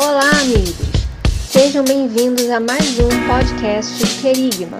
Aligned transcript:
Olá, 0.00 0.30
amigos! 0.42 0.76
Sejam 1.26 1.84
bem-vindos 1.84 2.48
a 2.50 2.60
mais 2.60 3.00
um 3.00 3.08
podcast 3.26 4.22
Querigma. 4.22 4.78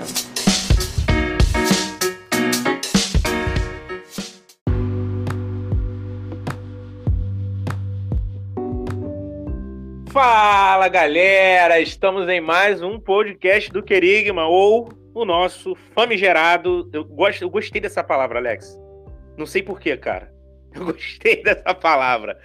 Fala, 10.13 10.87
galera! 10.87 11.81
Estamos 11.81 12.29
em 12.29 12.41
mais 12.41 12.81
um 12.81 13.01
podcast 13.01 13.73
do 13.73 13.83
Querigma, 13.83 14.47
ou 14.47 14.89
o 15.13 15.25
nosso 15.25 15.75
famigerado. 15.97 16.89
Eu, 16.93 17.05
gosto, 17.05 17.43
eu 17.43 17.51
gostei 17.51 17.81
dessa 17.81 18.05
palavra, 18.05 18.39
Alex. 18.39 18.79
Não 19.37 19.47
sei 19.47 19.65
porquê, 19.65 19.97
cara. 19.97 20.33
Eu 20.73 20.85
gostei 20.85 21.43
dessa 21.43 21.75
palavra. 21.75 22.39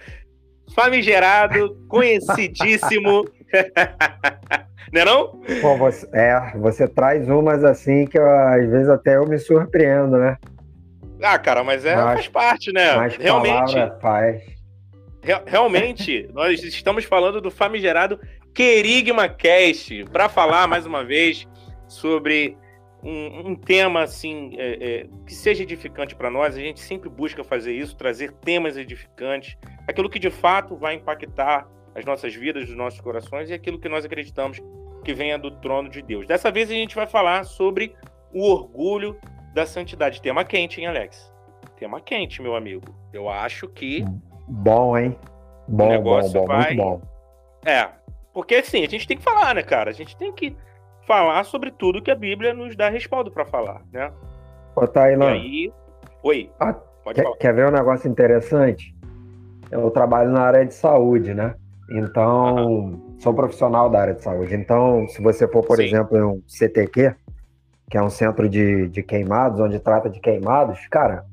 Famigerado, 0.72 1.76
conhecidíssimo. 1.88 3.24
não 4.92 5.00
é 5.00 5.04
não? 5.04 5.40
Bom, 5.60 5.78
você, 5.78 6.08
é, 6.12 6.52
você 6.56 6.88
traz 6.88 7.28
umas 7.28 7.64
assim 7.64 8.06
que 8.06 8.18
eu, 8.18 8.28
às 8.28 8.68
vezes 8.70 8.88
até 8.88 9.16
eu 9.16 9.26
me 9.26 9.38
surpreendo, 9.38 10.16
né? 10.16 10.36
Ah, 11.22 11.38
cara, 11.38 11.64
mas 11.64 11.84
é, 11.84 11.96
mas, 11.96 12.14
faz 12.14 12.28
parte, 12.28 12.72
né? 12.72 12.96
Mas 12.96 13.16
Realmente. 13.16 13.74
Faz. 14.00 14.42
realmente, 15.46 16.28
nós 16.32 16.62
estamos 16.62 17.04
falando 17.04 17.40
do 17.40 17.50
famigerado 17.50 18.20
Querigma 18.54 19.28
Cast 19.28 20.04
para 20.12 20.28
falar 20.28 20.68
mais 20.68 20.86
uma 20.86 21.04
vez 21.04 21.46
sobre 21.88 22.56
um, 23.04 23.50
um 23.50 23.54
tema 23.54 24.02
assim 24.02 24.52
é, 24.56 25.02
é, 25.02 25.06
que 25.26 25.34
seja 25.34 25.62
edificante 25.62 26.14
para 26.14 26.30
nós. 26.30 26.56
A 26.56 26.60
gente 26.60 26.80
sempre 26.80 27.08
busca 27.08 27.44
fazer 27.44 27.72
isso, 27.72 27.96
trazer 27.96 28.32
temas 28.32 28.76
edificantes, 28.76 29.56
aquilo 29.86 30.08
que 30.08 30.18
de 30.18 30.30
fato 30.30 30.76
vai 30.76 30.94
impactar 30.94 31.68
as 31.94 32.04
nossas 32.04 32.34
vidas, 32.34 32.68
os 32.68 32.76
nossos 32.76 33.00
corações 33.00 33.50
e 33.50 33.52
aquilo 33.52 33.78
que 33.78 33.88
nós 33.88 34.04
acreditamos 34.04 34.60
que 35.04 35.12
venha 35.12 35.38
do 35.38 35.50
trono 35.50 35.90
de 35.90 36.00
Deus. 36.00 36.26
Dessa 36.26 36.50
vez 36.50 36.70
a 36.70 36.74
gente 36.74 36.96
vai 36.96 37.06
falar 37.06 37.44
sobre 37.44 37.94
o 38.32 38.50
orgulho 38.50 39.16
da 39.52 39.66
santidade. 39.66 40.20
Tema 40.20 40.44
quente, 40.44 40.80
hein, 40.80 40.86
Alex? 40.86 41.32
Tema 41.76 42.00
quente, 42.00 42.40
meu 42.40 42.56
amigo. 42.56 42.82
Eu 43.12 43.28
acho 43.28 43.68
que. 43.68 44.04
Bom, 44.48 44.96
hein? 44.96 45.16
Bom, 45.68 46.02
bom, 46.02 46.30
bom, 46.30 46.46
vai... 46.46 46.74
muito 46.74 46.82
bom. 46.82 47.02
É, 47.64 47.88
porque 48.32 48.56
assim, 48.56 48.84
a 48.84 48.88
gente 48.88 49.06
tem 49.06 49.16
que 49.16 49.22
falar, 49.22 49.54
né, 49.54 49.62
cara? 49.62 49.90
A 49.90 49.94
gente 49.94 50.16
tem 50.16 50.32
que 50.32 50.56
falar 51.06 51.44
sobre 51.44 51.70
tudo 51.70 52.02
que 52.02 52.10
a 52.10 52.14
Bíblia 52.14 52.54
nos 52.54 52.76
dá 52.76 52.88
respaldo 52.88 53.30
para 53.30 53.44
falar, 53.44 53.82
né? 53.92 54.12
Ô, 54.74 54.86
Tailan. 54.86 55.32
aí... 55.32 55.72
Oi, 56.22 56.50
ah, 56.58 56.72
pode 56.72 57.16
quer, 57.16 57.22
falar. 57.22 57.36
Quer 57.36 57.54
ver 57.54 57.68
um 57.68 57.70
negócio 57.70 58.10
interessante? 58.10 58.94
Eu 59.70 59.90
trabalho 59.90 60.30
na 60.30 60.42
área 60.42 60.64
de 60.64 60.74
saúde, 60.74 61.34
né? 61.34 61.54
Então, 61.90 62.56
uhum. 62.66 63.16
sou 63.18 63.34
profissional 63.34 63.90
da 63.90 64.00
área 64.00 64.14
de 64.14 64.22
saúde. 64.22 64.54
Então, 64.54 65.06
se 65.08 65.22
você 65.22 65.46
for, 65.46 65.64
por 65.64 65.76
Sim. 65.76 65.84
exemplo, 65.84 66.16
em 66.16 66.22
um 66.22 66.42
CTQ, 66.46 67.14
que 67.90 67.98
é 67.98 68.02
um 68.02 68.10
centro 68.10 68.48
de, 68.48 68.88
de 68.88 69.02
queimados, 69.02 69.60
onde 69.60 69.78
trata 69.78 70.08
de 70.08 70.18
queimados, 70.18 70.86
cara, 70.88 71.24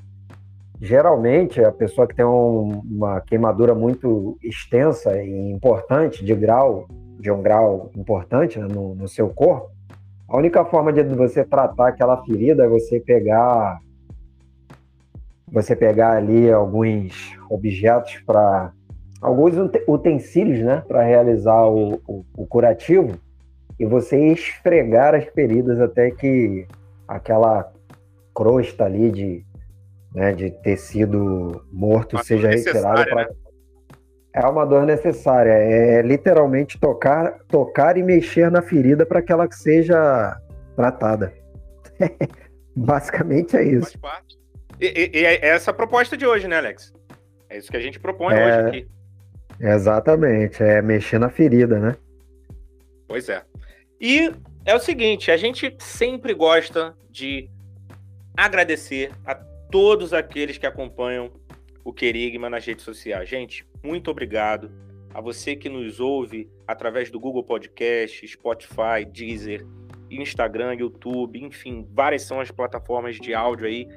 geralmente 0.79 1.63
a 1.63 1.71
pessoa 1.71 2.05
que 2.05 2.15
tem 2.15 2.25
um, 2.25 2.81
uma 2.85 3.21
queimadura 3.21 3.73
muito 3.73 4.37
extensa 4.43 5.21
e 5.21 5.51
importante, 5.51 6.25
de 6.25 6.35
grau 6.35 6.87
de 7.21 7.31
um 7.31 7.41
grau 7.41 7.91
importante 7.95 8.59
né, 8.59 8.67
no, 8.67 8.95
no 8.95 9.07
seu 9.07 9.29
corpo, 9.29 9.69
a 10.27 10.37
única 10.37 10.65
forma 10.65 10.91
de 10.91 11.03
você 11.03 11.43
tratar 11.43 11.89
aquela 11.89 12.23
ferida 12.23 12.65
é 12.65 12.67
você 12.67 12.99
pegar 12.99 13.79
você 15.51 15.75
pegar 15.75 16.13
ali 16.13 16.49
alguns 16.49 17.37
objetos 17.49 18.19
para 18.25 18.71
alguns 19.21 19.53
utensílios, 19.85 20.59
né, 20.59 20.81
para 20.87 21.03
realizar 21.03 21.65
o, 21.65 22.01
o, 22.07 22.25
o, 22.35 22.47
curativo 22.47 23.19
e 23.77 23.85
você 23.85 24.17
esfregar 24.31 25.13
as 25.13 25.25
feridas 25.25 25.79
até 25.81 26.09
que 26.09 26.65
aquela 27.05 27.69
crosta 28.33 28.85
ali 28.85 29.11
de, 29.11 29.45
né, 30.15 30.31
de 30.31 30.49
tecido 30.49 31.65
morto 31.71 32.23
seja 32.23 32.49
retirada 32.49 33.05
para 33.05 33.27
né? 33.27 33.27
É 34.33 34.45
uma 34.45 34.65
dor 34.65 34.85
necessária. 34.85 35.51
É 35.51 36.01
literalmente 36.01 36.79
tocar, 36.79 37.39
tocar 37.47 37.97
e 37.97 38.03
mexer 38.03 38.49
na 38.49 38.61
ferida 38.61 39.05
para 39.05 39.21
que 39.21 39.31
ela 39.31 39.49
seja 39.51 40.39
tratada. 40.75 41.33
Basicamente 42.75 43.57
é 43.57 43.63
isso. 43.63 43.99
E, 44.79 44.85
e, 44.85 45.19
e, 45.19 45.25
é 45.25 45.45
essa 45.45 45.71
a 45.71 45.73
proposta 45.73 46.15
de 46.15 46.25
hoje, 46.25 46.47
né, 46.47 46.57
Alex? 46.57 46.93
É 47.49 47.57
isso 47.57 47.69
que 47.69 47.77
a 47.77 47.81
gente 47.81 47.99
propõe 47.99 48.33
é, 48.33 48.45
hoje 48.45 48.67
aqui. 48.67 48.87
Exatamente, 49.59 50.63
é 50.63 50.81
mexer 50.81 51.19
na 51.19 51.29
ferida, 51.29 51.77
né? 51.79 51.95
Pois 53.07 53.27
é. 53.27 53.43
E 53.99 54.33
é 54.65 54.73
o 54.73 54.79
seguinte, 54.79 55.29
a 55.29 55.37
gente 55.37 55.75
sempre 55.79 56.33
gosta 56.33 56.95
de 57.09 57.49
agradecer 58.35 59.11
a 59.25 59.35
todos 59.35 60.13
aqueles 60.13 60.57
que 60.57 60.65
acompanham 60.65 61.31
o 61.83 61.93
Querigma 61.93 62.49
nas 62.49 62.65
redes 62.65 62.83
sociais. 62.83 63.29
Gente, 63.29 63.65
muito 63.83 64.09
obrigado 64.11 64.71
a 65.13 65.19
você 65.19 65.55
que 65.55 65.69
nos 65.69 65.99
ouve 65.99 66.49
através 66.67 67.09
do 67.09 67.19
Google 67.19 67.43
Podcast, 67.43 68.25
Spotify, 68.27 69.05
Deezer, 69.11 69.65
Instagram, 70.09 70.75
YouTube, 70.75 71.41
enfim, 71.41 71.87
várias 71.91 72.23
são 72.23 72.39
as 72.39 72.51
plataformas 72.51 73.17
de 73.17 73.33
áudio 73.33 73.67
aí 73.67 73.87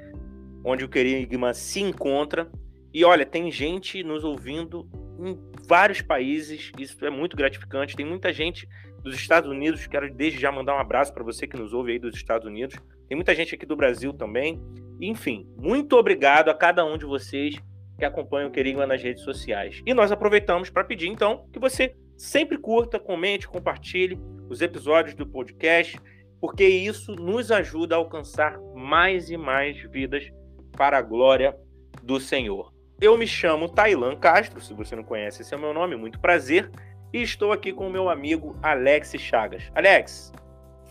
onde 0.63 0.83
o 0.83 0.89
Querigma 0.89 1.53
se 1.53 1.81
encontra. 1.81 2.49
E 2.93 3.03
olha, 3.05 3.25
tem 3.25 3.51
gente 3.51 4.03
nos 4.03 4.23
ouvindo 4.23 4.89
em 5.19 5.37
vários 5.67 6.01
países, 6.01 6.71
isso 6.79 7.05
é 7.05 7.09
muito 7.09 7.37
gratificante. 7.37 7.95
Tem 7.95 8.05
muita 8.05 8.33
gente 8.33 8.67
dos 9.03 9.15
Estados 9.15 9.49
Unidos, 9.49 9.85
quero 9.85 10.11
desde 10.13 10.39
já 10.39 10.51
mandar 10.51 10.75
um 10.75 10.79
abraço 10.79 11.13
para 11.13 11.23
você 11.23 11.45
que 11.45 11.57
nos 11.57 11.73
ouve 11.73 11.91
aí 11.91 11.99
dos 11.99 12.15
Estados 12.15 12.47
Unidos. 12.47 12.75
Tem 13.07 13.15
muita 13.15 13.35
gente 13.35 13.53
aqui 13.53 13.65
do 13.65 13.75
Brasil 13.75 14.11
também. 14.13 14.59
Enfim, 14.99 15.47
muito 15.57 15.95
obrigado 15.95 16.49
a 16.49 16.53
cada 16.53 16.83
um 16.83 16.97
de 16.97 17.05
vocês 17.05 17.55
que 17.97 18.05
acompanham 18.05 18.49
o 18.49 18.51
Querigma 18.51 18.85
nas 18.85 19.01
redes 19.01 19.23
sociais. 19.23 19.81
E 19.85 19.93
nós 19.93 20.11
aproveitamos 20.11 20.69
para 20.69 20.83
pedir, 20.83 21.07
então, 21.07 21.47
que 21.51 21.59
você 21.59 21.95
sempre 22.17 22.57
curta, 22.57 22.99
comente, 22.99 23.47
compartilhe 23.47 24.19
os 24.49 24.61
episódios 24.61 25.15
do 25.15 25.25
podcast, 25.25 25.99
porque 26.39 26.65
isso 26.65 27.13
nos 27.15 27.51
ajuda 27.51 27.95
a 27.95 27.97
alcançar 27.97 28.59
mais 28.73 29.29
e 29.29 29.37
mais 29.37 29.81
vidas 29.89 30.29
para 30.77 30.97
a 30.97 31.01
glória 31.01 31.55
do 32.03 32.19
Senhor. 32.19 32.73
Eu 33.01 33.17
me 33.17 33.27
chamo 33.27 33.69
Tailan 33.69 34.15
Castro, 34.17 34.61
se 34.61 34.73
você 34.73 34.95
não 34.95 35.03
conhece, 35.03 35.41
esse 35.41 35.53
é 35.53 35.57
o 35.57 35.59
meu 35.59 35.73
nome, 35.73 35.95
muito 35.95 36.19
prazer, 36.19 36.69
e 37.11 37.21
estou 37.21 37.51
aqui 37.51 37.73
com 37.73 37.87
o 37.87 37.91
meu 37.91 38.09
amigo 38.09 38.57
Alex 38.61 39.13
Chagas. 39.17 39.69
Alex, 39.73 40.31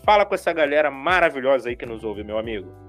fala 0.03 0.25
com 0.25 0.35
essa 0.35 0.53
galera 0.53 0.91
maravilhosa 0.91 1.69
aí 1.69 1.75
que 1.75 1.85
nos 1.85 2.03
ouve, 2.03 2.23
meu 2.23 2.37
amigo 2.37 2.84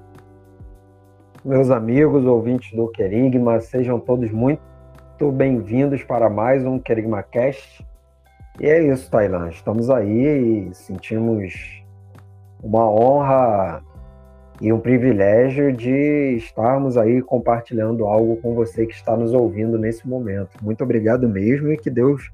meus 1.46 1.70
amigos 1.70 2.24
ouvintes 2.24 2.74
do 2.74 2.88
Querigma, 2.88 3.60
sejam 3.60 4.00
todos 4.00 4.32
muito 4.32 4.60
bem-vindos 5.32 6.02
para 6.02 6.28
mais 6.28 6.66
um 6.66 6.76
Querigma 6.76 7.22
Cast. 7.22 7.86
E 8.58 8.66
é 8.66 8.82
isso, 8.82 9.08
Tailan, 9.08 9.50
estamos 9.50 9.88
aí 9.88 10.70
e 10.70 10.74
sentimos 10.74 11.84
uma 12.60 12.90
honra 12.90 13.80
e 14.60 14.72
um 14.72 14.80
privilégio 14.80 15.72
de 15.72 16.34
estarmos 16.36 16.96
aí 16.96 17.22
compartilhando 17.22 18.06
algo 18.06 18.38
com 18.38 18.52
você 18.52 18.84
que 18.84 18.94
está 18.94 19.16
nos 19.16 19.32
ouvindo 19.32 19.78
nesse 19.78 20.08
momento. 20.08 20.58
Muito 20.60 20.82
obrigado 20.82 21.28
mesmo 21.28 21.70
e 21.70 21.76
que 21.76 21.90
Deus 21.90 22.32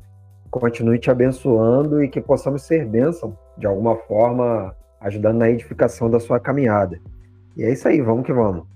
continue 0.51 0.99
te 0.99 1.11
abençoando 1.11 2.03
e 2.03 2.09
que 2.09 2.21
possamos 2.23 2.63
ser 2.63 2.87
bênção 2.87 3.37
de 3.59 3.67
alguma 3.67 3.95
forma, 3.95 4.75
ajudando 5.03 5.37
na 5.37 5.51
edificação 5.51 6.09
da 6.09 6.19
sua 6.19 6.41
caminhada. 6.41 6.99
E 7.55 7.63
é 7.63 7.71
isso 7.71 7.87
aí, 7.87 8.01
vamos 8.01 8.25
que 8.25 8.33
vamos. 8.33 8.73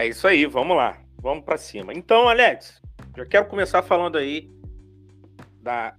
É 0.00 0.06
isso 0.06 0.26
aí, 0.26 0.46
vamos 0.46 0.74
lá. 0.78 0.98
Vamos 1.18 1.44
para 1.44 1.58
cima. 1.58 1.92
Então, 1.92 2.26
Alex, 2.26 2.80
já 3.14 3.26
quero 3.26 3.44
começar 3.44 3.82
falando 3.82 4.16
aí 4.16 4.50
da 5.60 5.94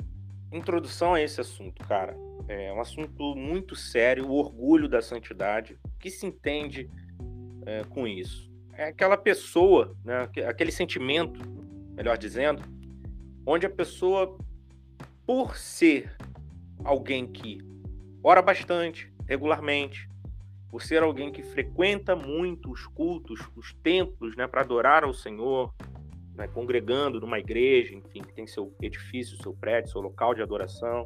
introdução 0.51 1.13
a 1.13 1.21
esse 1.21 1.39
assunto, 1.39 1.86
cara. 1.88 2.18
É 2.48 2.74
um 2.74 2.81
assunto 2.81 3.36
muito 3.36 3.75
sério, 3.75 4.27
o 4.27 4.33
orgulho 4.33 4.89
da 4.89 5.03
santidade. 5.03 5.77
O 5.86 6.00
que 6.00 6.09
se 6.09 6.25
entende 6.25 6.89
é, 7.63 7.83
com 7.83 8.07
isso? 8.07 8.51
É 8.74 8.86
aquela 8.86 9.15
pessoa, 9.15 9.95
né, 10.04 10.27
aquele 10.47 10.71
sentimento, 10.71 11.39
melhor 11.94 12.18
dizendo, 12.18 12.63
onde 13.45 13.68
a 13.68 13.69
pessoa, 13.69 14.36
por 15.27 15.56
ser 15.56 16.12
alguém 16.83 17.27
que 17.27 17.59
ora 18.24 18.42
bastante, 18.42 19.13
regularmente, 19.27 20.09
por 20.71 20.81
ser 20.81 21.03
alguém 21.03 21.31
que 21.31 21.44
frequenta 21.44 22.15
muito 22.15 22.71
os 22.71 22.88
cultos, 22.88 23.41
os 23.56 23.73
templos, 23.83 24.35
né, 24.35 24.47
para 24.47 24.62
adorar 24.62 25.03
ao 25.03 25.13
Senhor, 25.13 25.73
né, 26.33 26.47
congregando 26.47 27.19
numa 27.19 27.38
igreja, 27.38 27.94
enfim, 27.94 28.21
que 28.21 28.33
tem 28.33 28.47
seu 28.47 28.73
edifício, 28.81 29.41
seu 29.44 29.53
prédio, 29.53 29.91
seu 29.91 30.01
local 30.01 30.33
de 30.33 30.41
adoração, 30.41 31.06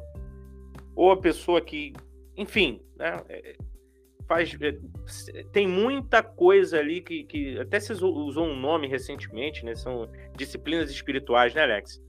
ou 0.94 1.10
a 1.10 1.16
pessoa 1.16 1.60
que, 1.60 1.92
enfim, 2.36 2.80
né, 2.96 3.20
é, 3.28 3.56
faz, 4.28 4.56
é, 4.60 5.42
tem 5.52 5.66
muita 5.66 6.22
coisa 6.22 6.78
ali 6.78 7.00
que, 7.00 7.24
que 7.24 7.58
até 7.58 7.80
se 7.80 7.92
usou 7.92 8.46
um 8.46 8.56
nome 8.56 8.86
recentemente, 8.86 9.64
né, 9.64 9.74
são 9.74 10.08
disciplinas 10.36 10.90
espirituais, 10.90 11.52
né, 11.52 11.62
Alex? 11.62 12.00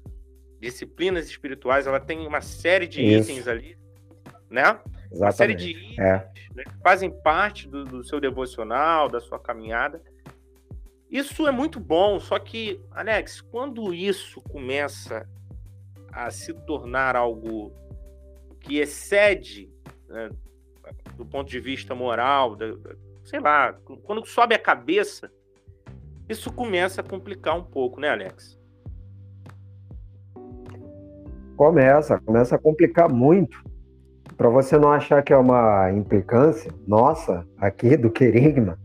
disciplinas 0.59 1.27
espirituais, 1.27 1.87
ela 1.87 1.99
tem 1.99 2.25
uma 2.25 2.41
série 2.41 2.87
de 2.87 3.01
Isso. 3.01 3.29
itens 3.29 3.47
ali, 3.47 3.77
né? 4.49 4.79
Exatamente. 5.11 5.21
Uma 5.21 5.31
série 5.31 5.55
de 5.55 6.01
é. 6.01 6.27
né, 6.55 6.63
que 6.63 6.77
fazem 6.81 7.09
parte 7.09 7.67
do, 7.67 7.85
do 7.85 8.03
seu 8.03 8.19
devocional, 8.19 9.09
da 9.09 9.19
sua 9.19 9.39
caminhada. 9.39 10.01
Isso 11.09 11.47
é 11.47 11.51
muito 11.51 11.79
bom, 11.79 12.19
só 12.19 12.37
que, 12.37 12.81
Alex, 12.91 13.39
quando 13.39 13.93
isso 13.93 14.41
começa 14.41 15.27
a 16.11 16.29
se 16.29 16.53
tornar 16.53 17.15
algo 17.15 17.71
que 18.59 18.79
excede, 18.79 19.71
né, 20.07 20.29
do 21.15 21.25
ponto 21.25 21.49
de 21.49 21.59
vista 21.59 21.95
moral, 21.95 22.57
sei 23.23 23.39
lá, 23.39 23.73
quando 24.03 24.25
sobe 24.25 24.53
a 24.53 24.59
cabeça, 24.59 25.31
isso 26.27 26.51
começa 26.51 26.99
a 26.99 27.03
complicar 27.03 27.57
um 27.57 27.63
pouco, 27.63 28.01
né, 28.01 28.09
Alex? 28.09 28.59
Começa, 31.55 32.19
começa 32.19 32.55
a 32.55 32.59
complicar 32.59 33.09
muito. 33.09 33.63
Para 34.37 34.49
você 34.49 34.77
não 34.77 34.91
achar 34.91 35.23
que 35.23 35.33
é 35.33 35.37
uma 35.37 35.91
implicância 35.91 36.71
nossa 36.87 37.43
aqui 37.57 37.97
do 37.97 38.11
querigma, 38.11 38.77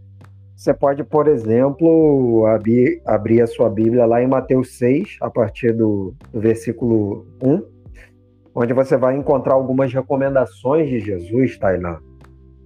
você 0.57 0.73
pode, 0.73 1.05
por 1.05 1.29
exemplo, 1.29 2.47
abrir, 2.47 3.03
abrir, 3.05 3.43
a 3.43 3.47
sua 3.47 3.69
Bíblia 3.69 4.07
lá 4.07 4.23
em 4.23 4.29
Mateus 4.29 4.79
6, 4.79 5.19
a 5.21 5.29
partir 5.29 5.73
do, 5.73 6.15
do 6.33 6.41
versículo 6.41 7.27
1, 7.43 7.63
onde 8.55 8.73
você 8.73 8.97
vai 8.97 9.17
encontrar 9.17 9.55
algumas 9.55 9.93
recomendações 9.93 10.89
de 10.89 11.01
Jesus, 11.01 11.59
Tailã, 11.59 11.99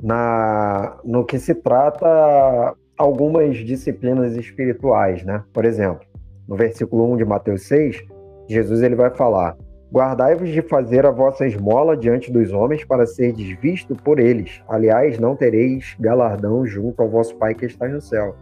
na, 0.01 0.99
no 1.05 1.25
que 1.25 1.39
se 1.39 1.55
trata 1.55 2.75
algumas 2.97 3.57
disciplinas 3.57 4.37
espirituais, 4.37 5.25
né? 5.25 5.43
Por 5.53 5.65
exemplo, 5.65 6.07
no 6.47 6.55
versículo 6.55 7.13
1 7.15 7.17
de 7.17 7.25
Mateus 7.25 7.67
6, 7.67 8.05
Jesus 8.49 8.83
ele 8.83 8.95
vai 8.95 9.11
falar: 9.11 9.57
Guardai-vos 9.97 10.51
de 10.51 10.61
fazer 10.61 11.07
a 11.07 11.11
vossa 11.11 11.47
esmola 11.47 11.97
diante 11.97 12.31
dos 12.31 12.53
homens 12.53 12.85
para 12.85 13.07
ser 13.07 13.33
desvisto 13.33 13.97
por 13.97 14.19
eles. 14.19 14.63
Aliás, 14.69 15.19
não 15.19 15.35
tereis 15.35 15.97
galardão 15.99 16.67
junto 16.67 17.01
ao 17.01 17.09
vosso 17.09 17.35
Pai 17.37 17.55
que 17.55 17.65
está 17.65 17.89
no 17.89 18.03
céu. 18.03 18.37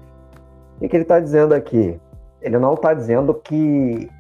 O 0.81 0.89
que 0.89 0.97
ele 0.97 1.05
está 1.05 1.21
dizendo 1.21 1.55
aqui? 1.55 1.97
Ele 2.43 2.59
não 2.59 2.75
está 2.75 2.93
dizendo 2.93 3.33
que 3.35 4.11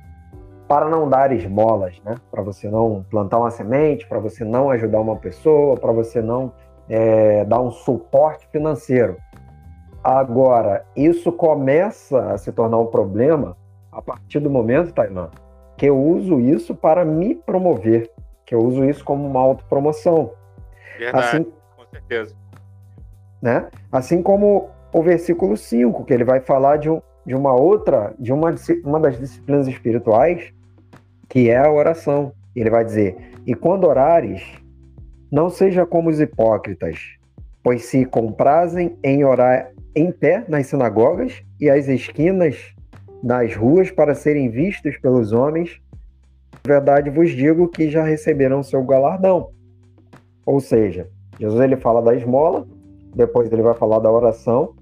para 0.68 0.88
não 0.88 1.08
dar 1.08 1.32
esmolas, 1.32 2.00
né? 2.04 2.14
Para 2.30 2.40
você 2.40 2.70
não 2.70 3.04
plantar 3.10 3.40
uma 3.40 3.50
semente, 3.50 4.06
para 4.06 4.20
você 4.20 4.44
não 4.44 4.70
ajudar 4.70 5.00
uma 5.00 5.16
pessoa, 5.16 5.76
para 5.76 5.90
você 5.90 6.22
não 6.22 6.52
é, 6.88 7.44
dar 7.46 7.60
um 7.60 7.72
suporte 7.72 8.46
financeiro. 8.52 9.16
Agora, 10.04 10.86
isso 10.94 11.32
começa 11.32 12.30
a 12.30 12.38
se 12.38 12.52
tornar 12.52 12.78
um 12.78 12.86
problema 12.86 13.56
a 13.90 14.00
partir 14.00 14.38
do 14.38 14.48
momento, 14.48 14.94
Taimã, 14.94 15.30
que 15.76 15.86
eu 15.86 16.00
uso 16.00 16.40
isso 16.40 16.74
para 16.74 17.04
me 17.04 17.34
promover, 17.34 18.10
que 18.46 18.54
eu 18.54 18.60
uso 18.60 18.84
isso 18.84 19.04
como 19.04 19.26
uma 19.26 19.40
autopromoção. 19.40 20.32
Verdade, 20.98 21.26
assim, 21.26 21.52
com 21.76 21.84
certeza. 21.90 22.34
Né? 23.42 23.68
Assim 23.90 24.22
como 24.22 24.70
o 24.92 25.02
versículo 25.02 25.56
5, 25.56 26.04
que 26.04 26.14
ele 26.14 26.24
vai 26.24 26.40
falar 26.40 26.76
de, 26.76 26.88
um, 26.88 27.02
de 27.26 27.34
uma 27.34 27.52
outra, 27.52 28.14
de 28.18 28.32
uma, 28.32 28.54
uma 28.84 29.00
das 29.00 29.18
disciplinas 29.18 29.66
espirituais, 29.66 30.52
que 31.28 31.50
é 31.50 31.58
a 31.58 31.70
oração. 31.70 32.32
Ele 32.54 32.70
vai 32.70 32.84
dizer: 32.84 33.16
E 33.44 33.54
quando 33.54 33.88
orares, 33.88 34.42
não 35.30 35.50
seja 35.50 35.84
como 35.84 36.10
os 36.10 36.20
hipócritas, 36.20 37.16
pois 37.62 37.84
se 37.86 38.04
comprazem 38.04 38.96
em 39.02 39.24
orar 39.24 39.72
em 39.96 40.10
pé 40.10 40.44
nas 40.48 40.66
sinagogas 40.66 41.42
e 41.60 41.70
às 41.70 41.88
esquinas 41.88 42.73
nas 43.24 43.56
ruas 43.56 43.90
para 43.90 44.14
serem 44.14 44.50
vistos 44.50 44.98
pelos 44.98 45.32
homens, 45.32 45.80
verdade 46.66 47.08
vos 47.08 47.30
digo 47.30 47.68
que 47.68 47.88
já 47.88 48.04
receberão 48.04 48.62
seu 48.62 48.84
galardão. 48.84 49.48
Ou 50.44 50.60
seja, 50.60 51.08
Jesus 51.40 51.58
ele 51.62 51.76
fala 51.76 52.02
da 52.02 52.14
esmola, 52.14 52.66
depois 53.16 53.50
ele 53.50 53.62
vai 53.62 53.72
falar 53.72 54.00
da 54.00 54.12
oração, 54.12 54.74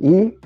e 0.00 0.36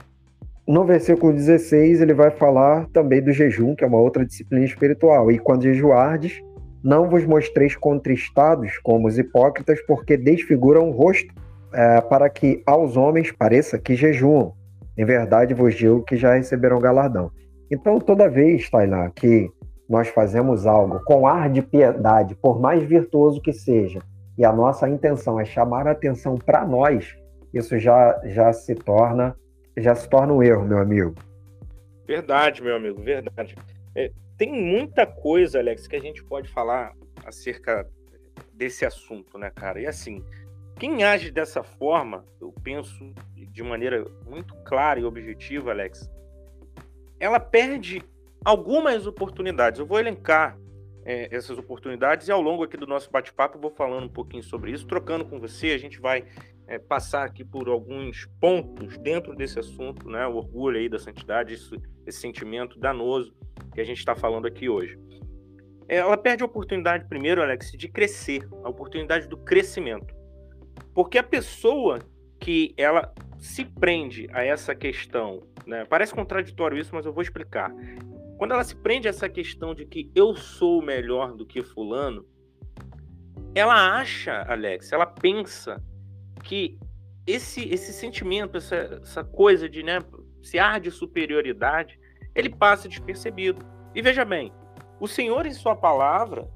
no 0.66 0.84
versículo 0.84 1.32
16 1.32 2.02
ele 2.02 2.12
vai 2.12 2.30
falar 2.30 2.86
também 2.92 3.22
do 3.22 3.32
jejum, 3.32 3.74
que 3.74 3.82
é 3.82 3.86
uma 3.86 3.98
outra 3.98 4.26
disciplina 4.26 4.66
espiritual. 4.66 5.32
E 5.32 5.38
quando 5.38 5.62
jejuardes, 5.62 6.42
não 6.84 7.08
vos 7.08 7.24
mostreis 7.24 7.74
contristados 7.74 8.76
como 8.82 9.08
os 9.08 9.18
hipócritas, 9.18 9.80
porque 9.86 10.14
desfiguram 10.14 10.90
o 10.90 10.92
rosto, 10.92 11.32
é, 11.72 12.02
para 12.02 12.28
que 12.28 12.62
aos 12.66 12.98
homens 12.98 13.32
pareça 13.32 13.78
que 13.78 13.94
jejuam. 13.94 14.57
Em 14.98 15.04
verdade 15.04 15.54
vos 15.54 15.74
digo 15.76 16.02
que 16.02 16.16
já 16.16 16.34
receberam 16.34 16.80
galardão. 16.80 17.30
Então, 17.70 18.00
toda 18.00 18.28
vez, 18.28 18.68
Tainá, 18.68 19.10
que 19.10 19.48
nós 19.88 20.08
fazemos 20.08 20.66
algo 20.66 21.00
com 21.04 21.26
ar 21.26 21.48
de 21.48 21.62
piedade, 21.62 22.34
por 22.34 22.60
mais 22.60 22.82
virtuoso 22.82 23.40
que 23.40 23.52
seja, 23.52 24.00
e 24.36 24.44
a 24.44 24.52
nossa 24.52 24.88
intenção 24.88 25.38
é 25.38 25.44
chamar 25.44 25.86
a 25.86 25.92
atenção 25.92 26.36
para 26.36 26.66
nós, 26.66 27.16
isso 27.54 27.78
já, 27.78 28.20
já 28.24 28.52
se 28.52 28.74
torna 28.74 29.36
já 29.80 29.94
se 29.94 30.08
torna 30.08 30.32
um 30.32 30.42
erro, 30.42 30.66
meu 30.66 30.78
amigo. 30.78 31.14
Verdade, 32.06 32.62
meu 32.62 32.76
amigo, 32.76 33.00
verdade. 33.00 33.54
É, 33.94 34.10
tem 34.36 34.52
muita 34.52 35.06
coisa, 35.06 35.58
Alex, 35.58 35.86
que 35.86 35.96
a 35.96 36.00
gente 36.00 36.22
pode 36.24 36.48
falar 36.48 36.92
acerca 37.24 37.86
desse 38.52 38.84
assunto, 38.84 39.38
né, 39.38 39.50
cara? 39.50 39.80
E 39.80 39.86
assim, 39.86 40.24
quem 40.78 41.02
age 41.02 41.30
dessa 41.30 41.62
forma, 41.62 42.24
eu 42.40 42.54
penso 42.62 43.12
de 43.34 43.62
maneira 43.62 44.04
muito 44.24 44.54
clara 44.64 45.00
e 45.00 45.04
objetiva, 45.04 45.70
Alex, 45.72 46.08
ela 47.18 47.40
perde 47.40 48.02
algumas 48.44 49.06
oportunidades. 49.06 49.80
Eu 49.80 49.86
vou 49.86 49.98
elencar 49.98 50.56
é, 51.04 51.34
essas 51.34 51.58
oportunidades 51.58 52.28
e 52.28 52.32
ao 52.32 52.40
longo 52.40 52.62
aqui 52.62 52.76
do 52.76 52.86
nosso 52.86 53.10
bate-papo 53.10 53.58
vou 53.58 53.70
falando 53.70 54.04
um 54.04 54.12
pouquinho 54.12 54.42
sobre 54.42 54.70
isso, 54.70 54.86
trocando 54.86 55.24
com 55.24 55.40
você. 55.40 55.72
A 55.72 55.78
gente 55.78 56.00
vai 56.00 56.24
é, 56.68 56.78
passar 56.78 57.24
aqui 57.24 57.44
por 57.44 57.68
alguns 57.68 58.26
pontos 58.40 58.96
dentro 58.98 59.34
desse 59.34 59.58
assunto, 59.58 60.08
né? 60.08 60.26
O 60.26 60.36
orgulho 60.36 60.78
aí 60.78 60.88
da 60.88 60.98
santidade, 60.98 61.54
isso, 61.54 61.74
esse 62.06 62.20
sentimento 62.20 62.78
danoso 62.78 63.34
que 63.74 63.80
a 63.80 63.84
gente 63.84 63.98
está 63.98 64.14
falando 64.14 64.46
aqui 64.46 64.68
hoje. 64.68 64.96
Ela 65.88 66.18
perde 66.18 66.42
a 66.42 66.46
oportunidade, 66.46 67.08
primeiro, 67.08 67.42
Alex, 67.42 67.72
de 67.72 67.88
crescer, 67.88 68.46
a 68.62 68.68
oportunidade 68.68 69.26
do 69.26 69.38
crescimento. 69.38 70.17
Porque 70.98 71.16
a 71.16 71.22
pessoa 71.22 72.00
que 72.40 72.74
ela 72.76 73.14
se 73.38 73.64
prende 73.64 74.26
a 74.32 74.42
essa 74.42 74.74
questão, 74.74 75.44
né? 75.64 75.84
Parece 75.84 76.12
contraditório 76.12 76.76
isso, 76.76 76.92
mas 76.92 77.06
eu 77.06 77.12
vou 77.12 77.22
explicar. 77.22 77.72
Quando 78.36 78.50
ela 78.50 78.64
se 78.64 78.74
prende 78.74 79.06
a 79.06 79.10
essa 79.10 79.28
questão 79.28 79.76
de 79.76 79.86
que 79.86 80.10
eu 80.12 80.34
sou 80.34 80.82
melhor 80.82 81.36
do 81.36 81.46
que 81.46 81.62
fulano, 81.62 82.26
ela 83.54 83.96
acha, 83.96 84.42
Alex, 84.48 84.90
ela 84.90 85.06
pensa 85.06 85.80
que 86.42 86.76
esse 87.24 87.72
esse 87.72 87.92
sentimento, 87.92 88.56
essa, 88.56 88.98
essa 89.00 89.22
coisa 89.22 89.68
de, 89.68 89.84
né, 89.84 90.00
se 90.42 90.58
ar 90.58 90.80
de 90.80 90.90
superioridade, 90.90 91.96
ele 92.34 92.50
passa 92.50 92.88
despercebido. 92.88 93.64
E 93.94 94.02
veja 94.02 94.24
bem, 94.24 94.52
o 94.98 95.06
Senhor 95.06 95.46
em 95.46 95.52
sua 95.52 95.76
palavra, 95.76 96.50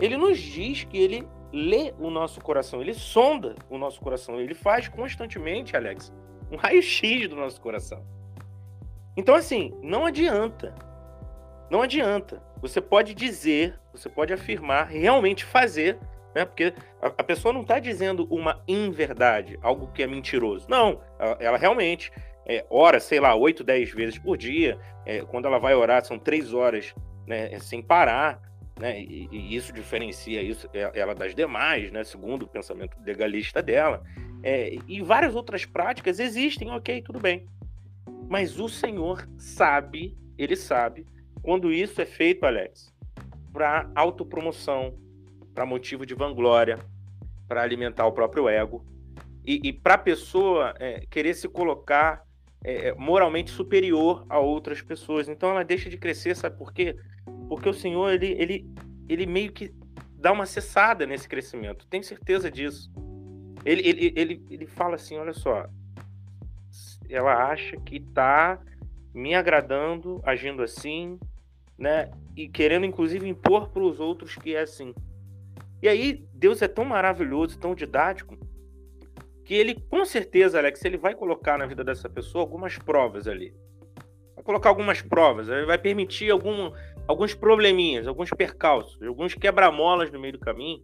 ele 0.00 0.16
nos 0.16 0.36
diz 0.36 0.82
que 0.82 0.98
ele 0.98 1.24
lê 1.52 1.94
o 1.98 2.10
nosso 2.10 2.40
coração, 2.40 2.80
ele 2.80 2.94
sonda 2.94 3.54
o 3.68 3.78
nosso 3.78 4.00
coração, 4.00 4.40
ele 4.40 4.54
faz 4.54 4.88
constantemente, 4.88 5.76
Alex, 5.76 6.12
um 6.50 6.56
raio-x 6.56 7.28
do 7.28 7.36
nosso 7.36 7.60
coração. 7.60 8.04
Então, 9.16 9.34
assim, 9.34 9.74
não 9.82 10.06
adianta. 10.06 10.74
Não 11.70 11.82
adianta. 11.82 12.42
Você 12.60 12.80
pode 12.80 13.14
dizer, 13.14 13.78
você 13.92 14.08
pode 14.08 14.32
afirmar, 14.32 14.86
realmente 14.86 15.44
fazer, 15.44 15.98
né? 16.34 16.44
Porque 16.44 16.72
a, 17.00 17.22
pessoa 17.22 17.52
não 17.52 17.62
está 17.62 17.78
dizendo 17.78 18.26
uma 18.30 18.62
inverdade, 18.66 19.58
algo 19.60 19.88
que 19.92 20.02
é 20.02 20.06
mentiroso. 20.06 20.66
Não, 20.68 21.00
ela, 21.18 21.36
ela 21.40 21.58
realmente 21.58 22.12
é, 22.46 22.64
ora, 22.70 23.00
sei 23.00 23.20
lá, 23.20 23.34
8, 23.34 23.62
10 23.62 23.90
vezes 23.92 24.18
por 24.18 24.36
dia. 24.36 24.78
É, 25.04 25.20
quando 25.20 25.46
ela 25.46 25.58
vai 25.58 25.74
orar, 25.74 26.04
são 26.04 26.18
três 26.18 26.54
horas 26.54 26.94
né, 27.26 27.58
sem 27.58 27.82
parar 27.82 28.40
né? 28.78 29.00
E, 29.00 29.28
e, 29.30 29.56
isso 29.56 29.72
diferencia 29.72 30.42
isso, 30.42 30.68
é, 30.72 30.90
ela 30.98 31.14
das 31.14 31.34
demais, 31.34 31.90
né? 31.90 32.04
Segundo 32.04 32.44
o 32.44 32.48
pensamento 32.48 32.96
legalista 33.04 33.62
dela. 33.62 34.02
É, 34.42 34.76
e 34.86 35.02
várias 35.02 35.34
outras 35.34 35.64
práticas 35.64 36.18
existem, 36.18 36.70
ok, 36.70 37.02
tudo 37.02 37.18
bem. 37.18 37.46
Mas 38.28 38.60
o 38.60 38.68
Senhor 38.68 39.28
sabe, 39.36 40.16
ele 40.36 40.54
sabe, 40.54 41.06
quando 41.42 41.72
isso 41.72 42.00
é 42.00 42.06
feito, 42.06 42.44
Alex, 42.44 42.94
para 43.52 43.90
autopromoção, 43.94 44.94
para 45.54 45.66
motivo 45.66 46.06
de 46.06 46.14
vanglória, 46.14 46.78
para 47.48 47.62
alimentar 47.62 48.06
o 48.06 48.12
próprio 48.12 48.48
ego 48.48 48.84
e, 49.44 49.68
e 49.68 49.72
para 49.72 49.94
a 49.94 49.98
pessoa 49.98 50.74
é, 50.78 51.04
querer 51.10 51.34
se 51.34 51.48
colocar 51.48 52.22
é, 52.62 52.88
é, 52.88 52.94
moralmente 52.94 53.50
superior 53.50 54.26
a 54.28 54.38
outras 54.38 54.82
pessoas. 54.82 55.28
Então 55.28 55.50
ela 55.50 55.64
deixa 55.64 55.88
de 55.88 55.96
crescer, 55.96 56.36
sabe 56.36 56.56
por 56.58 56.72
quê? 56.72 56.96
Porque 57.48 57.68
o 57.68 57.74
Senhor, 57.74 58.12
ele, 58.12 58.32
ele, 58.32 58.70
ele 59.08 59.26
meio 59.26 59.52
que 59.52 59.72
dá 60.14 60.32
uma 60.32 60.46
cessada 60.46 61.06
nesse 61.06 61.28
crescimento. 61.28 61.86
Tenho 61.86 62.04
certeza 62.04 62.50
disso. 62.50 62.90
Ele, 63.64 63.88
ele, 63.88 64.12
ele, 64.16 64.46
ele 64.50 64.66
fala 64.66 64.96
assim: 64.96 65.16
olha 65.16 65.32
só, 65.32 65.68
ela 67.08 67.50
acha 67.50 67.76
que 67.78 67.96
está 67.96 68.60
me 69.14 69.34
agradando, 69.34 70.20
agindo 70.24 70.62
assim, 70.62 71.18
né? 71.76 72.10
E 72.36 72.48
querendo 72.48 72.86
inclusive 72.86 73.28
impor 73.28 73.68
para 73.70 73.82
os 73.82 73.98
outros 73.98 74.36
que 74.36 74.54
é 74.54 74.60
assim. 74.60 74.94
E 75.82 75.88
aí 75.88 76.24
Deus 76.34 76.60
é 76.60 76.68
tão 76.68 76.84
maravilhoso, 76.84 77.58
tão 77.58 77.74
didático, 77.74 78.36
que 79.44 79.54
ele 79.54 79.74
com 79.88 80.04
certeza, 80.04 80.58
Alex, 80.58 80.84
ele 80.84 80.98
vai 80.98 81.14
colocar 81.14 81.56
na 81.56 81.66
vida 81.66 81.82
dessa 81.82 82.08
pessoa 82.08 82.42
algumas 82.42 82.76
provas 82.78 83.26
ali. 83.26 83.54
Vai 84.34 84.44
colocar 84.44 84.68
algumas 84.68 85.00
provas, 85.00 85.48
ele 85.48 85.66
vai 85.66 85.78
permitir 85.78 86.30
algum, 86.30 86.70
alguns 87.08 87.34
probleminhas, 87.34 88.06
alguns 88.06 88.28
percalços, 88.30 89.02
alguns 89.02 89.34
quebra-molas 89.34 90.12
no 90.12 90.20
meio 90.20 90.34
do 90.34 90.38
caminho, 90.38 90.82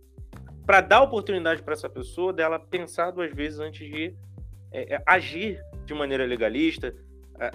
para 0.66 0.80
dar 0.80 1.02
oportunidade 1.02 1.62
para 1.62 1.74
essa 1.74 1.88
pessoa 1.88 2.32
dela 2.32 2.58
pensar 2.58 3.10
duas 3.10 3.30
vezes 3.32 3.60
antes 3.60 3.86
de 3.86 4.14
é, 4.72 4.94
é, 4.94 5.02
agir 5.06 5.62
de 5.84 5.92
maneira 5.92 6.24
legalista, 6.24 6.94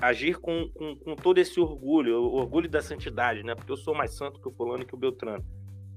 agir 0.02 0.38
com, 0.38 0.70
com, 0.70 0.96
com, 0.98 1.16
todo 1.16 1.38
esse 1.40 1.60
orgulho, 1.60 2.22
o 2.22 2.36
orgulho 2.36 2.70
da 2.70 2.82
santidade, 2.82 3.44
né? 3.44 3.56
Porque 3.56 3.72
eu 3.72 3.78
sou 3.78 3.96
mais 3.96 4.14
santo 4.14 4.40
que 4.40 4.48
o 4.48 4.52
fulano 4.52 4.86
que 4.86 4.94
o 4.94 4.98
Beltrano. 4.98 5.44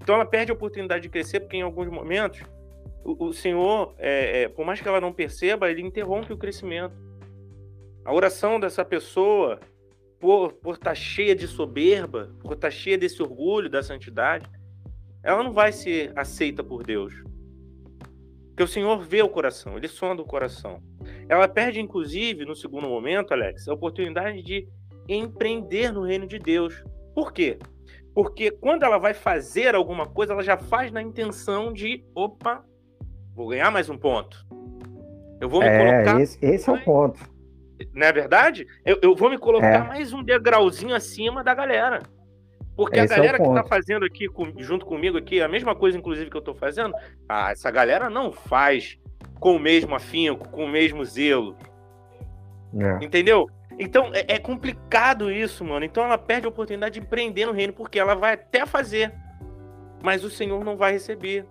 Então 0.00 0.14
ela 0.14 0.25
perde 0.25 0.52
a 0.52 0.55
oportunidade 0.55 1.02
de 1.02 1.09
crescer, 1.09 1.41
porque 1.41 1.57
em 1.57 1.62
alguns 1.62 1.88
momentos 1.88 2.41
o, 3.05 3.26
o 3.26 3.33
Senhor, 3.33 3.93
é, 3.99 4.43
é, 4.43 4.49
por 4.49 4.64
mais 4.64 4.81
que 4.81 4.88
ela 4.88 5.00
não 5.00 5.12
perceba, 5.12 5.71
ele 5.71 5.83
interrompe 5.83 6.33
o 6.33 6.38
crescimento. 6.38 6.95
A 8.05 8.14
oração 8.14 8.59
dessa 8.59 8.85
pessoa, 8.85 9.61
por, 10.23 10.52
por 10.52 10.75
estar 10.75 10.91
tá 10.91 10.95
cheia 10.95 11.35
de 11.35 11.49
soberba, 11.49 12.33
por 12.41 12.52
estar 12.52 12.69
tá 12.69 12.71
cheia 12.71 12.97
desse 12.97 13.21
orgulho 13.21 13.69
da 13.69 13.83
santidade, 13.83 14.49
ela 15.21 15.43
não 15.43 15.52
vai 15.52 15.73
ser 15.73 16.12
aceita 16.14 16.62
por 16.62 16.85
Deus. 16.85 17.12
Porque 18.47 18.62
o 18.62 18.69
Senhor 18.69 19.00
vê 19.00 19.21
o 19.21 19.29
coração, 19.29 19.76
ele 19.76 19.88
sonda 19.88 20.23
o 20.23 20.25
coração. 20.25 20.81
Ela 21.29 21.49
perde, 21.49 21.81
inclusive, 21.81 22.45
no 22.45 22.55
segundo 22.55 22.88
momento, 22.88 23.35
Alex, 23.35 23.67
a 23.67 23.75
oportunidade 23.75 24.41
de 24.43 24.69
empreender 25.09 25.93
no 25.93 26.05
reino 26.05 26.29
de 26.29 26.38
Deus. 26.38 26.85
Por 27.17 27.33
quê? 27.33 27.59
Porque 28.14 28.52
quando 28.52 28.85
ela 28.85 28.99
vai 28.99 29.14
fazer 29.14 29.75
alguma 29.75 30.07
coisa, 30.07 30.35
ela 30.35 30.43
já 30.45 30.57
faz 30.57 30.93
na 30.93 31.02
intenção 31.02 31.73
de, 31.73 32.05
opa, 32.14 32.64
vou 33.35 33.49
ganhar 33.49 33.73
mais 33.73 33.91
um 33.91 33.99
ponto. 33.99 34.47
Eu 35.41 35.49
vou 35.49 35.61
me 35.61 35.67
é, 35.67 35.79
colocar. 35.79 36.21
Esse, 36.21 36.38
esse 36.41 36.71
é 36.71 36.73
o 36.73 36.85
ponto. 36.85 37.32
Não 37.93 38.07
é 38.07 38.12
verdade? 38.12 38.67
Eu, 38.85 38.99
eu 39.03 39.15
vou 39.15 39.31
me 39.31 39.39
colocar 39.39 39.67
é. 39.67 39.79
mais 39.79 40.12
um 40.12 40.23
degrauzinho 40.23 40.95
acima 40.95 41.43
da 41.43 41.55
galera. 41.55 42.01
Porque 42.77 42.99
Esse 42.99 43.12
a 43.12 43.17
é 43.17 43.19
galera 43.19 43.37
é 43.37 43.41
que 43.41 43.49
está 43.49 43.65
fazendo 43.65 44.05
aqui 44.05 44.29
com, 44.29 44.53
junto 44.59 44.87
comigo 44.87 45.19
aqui, 45.19 45.41
a 45.41 45.49
mesma 45.49 45.75
coisa, 45.75 45.99
inclusive, 45.99 46.31
que 46.31 46.37
eu 46.37 46.41
estou 46.41 46.55
fazendo, 46.55 46.95
ah, 47.29 47.51
essa 47.53 47.71
galera 47.71 48.09
não 48.09 48.33
faz 48.33 48.99
com 49.39 49.57
o 49.57 49.59
mesmo 49.59 49.95
afinco, 49.95 50.49
com 50.49 50.65
o 50.65 50.69
mesmo 50.69 51.05
zelo. 51.05 51.57
É. 52.79 53.05
Entendeu? 53.05 53.47
Então 53.79 54.11
é, 54.15 54.35
é, 54.35 54.39
complicado 54.39 55.31
isso, 55.31 55.65
mano. 55.65 55.85
Então 55.85 56.05
ela 56.05 56.19
perde 56.19 56.47
a 56.47 56.49
oportunidade 56.49 56.95
de 56.95 57.01
empreender 57.01 57.47
no 57.47 57.53
reino, 57.53 57.73
porque 57.73 57.99
ela 57.99 58.15
vai 58.15 58.35
até 58.35 58.65
fazer, 58.65 59.12
mas 60.03 60.25
o 60.25 60.31
Senhor 60.31 60.65
não 60.65 60.77
vai 60.77 60.93
receber. 60.93 61.45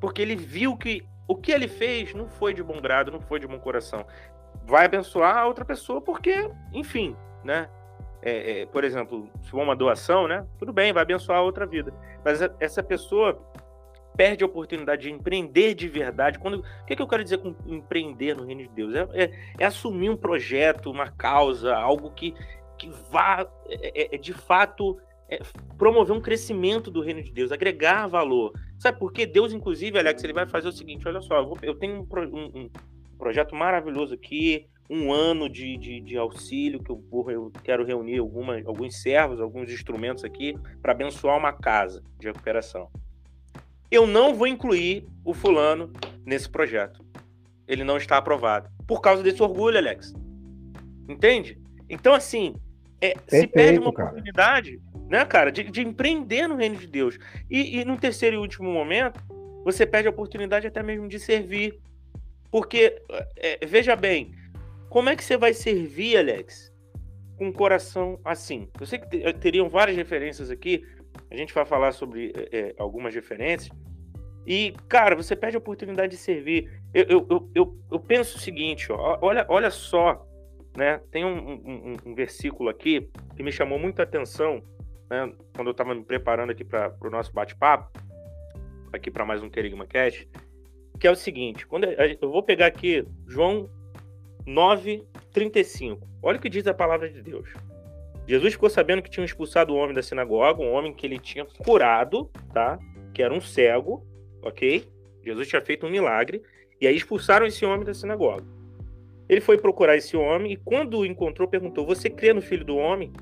Porque 0.00 0.22
ele 0.22 0.36
viu 0.36 0.76
que 0.76 1.04
o 1.28 1.34
que 1.34 1.52
ele 1.52 1.68
fez 1.68 2.14
não 2.14 2.28
foi 2.28 2.54
de 2.54 2.62
bom 2.62 2.80
grado, 2.80 3.10
não 3.10 3.20
foi 3.20 3.40
de 3.40 3.46
bom 3.46 3.58
coração. 3.58 4.04
Vai 4.64 4.86
abençoar 4.86 5.36
a 5.36 5.46
outra 5.46 5.64
pessoa, 5.64 6.00
porque, 6.00 6.50
enfim, 6.72 7.16
né? 7.44 7.68
É, 8.22 8.62
é, 8.62 8.66
por 8.66 8.82
exemplo, 8.82 9.30
se 9.42 9.50
for 9.50 9.62
uma 9.62 9.76
doação, 9.76 10.26
né? 10.26 10.44
Tudo 10.58 10.72
bem, 10.72 10.92
vai 10.92 11.02
abençoar 11.02 11.38
a 11.38 11.42
outra 11.42 11.64
vida. 11.64 11.92
Mas 12.24 12.40
essa 12.58 12.82
pessoa 12.82 13.40
perde 14.16 14.42
a 14.42 14.46
oportunidade 14.46 15.02
de 15.02 15.12
empreender 15.12 15.74
de 15.74 15.88
verdade. 15.88 16.38
Quando, 16.38 16.58
o 16.58 16.84
que, 16.86 16.94
é 16.94 16.96
que 16.96 17.02
eu 17.02 17.06
quero 17.06 17.22
dizer 17.22 17.38
com 17.38 17.54
empreender 17.66 18.34
no 18.34 18.44
reino 18.44 18.62
de 18.62 18.68
Deus? 18.70 18.94
É, 18.94 19.06
é, 19.12 19.30
é 19.60 19.64
assumir 19.64 20.10
um 20.10 20.16
projeto, 20.16 20.90
uma 20.90 21.08
causa, 21.10 21.74
algo 21.76 22.10
que, 22.10 22.34
que 22.78 22.90
vá, 23.10 23.46
é, 23.68 24.02
é, 24.02 24.14
é 24.14 24.18
de 24.18 24.32
fato, 24.32 24.98
é, 25.28 25.40
promover 25.76 26.16
um 26.16 26.20
crescimento 26.20 26.90
do 26.90 27.02
reino 27.02 27.22
de 27.22 27.30
Deus, 27.30 27.52
agregar 27.52 28.06
valor. 28.06 28.52
Sabe 28.78 28.98
por 28.98 29.12
quê? 29.12 29.26
Deus, 29.26 29.52
inclusive, 29.52 29.98
Alex, 29.98 30.24
ele 30.24 30.32
vai 30.32 30.46
fazer 30.46 30.68
o 30.68 30.72
seguinte: 30.72 31.06
olha 31.06 31.20
só, 31.20 31.38
eu, 31.38 31.46
vou, 31.46 31.58
eu 31.62 31.74
tenho 31.74 32.06
um, 32.10 32.60
um, 32.60 32.70
projeto 33.18 33.54
maravilhoso 33.54 34.14
aqui, 34.14 34.66
um 34.88 35.12
ano 35.12 35.48
de, 35.48 35.76
de, 35.76 36.00
de 36.00 36.16
auxílio, 36.16 36.82
que 36.82 36.90
eu, 36.90 37.02
eu 37.28 37.52
quero 37.64 37.84
reunir 37.84 38.18
alguma, 38.18 38.60
alguns 38.64 39.02
servos, 39.02 39.40
alguns 39.40 39.70
instrumentos 39.70 40.24
aqui, 40.24 40.56
para 40.80 40.92
abençoar 40.92 41.36
uma 41.36 41.52
casa 41.52 42.02
de 42.18 42.28
recuperação 42.28 42.88
eu 43.90 44.06
não 44.06 44.34
vou 44.34 44.46
incluir 44.46 45.06
o 45.24 45.32
fulano 45.32 45.92
nesse 46.24 46.48
projeto. 46.48 47.04
Ele 47.66 47.84
não 47.84 47.96
está 47.96 48.16
aprovado. 48.16 48.68
Por 48.86 49.00
causa 49.00 49.22
desse 49.22 49.42
orgulho, 49.42 49.78
Alex. 49.78 50.14
Entende? 51.08 51.58
Então, 51.88 52.14
assim, 52.14 52.54
é, 53.00 53.14
Perfeito, 53.14 53.40
se 53.40 53.46
perde 53.46 53.78
uma 53.78 53.92
cara. 53.92 54.08
oportunidade, 54.10 54.80
né, 55.08 55.24
cara, 55.24 55.50
de, 55.50 55.64
de, 55.64 55.82
empreender 55.82 56.46
no 56.46 56.56
reino 56.56 56.76
de 56.76 56.86
Deus. 56.86 57.18
E, 57.50 57.80
e 57.80 57.84
no 57.84 57.96
terceiro 57.96 58.36
e 58.36 58.38
último 58.38 58.70
momento, 58.70 59.20
você 59.64 59.86
perde 59.86 60.08
a 60.08 60.10
oportunidade 60.10 60.66
até 60.66 60.82
mesmo 60.82 61.08
de 61.08 61.18
servir. 61.18 61.78
Porque, 62.56 63.02
é, 63.36 63.66
veja 63.66 63.94
bem, 63.94 64.32
como 64.88 65.10
é 65.10 65.14
que 65.14 65.22
você 65.22 65.36
vai 65.36 65.52
servir, 65.52 66.16
Alex, 66.16 66.72
com 67.36 67.48
um 67.48 67.52
coração 67.52 68.18
assim? 68.24 68.66
Eu 68.80 68.86
sei 68.86 68.98
que 68.98 69.30
teriam 69.34 69.68
várias 69.68 69.94
referências 69.94 70.50
aqui, 70.50 70.82
a 71.30 71.36
gente 71.36 71.52
vai 71.52 71.66
falar 71.66 71.92
sobre 71.92 72.32
é, 72.50 72.74
algumas 72.78 73.14
referências. 73.14 73.70
E, 74.46 74.72
cara, 74.88 75.14
você 75.14 75.36
perde 75.36 75.54
a 75.54 75.58
oportunidade 75.58 76.12
de 76.12 76.16
servir. 76.16 76.80
Eu, 76.94 77.04
eu, 77.04 77.26
eu, 77.28 77.50
eu, 77.54 77.78
eu 77.92 78.00
penso 78.00 78.38
o 78.38 78.40
seguinte, 78.40 78.90
ó, 78.90 79.18
olha, 79.20 79.44
olha 79.50 79.70
só, 79.70 80.26
né? 80.74 81.02
Tem 81.10 81.26
um, 81.26 81.36
um, 81.36 81.96
um 82.06 82.14
versículo 82.14 82.70
aqui 82.70 83.06
que 83.36 83.42
me 83.42 83.52
chamou 83.52 83.78
muita 83.78 84.02
atenção 84.02 84.62
né, 85.10 85.30
quando 85.54 85.68
eu 85.68 85.72
estava 85.72 85.94
me 85.94 86.02
preparando 86.02 86.52
aqui 86.52 86.64
para 86.64 86.96
o 87.02 87.10
nosso 87.10 87.34
bate-papo, 87.34 88.00
aqui 88.94 89.10
para 89.10 89.26
mais 89.26 89.42
um 89.42 89.50
Querigma 89.50 89.86
Cash, 89.86 90.26
que 90.98 91.06
é 91.06 91.10
o 91.10 91.16
seguinte: 91.16 91.66
quando 91.66 91.84
eu 91.84 92.30
vou 92.30 92.42
pegar 92.42 92.66
aqui 92.66 93.06
João 93.26 93.68
9,35. 94.46 95.98
Olha 96.22 96.38
o 96.38 96.40
que 96.40 96.48
diz 96.48 96.66
a 96.66 96.74
palavra 96.74 97.10
de 97.10 97.20
Deus. 97.20 97.48
Jesus 98.28 98.54
ficou 98.54 98.70
sabendo 98.70 99.02
que 99.02 99.10
tinham 99.10 99.24
expulsado 99.24 99.72
o 99.72 99.76
homem 99.76 99.94
da 99.94 100.02
sinagoga, 100.02 100.62
um 100.62 100.72
homem 100.72 100.92
que 100.92 101.06
ele 101.06 101.18
tinha 101.18 101.44
curado, 101.44 102.30
tá? 102.52 102.78
Que 103.12 103.22
era 103.22 103.34
um 103.34 103.40
cego, 103.40 104.04
ok? 104.42 104.84
Jesus 105.24 105.48
tinha 105.48 105.62
feito 105.62 105.86
um 105.86 105.90
milagre, 105.90 106.42
e 106.80 106.86
aí 106.86 106.96
expulsaram 106.96 107.46
esse 107.46 107.64
homem 107.64 107.84
da 107.84 107.94
sinagoga. 107.94 108.44
Ele 109.28 109.40
foi 109.40 109.58
procurar 109.58 109.96
esse 109.96 110.16
homem 110.16 110.52
e 110.52 110.56
quando 110.56 110.98
o 110.98 111.06
encontrou, 111.06 111.48
perguntou: 111.48 111.84
Você 111.86 112.08
crê 112.08 112.32
no 112.32 112.40
filho 112.40 112.64
do 112.64 112.76
homem? 112.76 113.12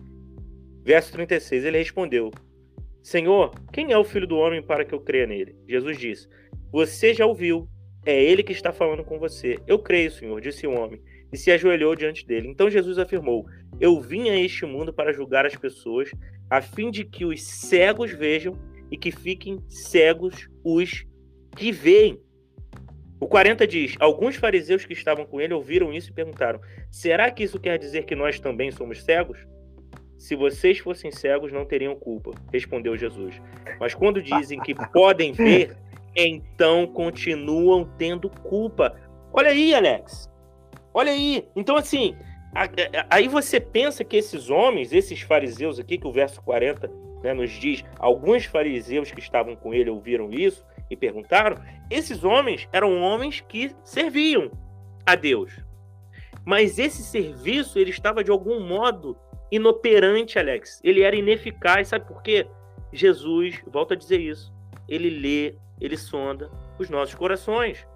Verso 0.83 1.13
36, 1.13 1.65
ele 1.65 1.79
respondeu: 1.79 2.31
Senhor, 3.03 3.55
quem 3.73 3.93
é 3.93 3.99
o 3.99 4.05
filho 4.05 4.27
do 4.27 4.37
homem 4.37 4.63
para 4.63 4.85
que 4.85 4.95
eu 4.95 5.01
creia 5.01 5.27
nele? 5.27 5.57
Jesus 5.67 5.99
disse: 5.99 6.29
Você 6.75 7.15
já 7.15 7.25
ouviu, 7.25 7.69
é 8.05 8.21
ele 8.21 8.43
que 8.43 8.51
está 8.51 8.73
falando 8.73 9.05
com 9.05 9.17
você. 9.17 9.57
Eu 9.65 9.79
creio, 9.79 10.11
Senhor, 10.11 10.41
disse 10.41 10.67
o 10.67 10.73
homem, 10.73 11.01
e 11.33 11.37
se 11.37 11.53
ajoelhou 11.53 11.95
diante 11.95 12.27
dele. 12.27 12.49
Então 12.49 12.69
Jesus 12.69 12.99
afirmou: 12.99 13.47
eu 13.81 14.01
vim 14.01 14.29
a 14.29 14.37
este 14.37 14.67
mundo 14.67 14.93
para 14.93 15.13
julgar 15.13 15.47
as 15.47 15.55
pessoas, 15.55 16.11
a 16.51 16.61
fim 16.61 16.91
de 16.91 17.05
que 17.05 17.25
os 17.25 17.45
cegos 17.45 18.11
vejam 18.11 18.59
e 18.91 18.99
que 18.99 19.13
fiquem 19.13 19.63
cegos 19.69 20.49
os 20.65 21.07
que 21.57 21.71
veem. 21.71 22.21
O 23.21 23.29
40 23.29 23.69
diz: 23.69 23.95
Alguns 24.01 24.35
fariseus 24.35 24.85
que 24.85 24.95
estavam 24.95 25.25
com 25.25 25.41
ele 25.41 25.55
ouviram 25.55 25.93
isso 25.93 26.11
e 26.11 26.13
perguntaram: 26.13 26.61
Será 26.91 27.31
que 27.31 27.45
isso 27.45 27.61
quer 27.61 27.79
dizer 27.79 28.05
que 28.05 28.17
nós 28.17 28.41
também 28.41 28.73
somos 28.73 29.01
cegos? 29.05 29.39
Se 30.19 30.35
vocês 30.35 30.79
fossem 30.79 31.13
cegos, 31.13 31.53
não 31.53 31.65
teriam 31.65 31.95
culpa, 31.95 32.33
respondeu 32.53 32.97
Jesus. 32.97 33.41
Mas 33.79 33.95
quando 33.95 34.21
dizem 34.21 34.59
que 34.59 34.75
podem 34.93 35.33
ver, 35.33 35.77
então 36.17 36.87
continuam 36.87 37.89
tendo 37.99 38.29
culpa. 38.29 38.95
Olha 39.33 39.51
aí, 39.51 39.75
Alex. 39.75 40.31
Olha 40.93 41.13
aí. 41.13 41.49
Então, 41.57 41.77
assim, 41.77 42.17
Aí 43.11 43.27
você 43.27 43.59
pensa 43.59 44.05
que 44.05 44.17
esses 44.17 44.49
homens, 44.49 44.93
esses 44.93 45.21
fariseus 45.21 45.81
aqui, 45.81 45.99
que 45.99 46.07
o 46.07 46.13
verso 46.13 46.41
40 46.43 46.89
né, 47.23 47.35
nos 47.35 47.51
diz, 47.51 47.85
alguns 47.99 48.45
fariseus 48.45 49.11
que 49.11 49.19
estavam 49.19 49.57
com 49.57 49.75
ele 49.75 49.91
ouviram 49.91 50.31
isso 50.31 50.65
e 50.89 50.97
perguntaram, 50.97 51.61
esses 51.91 52.23
homens 52.23 52.69
eram 52.73 53.01
homens 53.01 53.41
que 53.41 53.75
serviam 53.83 54.53
a 55.05 55.17
Deus. 55.17 55.53
Mas 56.45 56.79
esse 56.79 57.03
serviço, 57.03 57.79
ele 57.79 57.91
estava 57.91 58.23
de 58.23 58.31
algum 58.31 58.61
modo 58.61 59.17
inoperante, 59.51 60.39
Alex. 60.39 60.81
Ele 60.85 61.03
era 61.03 61.17
ineficaz, 61.17 61.89
sabe 61.89 62.07
por 62.07 62.23
quê? 62.23 62.47
Jesus, 62.93 63.61
volta 63.67 63.95
a 63.95 63.97
dizer 63.97 64.21
isso, 64.21 64.55
ele 64.89 65.11
lê, 65.11 65.57
ele 65.81 65.97
sonda 65.97 66.51
os 66.79 66.89
nossos 66.89 67.15
corações. 67.15 67.87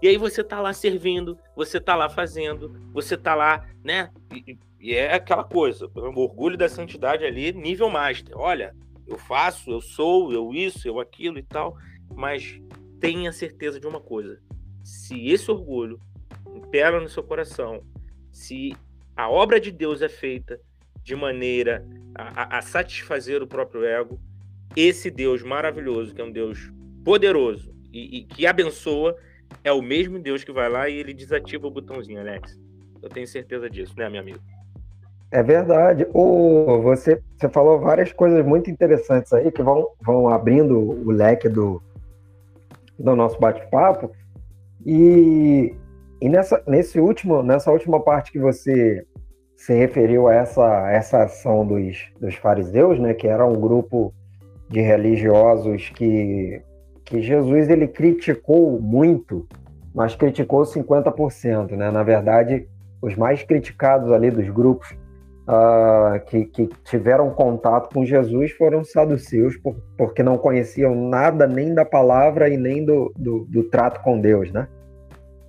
E 0.00 0.08
aí 0.08 0.16
você 0.16 0.42
tá 0.42 0.60
lá 0.60 0.72
servindo, 0.72 1.38
você 1.54 1.80
tá 1.80 1.94
lá 1.94 2.08
fazendo, 2.08 2.72
você 2.92 3.16
tá 3.16 3.34
lá, 3.34 3.66
né? 3.84 4.10
E, 4.34 4.58
e 4.80 4.94
é 4.94 5.14
aquela 5.14 5.44
coisa, 5.44 5.88
o 5.94 6.20
orgulho 6.20 6.58
da 6.58 6.68
santidade 6.68 7.24
ali, 7.24 7.52
nível 7.52 7.88
master. 7.88 8.36
Olha, 8.36 8.74
eu 9.06 9.16
faço, 9.16 9.70
eu 9.70 9.80
sou, 9.80 10.32
eu 10.32 10.52
isso, 10.52 10.88
eu 10.88 10.98
aquilo 10.98 11.38
e 11.38 11.42
tal, 11.42 11.76
mas 12.14 12.60
tenha 12.98 13.32
certeza 13.32 13.78
de 13.78 13.86
uma 13.86 14.00
coisa: 14.00 14.40
se 14.82 15.28
esse 15.28 15.50
orgulho 15.50 16.00
impera 16.52 17.00
no 17.00 17.08
seu 17.08 17.22
coração, 17.22 17.84
se 18.32 18.74
a 19.16 19.30
obra 19.30 19.60
de 19.60 19.70
Deus 19.70 20.02
é 20.02 20.08
feita 20.08 20.58
de 21.02 21.14
maneira 21.14 21.86
a, 22.14 22.58
a, 22.58 22.62
satisfazer 22.62 23.42
o 23.42 23.46
próprio 23.46 23.84
ego. 23.84 24.20
Esse 24.74 25.10
Deus 25.10 25.42
maravilhoso, 25.42 26.14
que 26.14 26.20
é 26.20 26.24
um 26.24 26.32
Deus 26.32 26.72
poderoso 27.04 27.74
e, 27.92 28.18
e, 28.18 28.24
que 28.24 28.46
abençoa, 28.46 29.16
é 29.62 29.72
o 29.72 29.82
mesmo 29.82 30.18
Deus 30.18 30.42
que 30.44 30.52
vai 30.52 30.68
lá 30.68 30.88
e 30.88 30.96
ele 30.96 31.12
desativa 31.12 31.66
o 31.66 31.70
botãozinho, 31.70 32.20
Alex. 32.20 32.58
Eu 33.02 33.08
tenho 33.08 33.26
certeza 33.26 33.68
disso, 33.68 33.94
né, 33.96 34.08
meu 34.08 34.20
amigo? 34.20 34.38
É 35.30 35.42
verdade. 35.42 36.06
O, 36.12 36.80
você, 36.82 37.20
você 37.36 37.48
falou 37.48 37.80
várias 37.80 38.12
coisas 38.12 38.44
muito 38.44 38.70
interessantes 38.70 39.32
aí 39.32 39.50
que 39.50 39.62
vão, 39.62 39.88
vão 40.00 40.28
abrindo 40.28 40.78
o 40.78 41.10
leque 41.10 41.48
do, 41.48 41.82
do 42.98 43.16
nosso 43.16 43.38
bate-papo. 43.40 44.10
E, 44.84 45.74
e 46.20 46.28
nessa, 46.28 46.62
nesse 46.66 47.00
último, 47.00 47.42
nessa 47.42 47.70
última 47.70 48.00
parte 48.00 48.30
que 48.30 48.38
você 48.38 49.06
se 49.56 49.72
referiu 49.72 50.28
a 50.28 50.34
essa, 50.34 50.90
essa 50.90 51.22
ação 51.22 51.66
dos, 51.66 52.10
dos 52.20 52.34
fariseus, 52.34 52.98
né, 52.98 53.14
que 53.14 53.26
era 53.26 53.46
um 53.46 53.58
grupo 53.60 54.12
de 54.68 54.80
religiosos 54.80 55.88
que, 55.90 56.60
que 57.12 57.20
Jesus 57.20 57.68
ele 57.68 57.86
criticou 57.86 58.80
muito, 58.80 59.46
mas 59.94 60.16
criticou 60.16 60.62
50%. 60.62 61.72
Né? 61.72 61.90
Na 61.90 62.02
verdade, 62.02 62.66
os 63.02 63.14
mais 63.14 63.42
criticados 63.42 64.10
ali 64.10 64.30
dos 64.30 64.48
grupos 64.48 64.88
uh, 65.46 66.18
que, 66.24 66.46
que, 66.46 66.70
tiveram 66.84 67.28
contato 67.28 67.92
com 67.92 68.02
Jesus 68.02 68.52
foram 68.52 68.80
os 68.80 68.90
saduceus, 68.90 69.58
por, 69.58 69.76
porque 69.98 70.22
não 70.22 70.38
conheciam 70.38 70.94
nada 70.94 71.46
nem 71.46 71.74
da 71.74 71.84
palavra 71.84 72.48
e 72.48 72.56
nem 72.56 72.82
do, 72.82 73.12
do, 73.14 73.44
do 73.44 73.64
trato 73.64 74.00
com 74.02 74.18
Deus, 74.18 74.50
né? 74.50 74.66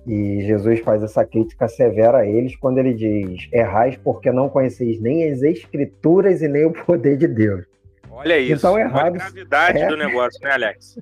E 0.06 0.42
Jesus 0.42 0.80
faz 0.80 1.02
essa 1.02 1.24
crítica 1.24 1.66
severa 1.66 2.18
a 2.18 2.26
eles 2.26 2.54
quando 2.56 2.76
ele 2.76 2.92
diz: 2.92 3.48
Errais 3.50 3.96
porque 3.96 4.30
não 4.30 4.50
conheceis 4.50 5.00
nem 5.00 5.32
as 5.32 5.40
Escrituras 5.40 6.42
e 6.42 6.48
nem 6.48 6.66
o 6.66 6.72
poder 6.72 7.16
de 7.16 7.26
Deus. 7.26 7.64
Olha 8.10 8.38
isso. 8.38 8.52
Então, 8.52 8.78
errados. 8.78 9.18
A 9.18 9.30
gravidade 9.30 9.78
é... 9.80 9.88
do 9.88 9.96
negócio, 9.96 10.38
né, 10.42 10.50
Alex? 10.50 10.98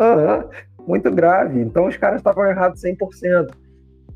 Uhum, 0.00 0.48
muito 0.88 1.10
grave. 1.10 1.60
Então, 1.60 1.86
os 1.86 1.96
caras 1.96 2.20
estavam 2.20 2.46
errados 2.46 2.82
100%. 2.82 3.50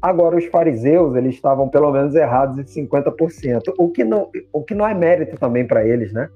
Agora, 0.00 0.36
os 0.36 0.46
fariseus, 0.46 1.14
eles 1.14 1.34
estavam 1.34 1.68
pelo 1.68 1.92
menos 1.92 2.14
errados 2.14 2.58
em 2.58 2.86
50%, 2.86 3.72
o 3.78 3.90
que 3.90 4.04
não, 4.04 4.30
o 4.52 4.62
que 4.62 4.74
não 4.74 4.86
é 4.86 4.94
mérito 4.94 5.38
também 5.38 5.66
para 5.66 5.86
eles, 5.86 6.12
né? 6.12 6.28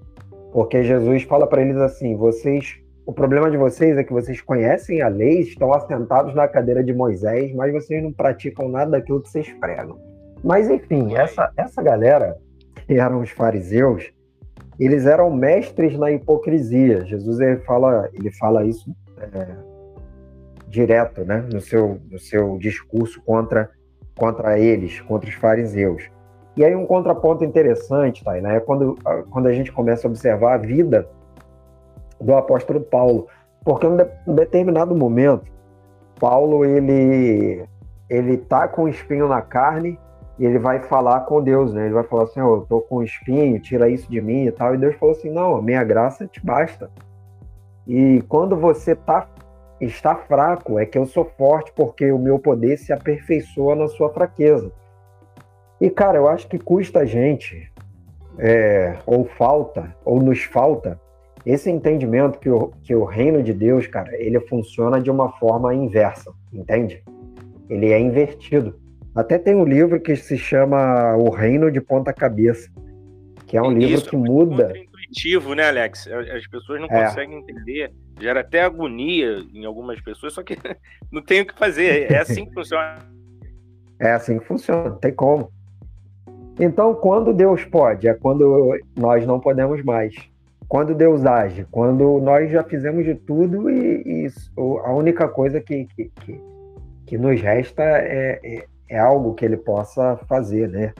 Porque 0.52 0.82
Jesus 0.82 1.22
fala 1.24 1.46
para 1.46 1.62
eles 1.62 1.76
assim: 1.76 2.16
vocês, 2.16 2.76
o 3.04 3.12
problema 3.12 3.50
de 3.50 3.56
vocês 3.56 3.98
é 3.98 4.04
que 4.04 4.12
vocês 4.12 4.40
conhecem 4.40 5.02
a 5.02 5.08
lei, 5.08 5.40
estão 5.40 5.72
assentados 5.72 6.34
na 6.34 6.48
cadeira 6.48 6.82
de 6.82 6.94
Moisés, 6.94 7.54
mas 7.54 7.72
vocês 7.72 8.02
não 8.02 8.12
praticam 8.12 8.68
nada 8.68 8.92
daquilo 8.92 9.20
que 9.20 9.28
vocês 9.28 9.52
pregam. 9.60 9.98
Mas 10.42 10.70
enfim, 10.70 11.14
essa, 11.14 11.52
essa 11.56 11.82
galera, 11.82 12.38
que 12.86 12.94
eram 12.94 13.20
os 13.20 13.30
fariseus, 13.30 14.10
eles 14.80 15.04
eram 15.04 15.30
mestres 15.30 15.98
na 15.98 16.10
hipocrisia. 16.10 17.04
Jesus 17.04 17.40
ele 17.40 17.58
fala, 17.58 18.08
ele 18.14 18.30
fala 18.32 18.64
isso 18.64 18.90
é, 19.20 19.56
direto, 20.68 21.24
né, 21.24 21.46
no 21.52 21.60
seu, 21.60 22.00
no 22.10 22.18
seu 22.18 22.58
discurso 22.58 23.22
contra, 23.22 23.70
contra 24.16 24.58
eles, 24.58 25.00
contra 25.00 25.28
os 25.28 25.34
fariseus. 25.34 26.02
E 26.56 26.64
aí 26.64 26.74
um 26.74 26.86
contraponto 26.86 27.44
interessante, 27.44 28.24
tá, 28.24 28.32
né, 28.32 28.56
é 28.56 28.60
quando, 28.60 28.96
quando 29.30 29.46
a 29.46 29.52
gente 29.52 29.72
começa 29.72 30.06
a 30.06 30.10
observar 30.10 30.54
a 30.54 30.58
vida 30.58 31.08
do 32.20 32.34
apóstolo 32.34 32.80
Paulo, 32.80 33.28
porque 33.64 33.86
em 33.86 33.90
um 34.26 34.34
determinado 34.34 34.94
momento, 34.94 35.50
Paulo 36.18 36.64
ele 36.64 37.64
ele 38.08 38.38
tá 38.38 38.66
com 38.66 38.88
espinho 38.88 39.28
na 39.28 39.42
carne 39.42 39.98
e 40.38 40.46
ele 40.46 40.58
vai 40.58 40.80
falar 40.80 41.20
com 41.20 41.42
Deus, 41.42 41.74
né? 41.74 41.84
Ele 41.86 41.94
vai 41.94 42.04
falar 42.04 42.24
assim, 42.24 42.40
oh, 42.40 42.56
eu 42.56 42.66
tô 42.68 42.80
com 42.80 43.02
espinho, 43.02 43.60
tira 43.60 43.88
isso 43.88 44.10
de 44.10 44.20
mim 44.20 44.46
e 44.46 44.52
tal. 44.52 44.74
E 44.74 44.78
Deus 44.78 44.94
falou 44.96 45.14
assim, 45.14 45.30
não, 45.30 45.56
a 45.56 45.62
minha 45.62 45.82
graça 45.84 46.26
te 46.26 46.44
basta. 46.44 46.90
E 47.88 48.22
quando 48.28 48.54
você 48.54 48.94
tá 48.94 49.26
está 49.80 50.14
fraco, 50.14 50.78
é 50.78 50.84
que 50.84 50.98
eu 50.98 51.06
sou 51.06 51.24
forte 51.24 51.72
porque 51.74 52.10
o 52.10 52.18
meu 52.18 52.38
poder 52.38 52.76
se 52.76 52.92
aperfeiçoa 52.92 53.76
na 53.76 53.86
sua 53.88 54.12
fraqueza. 54.12 54.72
E, 55.80 55.88
cara, 55.88 56.18
eu 56.18 56.28
acho 56.28 56.48
que 56.48 56.58
custa 56.58 57.00
a 57.00 57.04
gente, 57.04 57.70
é, 58.36 58.96
ou 59.06 59.24
falta, 59.24 59.94
ou 60.04 60.20
nos 60.20 60.42
falta, 60.42 61.00
esse 61.46 61.70
entendimento 61.70 62.38
que 62.38 62.50
o, 62.50 62.72
que 62.82 62.94
o 62.94 63.04
reino 63.04 63.42
de 63.42 63.52
Deus, 63.52 63.86
cara, 63.86 64.10
ele 64.20 64.40
funciona 64.40 65.00
de 65.00 65.10
uma 65.10 65.30
forma 65.38 65.74
inversa, 65.74 66.32
entende? 66.52 67.02
Ele 67.70 67.92
é 67.92 68.00
invertido. 68.00 68.78
Até 69.14 69.38
tem 69.38 69.54
um 69.54 69.64
livro 69.64 70.00
que 70.00 70.16
se 70.16 70.36
chama 70.36 71.16
O 71.16 71.30
Reino 71.30 71.70
de 71.70 71.80
Ponta 71.80 72.12
Cabeça, 72.12 72.68
que 73.46 73.56
é 73.56 73.62
um 73.62 73.70
livro 73.70 73.94
Isso, 73.96 74.10
que 74.10 74.16
muda. 74.16 74.72
Intuitivo, 75.10 75.54
né, 75.54 75.68
Alex? 75.68 76.08
As 76.08 76.46
pessoas 76.46 76.80
não 76.80 76.88
é. 76.90 77.04
conseguem 77.06 77.38
entender 77.38 77.92
gera 78.20 78.40
até 78.40 78.62
agonia 78.62 79.38
em 79.54 79.64
algumas 79.64 80.00
pessoas, 80.00 80.34
só 80.34 80.42
que 80.42 80.56
não 81.10 81.22
tem 81.22 81.40
o 81.40 81.46
que 81.46 81.56
fazer. 81.58 82.10
É 82.10 82.18
assim 82.18 82.44
que 82.44 82.52
funciona. 82.52 82.98
É 83.98 84.12
assim 84.12 84.38
que 84.38 84.44
funciona, 84.44 84.90
não 84.90 84.96
tem 84.96 85.12
como. 85.12 85.50
Então, 86.60 86.94
quando 86.94 87.32
Deus 87.32 87.64
pode? 87.64 88.08
É 88.08 88.14
quando 88.14 88.76
nós 88.96 89.24
não 89.26 89.38
podemos 89.38 89.82
mais. 89.82 90.14
Quando 90.68 90.94
Deus 90.94 91.24
age? 91.24 91.66
Quando 91.70 92.20
nós 92.20 92.50
já 92.50 92.62
fizemos 92.62 93.04
de 93.04 93.14
tudo 93.14 93.70
e, 93.70 94.26
e 94.26 94.30
a 94.84 94.92
única 94.92 95.28
coisa 95.28 95.60
que, 95.60 95.86
que, 95.86 96.10
que, 96.20 96.40
que 97.06 97.18
nos 97.18 97.40
resta 97.40 97.82
é, 97.82 98.40
é, 98.42 98.64
é, 98.90 98.98
algo 98.98 99.34
que 99.34 99.44
Ele 99.44 99.56
possa 99.56 100.16
fazer, 100.28 100.68
né? 100.68 100.92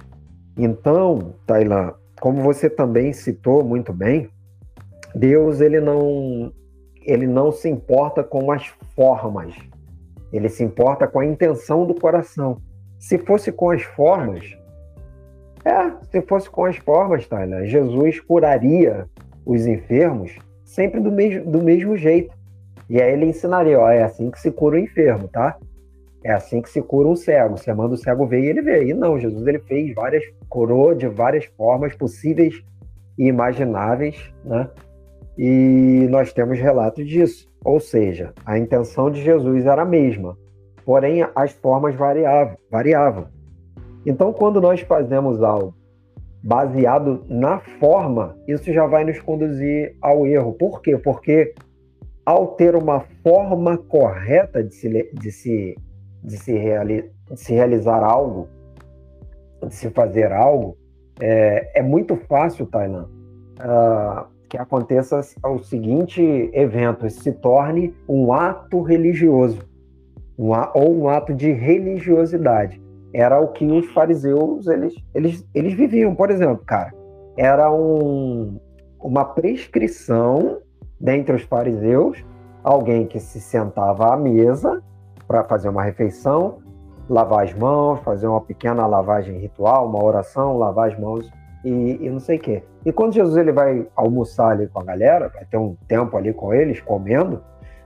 Então, 0.57 1.35
Tailã, 1.47 1.93
como 2.19 2.43
você 2.43 2.69
também 2.69 3.13
citou 3.13 3.65
muito 3.65 3.93
bem, 3.93 4.29
Deus 5.15 5.61
ele 5.61 5.81
não 5.81 6.53
ele 7.03 7.27
não 7.27 7.51
se 7.51 7.69
importa 7.69 8.23
com 8.23 8.53
as 8.53 8.67
formas, 8.95 9.55
ele 10.31 10.49
se 10.49 10.63
importa 10.63 11.07
com 11.07 11.21
a 11.21 11.27
intenção 11.27 11.87
do 11.87 11.95
coração. 11.95 12.59
Se 12.99 13.17
fosse 13.17 13.51
com 13.51 13.71
as 13.71 13.83
formas, 13.83 14.59
é, 15.65 15.91
se 16.11 16.21
fosse 16.23 16.51
com 16.51 16.67
as 16.67 16.77
formas, 16.77 17.27
Tyler, 17.27 17.67
Jesus 17.67 18.21
curaria 18.21 19.07
os 19.47 19.67
enfermos 19.67 20.37
sempre 20.65 21.01
do 21.01 21.11
mesmo, 21.11 21.51
do 21.51 21.63
mesmo 21.63 21.97
jeito. 21.97 22.37
E 22.91 23.01
aí 23.01 23.13
ele 23.13 23.27
ensinaria, 23.27 23.79
ó, 23.79 23.89
é 23.89 24.03
assim 24.03 24.31
que 24.31 24.41
se 24.41 24.51
cura 24.51 24.77
o 24.77 24.79
enfermo, 24.79 25.29
tá? 25.29 25.57
É 26.25 26.33
assim 26.33 26.61
que 26.61 26.71
se 26.71 26.83
cura 26.83 27.09
um 27.09 27.17
cego. 27.17 27.57
Você 27.57 27.73
manda 27.73 27.95
o 27.95 27.99
cego 27.99 28.27
ver 28.27 28.43
e 28.43 28.47
ele 28.49 28.63
vê. 28.63 28.87
E 28.87 28.95
não, 28.95 29.19
Jesus 29.19 29.47
ele 29.47 29.61
fez 29.61 29.95
várias, 29.95 30.25
curou 30.49 30.95
de 30.95 31.07
várias 31.07 31.45
formas 31.57 31.95
possíveis 31.95 32.63
e 33.19 33.29
imagináveis, 33.29 34.33
né? 34.45 34.69
E 35.37 36.07
nós 36.11 36.33
temos 36.33 36.59
relatos 36.59 37.07
disso. 37.07 37.49
Ou 37.65 37.79
seja, 37.79 38.33
a 38.45 38.59
intenção 38.59 39.11
de 39.11 39.23
Jesus 39.23 39.67
era 39.67 39.83
a 39.83 39.87
mesma, 39.87 40.37
porém 40.85 41.27
as 41.35 41.53
formas 41.53 41.95
variavam. 41.95 42.57
variavam. 42.71 43.27
Então, 44.05 44.33
quando 44.33 44.61
nós 44.61 44.81
fazemos 44.81 45.43
algo 45.43 45.75
baseado 46.43 47.25
na 47.29 47.59
forma, 47.59 48.37
isso 48.47 48.73
já 48.73 48.87
vai 48.87 49.05
nos 49.05 49.21
conduzir 49.21 49.97
ao 50.01 50.27
erro. 50.27 50.53
Por 50.53 50.81
quê? 50.81 50.97
Porque 50.97 51.55
ao 52.25 52.49
ter 52.49 52.77
uma 52.77 53.01
forma 53.23 53.77
correta 53.77 54.63
de 54.63 54.75
se, 54.75 55.11
de 55.13 55.33
se, 55.33 55.77
de 56.29 56.37
se, 56.37 56.53
reali, 56.53 57.11
de 57.31 57.41
se 57.41 57.55
realizar 57.55 58.05
algo, 58.05 58.49
de 59.67 59.75
se 59.75 59.91
fazer 59.91 60.31
algo, 60.31 60.77
é, 61.21 61.81
é 61.81 61.83
muito 61.83 62.17
fácil, 62.17 62.67
Tainan, 62.67 63.09
uh, 63.59 64.27
que 64.49 64.57
aconteça 64.57 65.21
o 65.45 65.59
seguinte 65.59 66.23
evento, 66.53 67.09
se 67.11 67.33
torne 67.33 67.95
um 68.09 68.33
ato 68.33 68.83
religioso, 68.83 69.61
um, 70.39 70.51
ou 70.75 71.03
um 71.03 71.09
ato 71.09 71.35
de 71.35 71.51
religiosidade. 71.51 72.81
Era 73.13 73.41
o 73.41 73.49
que 73.49 73.67
os 73.67 73.91
fariseus 73.91 74.67
eles, 74.69 74.95
eles, 75.15 75.49
eles 75.55 75.73
viviam, 75.73 76.15
por 76.15 76.31
exemplo, 76.31 76.63
cara, 76.65 76.93
era 77.37 77.73
um, 77.73 78.61
uma 79.01 79.25
prescrição 79.25 80.59
dentre 81.01 81.35
os 81.35 81.43
fariseus, 81.43 82.23
alguém 82.63 83.07
que 83.07 83.19
se 83.19 83.41
sentava 83.41 84.13
à 84.13 84.17
mesa 84.17 84.83
para 85.29 85.45
fazer 85.45 85.69
uma 85.69 85.85
refeição, 85.85 86.59
lavar 87.09 87.45
as 87.45 87.55
mãos, 87.55 88.01
fazer 88.01 88.27
uma 88.27 88.41
pequena 88.41 88.87
lavagem 88.87 89.39
ritual, 89.39 89.87
uma 89.87 90.03
oração, 90.03 90.57
lavar 90.57 90.91
as 90.91 90.99
mãos 90.99 91.31
e, 91.65 91.99
e 92.01 92.11
não 92.11 92.19
sei 92.19 92.39
o 92.39 92.41
quê. 92.41 92.63
E 92.85 92.93
quando 92.93 93.13
Jesus 93.13 93.37
ele 93.37 93.53
vai 93.53 93.87
almoçar 93.95 94.53
ali 94.53 94.67
com 94.67 94.81
a 94.81 94.85
galera, 94.85 95.29
vai 95.29 95.45
ter 95.45 95.59
um 95.59 95.77
tempo 95.87 96.17
ali 96.17 96.33
com 96.33 96.55
eles, 96.55 96.81
comendo, 96.81 97.43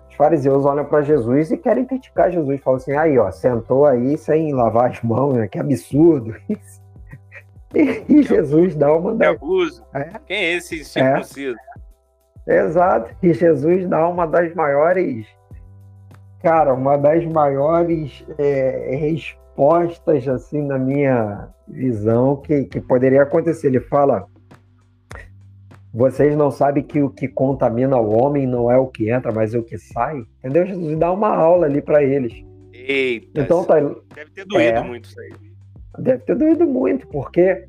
os 0.09 0.17
fariseus 0.17 0.65
olham 0.65 0.85
para 0.85 1.03
Jesus 1.03 1.51
e 1.51 1.57
querem 1.57 1.87
criticar 1.87 2.31
Jesus. 2.31 2.61
Falam 2.61 2.77
assim, 2.77 2.93
aí 2.93 3.19
ó, 3.19 3.31
sentou 3.31 3.87
aí 3.87 4.17
sem 4.19 4.53
lavar 4.53 4.91
as 4.91 5.03
mãos, 5.03 5.35
né? 5.35 5.49
que 5.49 5.59
absurdo. 5.59 6.35
E, 7.75 8.05
e 8.07 8.23
Jesus 8.23 8.75
dá 8.75 8.93
uma... 8.93 9.17
Que 9.17 9.25
abuso. 9.25 9.83
É? 9.95 10.11
Quem 10.27 10.37
é 10.37 10.53
esse 10.57 10.85
circunciso? 10.85 11.57
É. 12.47 12.59
Exato. 12.59 13.15
E 13.23 13.33
Jesus 13.33 13.89
dá 13.89 14.07
uma 14.07 14.27
das 14.27 14.55
maiores... 14.55 15.27
Cara, 16.43 16.75
uma 16.75 16.97
das 16.97 17.25
maiores 17.27 18.25
é, 18.39 18.97
respostas, 18.97 20.27
assim, 20.29 20.63
na 20.63 20.79
minha 20.79 21.49
visão, 21.69 22.37
que, 22.37 22.65
que 22.65 22.81
poderia 22.81 23.23
acontecer. 23.23 23.69
Ele 23.69 23.81
fala 23.81 24.27
vocês 25.95 26.35
não 26.35 26.51
sabem 26.51 26.83
que 26.83 27.03
o 27.03 27.11
que 27.11 27.29
contamina 27.29 27.99
o 27.99 28.19
homem 28.19 28.47
não 28.47 28.71
é 28.71 28.79
o 28.79 28.87
que 28.87 29.11
entra, 29.11 29.31
mas 29.31 29.55
é 29.55 29.59
o 29.59 29.63
que 29.63 29.77
sai. 29.77 30.25
Entendeu? 30.39 30.65
Jesus 30.65 30.99
dá 30.99 31.13
uma 31.13 31.29
aula 31.29 31.67
ali 31.67 31.83
para 31.83 32.03
eles. 32.03 32.33
Eita, 32.73 33.43
então 33.43 33.63
tá, 33.65 33.75
deve 34.15 34.31
ter 34.35 34.47
doído 34.47 34.79
é, 34.79 34.83
muito 34.83 35.05
isso 35.05 35.21
aí. 35.21 35.33
Deve 35.99 36.25
ter 36.25 36.35
doído 36.35 36.67
muito, 36.67 37.07
porque 37.09 37.67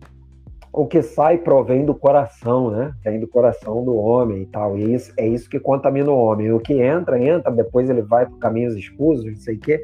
o 0.73 0.87
que 0.87 1.03
sai 1.03 1.37
provém 1.37 1.85
do 1.85 1.93
coração, 1.93 2.71
né? 2.71 2.95
Vem 3.03 3.19
do 3.19 3.27
coração 3.27 3.85
do 3.85 3.95
homem 3.95 4.41
e 4.41 4.45
tal. 4.47 4.75
E 4.75 4.95
isso, 4.95 5.13
é 5.15 5.27
isso 5.27 5.47
que 5.47 5.59
contamina 5.59 6.09
o 6.09 6.17
homem. 6.17 6.51
O 6.51 6.59
que 6.59 6.81
entra, 6.81 7.21
entra, 7.23 7.51
depois 7.51 7.91
ele 7.91 8.01
vai 8.01 8.25
para 8.25 8.39
caminhos 8.39 8.75
escusos, 8.75 9.23
não 9.23 9.35
sei 9.35 9.55
o 9.55 9.59
quê, 9.59 9.79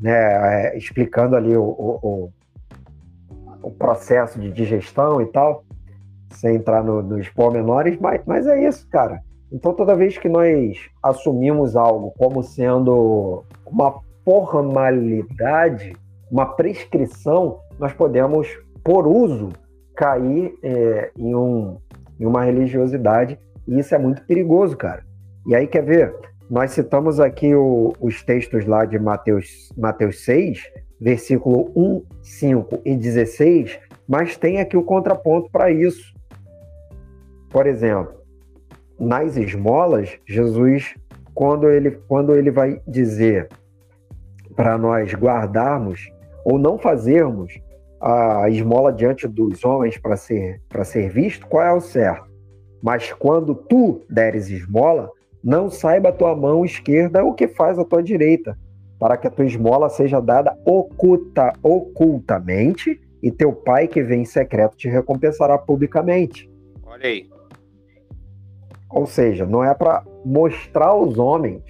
né? 0.00 0.12
É, 0.12 0.78
explicando 0.78 1.34
ali 1.34 1.56
o, 1.56 1.64
o, 1.64 2.30
o, 3.64 3.70
processo 3.72 4.38
de 4.38 4.52
digestão 4.52 5.20
e 5.20 5.26
tal, 5.26 5.64
sem 6.30 6.54
entrar 6.54 6.84
no, 6.84 7.02
nos 7.02 7.28
pormenores, 7.30 7.98
mas, 7.98 8.22
mas 8.24 8.46
é 8.46 8.64
isso, 8.64 8.88
cara. 8.88 9.20
Então, 9.50 9.74
toda 9.74 9.96
vez 9.96 10.16
que 10.16 10.28
nós 10.28 10.78
assumimos 11.02 11.74
algo 11.74 12.12
como 12.16 12.44
sendo 12.44 13.44
uma 13.66 14.00
formalidade, 14.24 15.96
uma 16.30 16.46
prescrição, 16.46 17.58
nós 17.76 17.92
podemos, 17.92 18.46
por 18.84 19.04
uso, 19.04 19.50
cair 19.96 20.54
é, 20.62 21.10
em, 21.16 21.34
um, 21.34 21.78
em 22.18 22.26
uma 22.26 22.44
religiosidade, 22.44 23.38
e 23.66 23.78
isso 23.78 23.94
é 23.94 23.98
muito 23.98 24.22
perigoso, 24.24 24.76
cara. 24.76 25.04
E 25.46 25.54
aí, 25.54 25.66
quer 25.66 25.84
ver? 25.84 26.14
Nós 26.50 26.72
citamos 26.72 27.18
aqui 27.18 27.54
o, 27.54 27.92
os 28.00 28.22
textos 28.22 28.66
lá 28.66 28.84
de 28.84 28.98
Mateus, 28.98 29.72
Mateus 29.76 30.24
6, 30.24 30.60
versículo 31.00 31.70
1, 31.74 32.02
5 32.22 32.82
e 32.84 32.94
16, 32.94 33.78
mas 34.06 34.36
tem 34.36 34.60
aqui 34.60 34.76
o 34.76 34.84
contraponto 34.84 35.50
para 35.50 35.70
isso. 35.70 36.12
Por 37.50 37.66
exemplo, 37.66 38.14
nas 38.98 39.36
esmolas, 39.36 40.18
Jesus, 40.26 40.94
quando 41.34 41.68
ele, 41.68 41.90
quando 42.06 42.34
ele 42.34 42.50
vai 42.50 42.80
dizer 42.86 43.48
para 44.54 44.76
nós 44.78 45.12
guardarmos 45.14 46.08
ou 46.44 46.58
não 46.58 46.78
fazermos 46.78 47.52
a 48.02 48.50
esmola 48.50 48.92
diante 48.92 49.28
dos 49.28 49.64
homens 49.64 49.96
para 49.96 50.16
ser, 50.16 50.60
para 50.68 50.82
ser 50.82 51.08
visto, 51.08 51.46
qual 51.46 51.64
é 51.64 51.72
o 51.72 51.80
certo? 51.80 52.26
Mas 52.82 53.12
quando 53.12 53.54
tu 53.54 54.04
deres 54.10 54.50
esmola, 54.50 55.08
não 55.42 55.70
saiba 55.70 56.08
a 56.08 56.12
tua 56.12 56.34
mão 56.34 56.64
esquerda 56.64 57.24
o 57.24 57.32
que 57.32 57.46
faz 57.46 57.78
a 57.78 57.84
tua 57.84 58.02
direita, 58.02 58.58
para 58.98 59.16
que 59.16 59.28
a 59.28 59.30
tua 59.30 59.44
esmola 59.44 59.88
seja 59.88 60.20
dada 60.20 60.56
oculta, 60.64 61.52
ocultamente, 61.62 63.00
e 63.22 63.30
teu 63.30 63.52
pai 63.52 63.86
que 63.86 64.02
vem 64.02 64.22
em 64.22 64.24
secreto 64.24 64.76
te 64.76 64.88
recompensará 64.88 65.56
publicamente. 65.56 66.50
Olha 66.84 67.06
aí. 67.06 67.30
Ou 68.90 69.06
seja, 69.06 69.46
não 69.46 69.62
é 69.62 69.72
para 69.74 70.04
mostrar 70.24 70.88
aos 70.88 71.18
homens, 71.18 71.62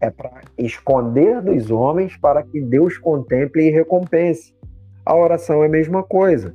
é 0.00 0.08
para 0.08 0.40
esconder 0.56 1.42
dos 1.42 1.68
homens 1.70 2.16
para 2.16 2.44
que 2.44 2.60
Deus 2.60 2.96
contemple 2.96 3.66
e 3.66 3.70
recompense 3.70 4.53
a 5.04 5.14
oração 5.14 5.62
é 5.62 5.66
a 5.66 5.70
mesma 5.70 6.02
coisa. 6.02 6.54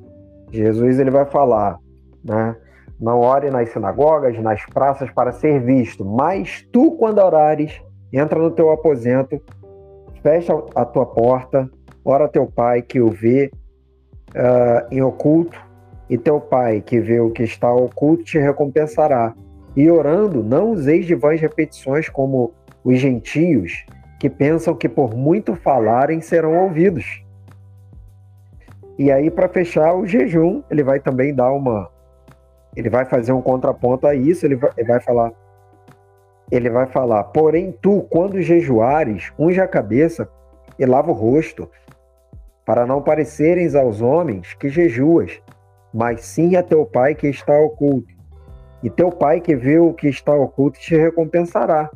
Jesus 0.52 1.00
ele 1.00 1.12
vai 1.12 1.26
falar, 1.26 1.78
né? 2.24 2.56
Não 3.00 3.20
ore 3.20 3.50
nas 3.50 3.70
sinagogas, 3.70 4.38
nas 4.42 4.66
praças 4.66 5.10
para 5.12 5.32
ser 5.32 5.62
visto, 5.62 6.04
mas 6.04 6.68
tu, 6.72 6.92
quando 6.92 7.20
orares, 7.20 7.82
entra 8.12 8.40
no 8.40 8.52
teu 8.52 8.72
aposento, 8.72 9.42
fecha 10.22 10.54
a 10.76 10.84
tua 10.84 11.06
porta, 11.06 11.70
ora 12.04 12.28
teu 12.28 12.46
pai 12.46 12.82
que 12.82 13.00
o 13.00 13.10
vê 13.10 13.52
uh, 14.32 14.88
em 14.92 15.02
oculto, 15.02 15.58
e 16.10 16.18
teu 16.18 16.42
pai 16.42 16.82
que 16.82 17.00
vê 17.00 17.20
o 17.20 17.30
que 17.30 17.44
está 17.44 17.72
oculto 17.72 18.24
te 18.24 18.40
recompensará. 18.40 19.34
E 19.76 19.90
orando, 19.90 20.44
não 20.44 20.72
useis 20.72 21.06
de 21.06 21.14
vãs 21.14 21.40
repetições 21.40 22.10
como 22.10 22.52
os 22.84 22.98
gentios, 22.98 23.86
que 24.20 24.30
pensam 24.30 24.76
que 24.76 24.90
por 24.90 25.16
muito 25.16 25.56
falarem 25.56 26.20
serão 26.20 26.64
ouvidos. 26.64 27.24
E 29.00 29.10
aí, 29.14 29.32
para 29.32 29.48
fechar 29.48 29.94
o 29.94 30.06
jejum, 30.06 30.62
ele 30.70 30.84
vai 30.84 31.00
também 31.00 31.34
dar 31.34 31.54
uma. 31.54 31.90
Ele 32.76 32.90
vai 32.90 33.06
fazer 33.06 33.32
um 33.32 33.42
contraponto 33.42 34.06
a 34.06 34.14
isso, 34.14 34.46
ele 34.46 34.58
vai, 34.58 34.72
ele 34.76 34.88
vai 34.90 35.00
falar. 35.00 35.32
Ele 36.52 36.70
vai 36.70 36.86
falar, 36.86 37.24
porém, 37.24 37.74
tu, 37.82 38.06
quando 38.10 38.42
jejuares, 38.42 39.32
unge 39.40 39.62
a 39.62 39.68
cabeça 39.68 40.30
e 40.78 40.86
lava 40.86 41.12
o 41.12 41.14
rosto, 41.14 41.70
para 42.66 42.86
não 42.86 43.02
pareceres 43.02 43.74
aos 43.74 44.02
homens 44.02 44.54
que 44.54 44.68
jejuas, 44.68 45.42
mas 45.94 46.26
sim 46.26 46.58
a 46.58 46.62
teu 46.62 46.86
pai 46.86 47.16
que 47.16 47.28
está 47.28 47.58
oculto. 47.58 48.14
E 48.84 48.90
teu 48.90 49.14
pai 49.14 49.40
que 49.40 49.56
vê 49.56 49.80
o 49.80 49.94
que 49.94 50.10
está 50.10 50.36
oculto 50.36 50.78
te 50.78 50.98
recompensará. 50.98 51.90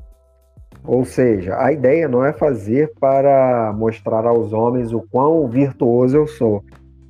Ou 0.85 1.03
seja, 1.03 1.57
a 1.59 1.69
ideia 1.73 2.07
não 2.07 2.23
é 2.23 2.31
fazer 2.31 2.93
para 2.97 3.73
mostrar 3.73 4.25
aos 4.25 4.53
homens 4.53 4.93
o 4.93 5.01
quão 5.01 5.49
virtuoso 5.49 6.15
eu 6.15 6.27
sou, 6.27 6.63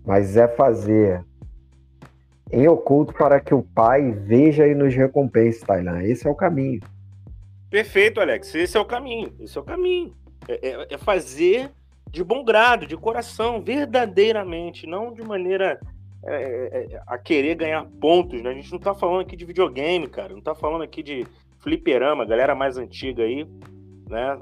mas 0.05 0.37
é 0.37 0.47
fazer 0.47 1.23
em 2.51 2.67
oculto 2.67 3.13
para 3.13 3.39
que 3.39 3.53
o 3.53 3.63
Pai 3.63 4.11
veja 4.11 4.67
e 4.67 4.75
nos 4.75 4.93
recompense, 4.93 5.65
Tailan. 5.65 6.03
Esse 6.03 6.27
é 6.27 6.29
o 6.29 6.35
caminho. 6.35 6.79
Perfeito, 7.69 8.21
Alex. 8.21 8.53
Esse 8.53 8.77
é 8.77 8.79
o 8.79 8.85
caminho. 8.85 9.33
Esse 9.39 9.57
é 9.57 9.61
o 9.61 9.63
caminho. 9.63 10.13
É, 10.47 10.69
é, 10.69 10.87
é 10.91 10.97
fazer 10.97 11.71
de 12.11 12.23
bom 12.23 12.43
grado, 12.43 12.85
de 12.85 12.95
coração, 12.95 13.59
verdadeiramente, 13.59 14.85
não 14.85 15.11
de 15.11 15.23
maneira 15.23 15.79
é, 16.23 16.35
é, 16.35 16.93
é 16.93 17.03
a 17.07 17.17
querer 17.17 17.55
ganhar 17.55 17.83
pontos. 17.99 18.39
Né? 18.43 18.51
A 18.51 18.53
gente 18.53 18.69
não 18.69 18.77
está 18.77 18.93
falando 18.93 19.21
aqui 19.21 19.35
de 19.35 19.45
videogame, 19.45 20.07
cara. 20.07 20.29
Não 20.29 20.39
está 20.39 20.53
falando 20.53 20.83
aqui 20.83 21.01
de 21.01 21.25
fliperama, 21.57 22.25
galera 22.25 22.53
mais 22.53 22.77
antiga 22.77 23.23
aí, 23.23 23.47
né? 24.07 24.39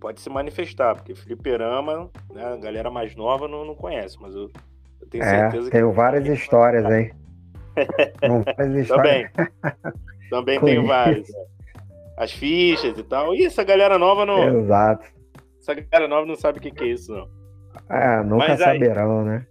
Pode 0.00 0.20
se 0.20 0.28
manifestar, 0.28 0.94
porque 0.96 1.14
fliperama, 1.14 2.10
né, 2.32 2.44
a 2.44 2.56
galera 2.56 2.90
mais 2.90 3.14
nova 3.14 3.46
não, 3.46 3.64
não 3.64 3.74
conhece, 3.74 4.16
mas 4.20 4.34
eu 4.34 4.50
eu 5.06 5.10
tenho 5.10 5.24
é, 5.24 5.26
certeza 5.26 5.70
tenho 5.70 5.90
que... 5.90 5.96
várias 5.96 6.26
histórias, 6.26 6.84
hein? 6.84 7.12
várias 8.56 8.74
histórias. 8.82 9.30
Também. 9.32 9.48
Também 10.30 10.60
tenho 10.60 10.86
várias. 10.86 11.28
As 12.16 12.32
fichas 12.32 12.98
e 12.98 13.02
tal. 13.02 13.34
E 13.34 13.44
essa 13.44 13.62
galera 13.62 13.98
nova 13.98 14.24
não. 14.24 14.60
Exato. 14.60 15.06
Essa 15.60 15.74
galera 15.74 16.08
nova 16.08 16.26
não 16.26 16.36
sabe 16.36 16.58
o 16.58 16.62
que, 16.62 16.70
que 16.70 16.84
é 16.84 16.88
isso, 16.88 17.12
não. 17.12 17.28
É, 17.90 18.22
nunca 18.22 18.48
Mas 18.48 18.60
saberão, 18.60 19.20
aí... 19.20 19.26
né? 19.26 19.46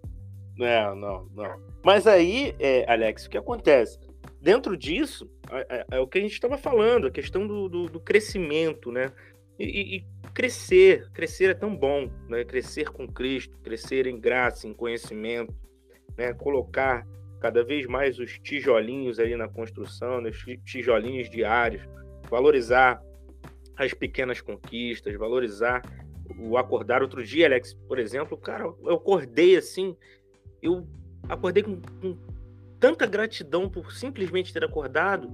Não, 0.58 0.96
não, 0.96 1.28
não. 1.36 1.60
Mas 1.84 2.08
aí, 2.08 2.56
é, 2.60 2.89
Alex, 2.91 3.26
o 3.26 3.30
que 3.30 3.38
acontece? 3.38 4.00
Dentro 4.41 4.76
disso, 4.76 5.30
é, 5.52 5.68
é, 5.70 5.98
é 5.98 6.00
o 6.00 6.08
que 6.08 6.18
a 6.18 6.22
gente 6.22 6.34
estava 6.34 6.58
falando, 6.58 7.08
a 7.08 7.12
questão 7.12 7.46
do, 7.46 7.70
do, 7.70 7.89
do 7.89 8.00
crescimento, 8.00 8.91
né? 8.91 9.12
E, 9.58 9.98
e, 9.98 10.06
crescer, 10.34 11.10
crescer 11.12 11.52
é 11.52 11.54
tão 11.54 11.76
bom, 11.76 12.10
né? 12.28 12.44
Crescer 12.44 12.89
com 12.89 13.08
Cristo, 13.08 13.58
crescer 13.60 14.06
em 14.08 14.20
graça, 14.20 14.68
em 14.68 14.74
conhecimento, 14.74 15.54
né? 16.18 16.34
Colocar 16.34 17.06
cada 17.39 17.63
vez 17.63 17.86
mais 17.86 18.18
os 18.20 18.39
tijolinhos 18.39 19.20
ali 19.20 19.36
na 19.36 19.48
construção, 19.48 20.20
né? 20.20 20.30
os 20.30 20.46
tijolinhos 20.63 21.30
diários, 21.30 21.88
valorizar 22.30 23.02
as 23.78 23.94
pequenas 23.94 24.41
conquistas, 24.41 25.15
valorizar 25.15 25.82
o 26.39 26.58
acordar. 26.58 27.02
Outro 27.02 27.24
dia, 27.24 27.46
Alex, 27.46 27.74
por 27.88 28.00
exemplo, 28.00 28.38
cara, 28.38 28.63
eu 28.63 28.96
acordei 28.96 29.56
assim, 29.56 29.96
eu 30.62 30.88
acordei 31.30 31.62
com, 31.62 31.80
com 32.02 32.18
tanta 32.80 33.06
gratidão 33.06 33.70
por 33.70 33.91
simplesmente 33.91 34.52
ter 34.52 34.63
acordado 34.63 35.30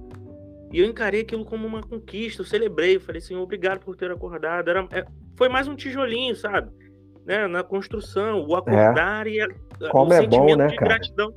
e 0.72 0.80
eu 0.80 0.86
encarei 0.86 1.20
aquilo 1.20 1.44
como 1.44 1.66
uma 1.66 1.82
conquista, 1.82 2.40
eu 2.40 2.46
celebrei, 2.46 2.96
eu 2.96 3.00
falei 3.00 3.20
assim, 3.20 3.36
obrigado 3.36 3.80
por 3.80 3.94
ter 3.94 4.10
acordado. 4.10 4.70
Era, 4.70 4.88
é, 4.90 5.04
foi 5.36 5.48
mais 5.48 5.68
um 5.68 5.76
tijolinho, 5.76 6.34
sabe? 6.34 6.70
Né? 7.26 7.46
Na 7.46 7.62
construção, 7.62 8.46
o 8.46 8.56
acordar 8.56 9.26
é. 9.26 9.30
e 9.30 9.40
a, 9.42 9.48
como 9.90 10.10
o 10.10 10.14
é 10.14 10.20
sentimento 10.20 10.46
bom, 10.46 10.56
né, 10.56 10.66
de 10.68 10.76
cara? 10.76 10.88
gratidão. 10.94 11.34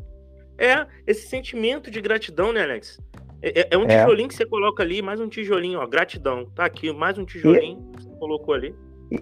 É, 0.58 0.88
esse 1.06 1.28
sentimento 1.28 1.91
de 1.91 2.00
gratidão, 2.00 2.54
né, 2.54 2.63
Alex? 2.63 2.98
É, 3.41 3.62
é, 3.62 3.67
é 3.71 3.78
um 3.78 3.84
é. 3.84 4.00
tijolinho 4.00 4.30
que 4.30 4.36
você 4.36 4.45
coloca 4.45 4.82
ali, 4.82 5.02
mais 5.02 5.19
um 5.19 5.28
tijolinho, 5.28 5.80
ó, 5.80 5.86
gratidão. 5.86 6.45
Tá 6.56 6.63
aqui, 6.63 6.93
mais 6.93 7.17
um 7.17 7.26
tijolinho 7.26 7.91
e... 7.93 7.98
que 7.98 8.04
você 8.04 8.15
colocou 8.17 8.54
ali. 8.54 8.74
E, 9.12 9.21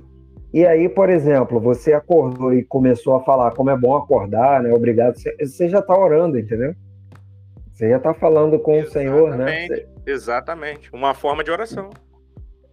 e 0.54 0.66
aí, 0.66 0.88
por 0.88 1.10
exemplo, 1.10 1.60
você 1.60 1.92
acordou 1.92 2.54
e 2.54 2.64
começou 2.64 3.16
a 3.16 3.24
falar 3.24 3.52
como 3.56 3.72
é 3.72 3.76
bom 3.76 3.96
acordar, 3.96 4.62
né? 4.62 4.72
Obrigado. 4.72 5.16
Você, 5.16 5.36
você 5.44 5.68
já 5.68 5.82
tá 5.82 5.98
orando, 5.98 6.38
entendeu? 6.38 6.76
Você 7.74 7.90
já 7.90 8.00
tá 8.00 8.14
falando 8.14 8.60
com 8.60 8.76
Exatamente. 8.76 8.90
o 8.90 8.92
Senhor, 8.92 9.36
né? 9.36 9.68
Você... 9.68 9.93
Exatamente. 10.06 10.90
Uma 10.94 11.14
forma 11.14 11.44
de 11.44 11.52
oração. 11.52 11.90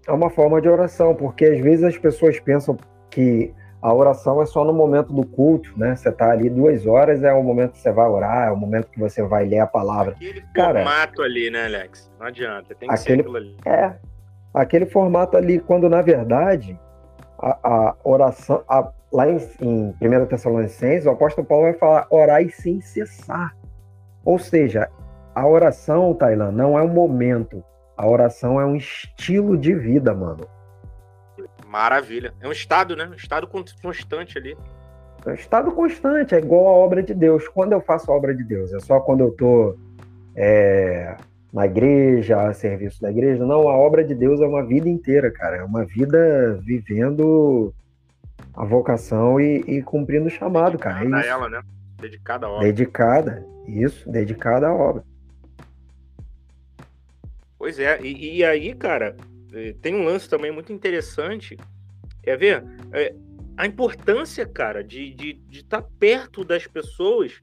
É 0.06 0.12
uma 0.12 0.30
forma 0.30 0.60
de 0.60 0.68
oração, 0.68 1.14
porque 1.14 1.44
às 1.44 1.60
vezes 1.60 1.84
as 1.84 1.98
pessoas 1.98 2.40
pensam 2.40 2.76
que 3.10 3.52
a 3.82 3.94
oração 3.94 4.42
é 4.42 4.46
só 4.46 4.64
no 4.64 4.72
momento 4.72 5.12
do 5.12 5.24
culto, 5.24 5.72
né? 5.78 5.96
Você 5.96 6.12
tá 6.12 6.30
ali 6.30 6.50
duas 6.50 6.86
horas, 6.86 7.22
é 7.22 7.32
o 7.32 7.42
momento 7.42 7.72
que 7.72 7.80
você 7.80 7.90
vai 7.90 8.08
orar, 8.08 8.48
é 8.48 8.50
o 8.50 8.56
momento 8.56 8.90
que 8.90 8.98
você 8.98 9.22
vai 9.22 9.46
ler 9.46 9.60
a 9.60 9.66
palavra. 9.66 10.12
Aquele 10.12 10.42
Cara, 10.54 10.84
formato 10.84 11.22
ali, 11.22 11.50
né, 11.50 11.64
Alex? 11.64 12.10
Não 12.18 12.26
adianta, 12.26 12.74
tem 12.74 12.88
que 12.88 12.94
aquele, 12.94 12.98
ser 12.98 13.20
aquilo 13.20 13.36
ali. 13.36 13.56
É, 13.64 13.94
aquele 14.52 14.86
formato 14.86 15.36
ali, 15.36 15.60
quando 15.60 15.88
na 15.88 16.02
verdade 16.02 16.78
a, 17.38 17.58
a 17.62 17.96
oração, 18.04 18.62
a, 18.68 18.92
lá 19.10 19.28
em, 19.28 19.38
em 19.60 19.94
1 20.00 20.26
Tessalonicenses, 20.26 21.06
o 21.06 21.10
apóstolo 21.10 21.46
Paulo 21.46 21.64
vai 21.64 21.74
falar 21.74 22.06
orar 22.10 22.42
e 22.42 22.50
sem 22.50 22.82
cessar. 22.82 23.56
Ou 24.24 24.38
seja, 24.38 24.90
a 25.40 25.46
oração, 25.46 26.12
Tailan, 26.12 26.52
não 26.52 26.78
é 26.78 26.82
um 26.82 26.92
momento. 26.92 27.64
A 27.96 28.06
oração 28.06 28.60
é 28.60 28.66
um 28.66 28.76
estilo 28.76 29.56
de 29.56 29.74
vida, 29.74 30.12
mano. 30.12 30.46
Maravilha. 31.66 32.34
É 32.40 32.46
um 32.46 32.52
estado, 32.52 32.94
né? 32.94 33.08
Um 33.10 33.14
estado 33.14 33.48
constante 33.48 34.36
ali. 34.36 34.54
É 35.24 35.30
um 35.30 35.34
estado 35.34 35.72
constante, 35.72 36.34
é 36.34 36.38
igual 36.38 36.66
a 36.66 36.72
obra 36.72 37.02
de 37.02 37.14
Deus. 37.14 37.48
Quando 37.48 37.72
eu 37.72 37.80
faço 37.80 38.12
a 38.12 38.14
obra 38.14 38.34
de 38.34 38.44
Deus? 38.44 38.70
É 38.74 38.80
só 38.80 39.00
quando 39.00 39.20
eu 39.20 39.30
tô 39.30 39.78
é, 40.36 41.16
na 41.50 41.64
igreja, 41.64 42.48
a 42.48 42.52
serviço 42.52 43.00
da 43.00 43.10
igreja? 43.10 43.42
Não, 43.42 43.66
a 43.66 43.74
obra 43.74 44.04
de 44.04 44.14
Deus 44.14 44.42
é 44.42 44.46
uma 44.46 44.62
vida 44.62 44.90
inteira, 44.90 45.30
cara. 45.30 45.56
É 45.56 45.64
uma 45.64 45.86
vida 45.86 46.60
vivendo 46.62 47.72
a 48.54 48.62
vocação 48.66 49.40
e, 49.40 49.64
e 49.66 49.82
cumprindo 49.82 50.26
o 50.26 50.30
chamado, 50.30 50.78
cara. 50.78 51.02
É 51.02 51.14
a 51.14 51.26
ela, 51.26 51.48
né? 51.48 51.62
Dedicada 51.98 52.46
à 52.46 52.50
obra. 52.50 52.66
Dedicada, 52.66 53.46
isso, 53.66 54.10
dedicada 54.10 54.68
à 54.68 54.74
obra. 54.74 55.02
Pois 57.60 57.78
é, 57.78 58.00
e, 58.00 58.38
e 58.38 58.42
aí, 58.42 58.74
cara, 58.74 59.14
eh, 59.52 59.74
tem 59.82 59.94
um 59.94 60.02
lance 60.02 60.26
também 60.26 60.50
muito 60.50 60.72
interessante. 60.72 61.58
Quer 62.22 62.38
ver? 62.38 62.64
É, 62.90 63.14
a 63.54 63.66
importância, 63.66 64.46
cara, 64.46 64.82
de 64.82 65.10
estar 65.10 65.22
de, 65.22 65.32
de 65.34 65.64
tá 65.66 65.82
perto 65.82 66.42
das 66.42 66.66
pessoas 66.66 67.38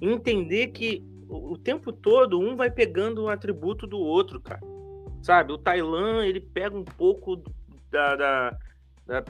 e 0.00 0.08
entender 0.08 0.68
que 0.68 1.04
o, 1.28 1.58
tempo 1.58 1.92
todo 1.92 2.40
um 2.40 2.56
vai 2.56 2.70
pegando 2.70 3.22
um 3.22 3.28
atributo 3.28 3.86
do 3.86 3.98
outro, 3.98 4.40
cara. 4.40 4.62
Sabe? 5.20 5.52
O 5.52 5.58
Tailan, 5.58 6.24
ele 6.24 6.40
pega 6.40 6.74
um 6.74 6.84
pouco 6.84 7.36
da, 7.90 8.16
da, 8.16 8.58
da 9.06 9.24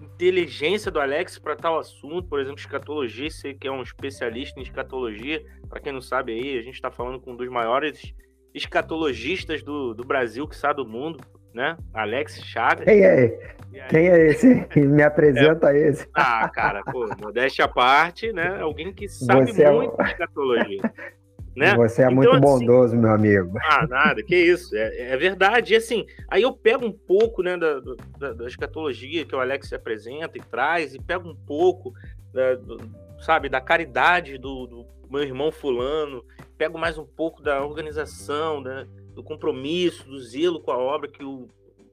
inteligência 0.00 0.90
do 0.90 0.98
Alex 0.98 1.38
para 1.38 1.54
tal 1.54 1.78
assunto, 1.78 2.26
por 2.26 2.40
exemplo, 2.40 2.58
escatologia, 2.58 3.28
você 3.28 3.52
que 3.52 3.68
é 3.68 3.70
um 3.70 3.82
especialista 3.82 4.58
em 4.58 4.62
escatologia, 4.62 5.44
para 5.68 5.80
quem 5.80 5.92
não 5.92 6.00
sabe 6.00 6.32
aí, 6.32 6.58
a 6.58 6.62
gente 6.62 6.76
está 6.76 6.90
falando 6.90 7.20
com 7.20 7.32
um 7.32 7.36
dos 7.36 7.50
maiores 7.50 8.14
escatologistas 8.54 9.62
do, 9.62 9.94
do 9.94 10.04
Brasil, 10.04 10.46
que 10.46 10.56
sabe 10.56 10.82
do 10.82 10.88
mundo, 10.88 11.18
né? 11.54 11.76
Alex 11.92 12.42
Chagas. 12.44 12.84
Quem 12.84 13.04
é? 13.04 13.56
Quem 13.88 14.08
é 14.08 14.26
esse? 14.26 14.66
Me 14.76 15.02
apresenta 15.02 15.72
é... 15.72 15.88
esse. 15.88 16.08
Ah, 16.14 16.48
cara, 16.48 16.82
pô, 16.82 17.08
modéstia 17.20 17.64
à 17.64 17.68
parte, 17.68 18.32
né? 18.32 18.60
Alguém 18.60 18.92
que 18.92 19.08
sabe 19.08 19.52
Você 19.52 19.70
muito 19.70 20.00
é... 20.00 20.04
de 20.04 20.10
escatologia. 20.10 20.80
Né? 21.56 21.74
Você 21.76 22.02
é 22.02 22.04
então, 22.04 22.14
muito 22.16 22.30
assim, 22.30 22.40
bondoso, 22.40 22.96
meu 22.96 23.12
amigo. 23.12 23.58
Ah, 23.62 23.86
nada, 23.86 24.22
que 24.22 24.36
isso. 24.36 24.74
É, 24.76 25.12
é, 25.12 25.16
verdade. 25.16 25.74
E 25.74 25.76
assim, 25.76 26.06
aí 26.28 26.42
eu 26.42 26.52
pego 26.52 26.84
um 26.84 26.92
pouco 26.92 27.42
né, 27.42 27.56
da, 27.56 27.80
da, 28.18 28.32
da 28.32 28.46
escatologia 28.46 29.24
que 29.24 29.34
o 29.34 29.40
Alex 29.40 29.68
se 29.68 29.74
apresenta 29.74 30.36
e 30.36 30.42
traz, 30.42 30.94
e 30.94 31.00
pego 31.00 31.28
um 31.28 31.36
pouco, 31.46 31.92
da, 32.32 32.54
do, 32.54 32.78
sabe, 33.20 33.48
da 33.48 33.60
caridade 33.60 34.38
do, 34.38 34.66
do, 34.66 34.86
meu 35.10 35.22
irmão 35.22 35.50
fulano, 35.50 36.24
pego 36.56 36.78
mais 36.78 36.96
um 36.96 37.04
pouco 37.04 37.42
da 37.42 37.64
organização, 37.64 38.60
né, 38.60 38.86
do 39.14 39.22
compromisso, 39.22 40.08
do 40.08 40.20
zelo 40.20 40.60
com 40.60 40.70
a 40.70 40.78
obra 40.78 41.08
que 41.08 41.24
o 41.24 41.48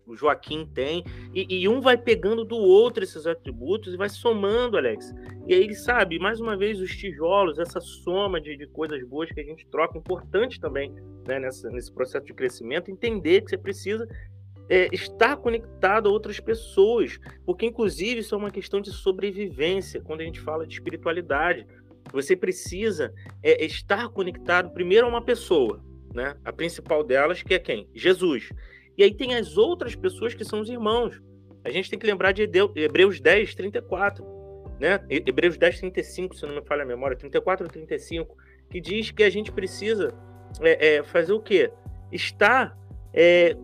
o 0.07 0.15
Joaquim 0.15 0.65
tem, 0.65 1.03
e, 1.33 1.63
e, 1.63 1.67
um 1.67 1.81
vai 1.81 1.97
pegando 1.97 2.45
do 2.45 2.55
outro 2.55 3.03
esses 3.03 3.27
atributos 3.27 3.93
e 3.93 3.97
vai 3.97 4.07
somando, 4.07 4.77
Alex. 4.77 5.13
E 5.45 5.53
aí, 5.53 5.75
sabe, 5.75 6.17
mais 6.17 6.39
uma 6.39 6.55
vez, 6.55 6.79
os 6.79 6.95
tijolos, 6.95 7.59
essa 7.59 7.81
soma 7.81 8.39
de, 8.39 8.55
de 8.55 8.65
coisas 8.67 9.03
boas 9.03 9.29
que 9.29 9.41
a 9.41 9.43
gente 9.43 9.67
troca, 9.67 9.97
importante 9.97 10.59
também 10.59 10.93
né, 11.27 11.39
nessa, 11.39 11.69
nesse 11.69 11.91
processo 11.91 12.25
de 12.25 12.33
crescimento, 12.33 12.89
entender 12.89 13.41
que 13.41 13.49
você 13.49 13.57
precisa 13.57 14.07
é, 14.69 14.87
estar 14.93 15.35
conectado 15.37 16.07
a 16.07 16.11
outras 16.11 16.39
pessoas, 16.39 17.19
porque, 17.45 17.65
inclusive, 17.65 18.21
isso 18.21 18.33
é 18.33 18.37
uma 18.37 18.51
questão 18.51 18.79
de 18.79 18.91
sobrevivência 18.91 20.01
quando 20.01 20.21
a 20.21 20.23
gente 20.23 20.39
fala 20.39 20.65
de 20.65 20.73
espiritualidade. 20.73 21.67
Você 22.11 22.35
precisa 22.35 23.13
é, 23.43 23.65
estar 23.65 24.09
conectado 24.09 24.71
primeiro 24.71 25.05
a 25.05 25.09
uma 25.09 25.21
pessoa, 25.21 25.83
né? 26.13 26.35
A 26.43 26.51
principal 26.51 27.03
delas, 27.03 27.43
que 27.43 27.53
é 27.53 27.59
quem? 27.59 27.89
Jesus. 27.93 28.49
E 28.97 29.03
aí 29.03 29.13
tem 29.13 29.35
as 29.35 29.57
outras 29.57 29.95
pessoas 29.95 30.33
que 30.33 30.43
são 30.43 30.61
os 30.61 30.69
irmãos. 30.69 31.21
A 31.63 31.69
gente 31.69 31.89
tem 31.89 31.99
que 31.99 32.07
lembrar 32.07 32.31
de 32.31 32.43
Hebreus 32.43 33.19
10, 33.19 33.55
34, 33.55 34.25
né? 34.79 34.99
Hebreus 35.09 35.57
10, 35.57 35.79
35, 35.79 36.35
se 36.35 36.45
não 36.45 36.55
me 36.55 36.61
falha 36.61 36.83
a 36.83 36.85
memória, 36.85 37.17
34 37.17 37.65
ou 37.65 37.71
35, 37.71 38.37
que 38.69 38.79
diz 38.79 39.11
que 39.11 39.23
a 39.23 39.29
gente 39.29 39.51
precisa 39.51 40.13
é, 40.61 40.95
é, 40.95 41.03
fazer 41.03 41.33
o 41.33 41.41
quê? 41.41 41.71
Estar 42.11 42.77
é, 43.13 43.55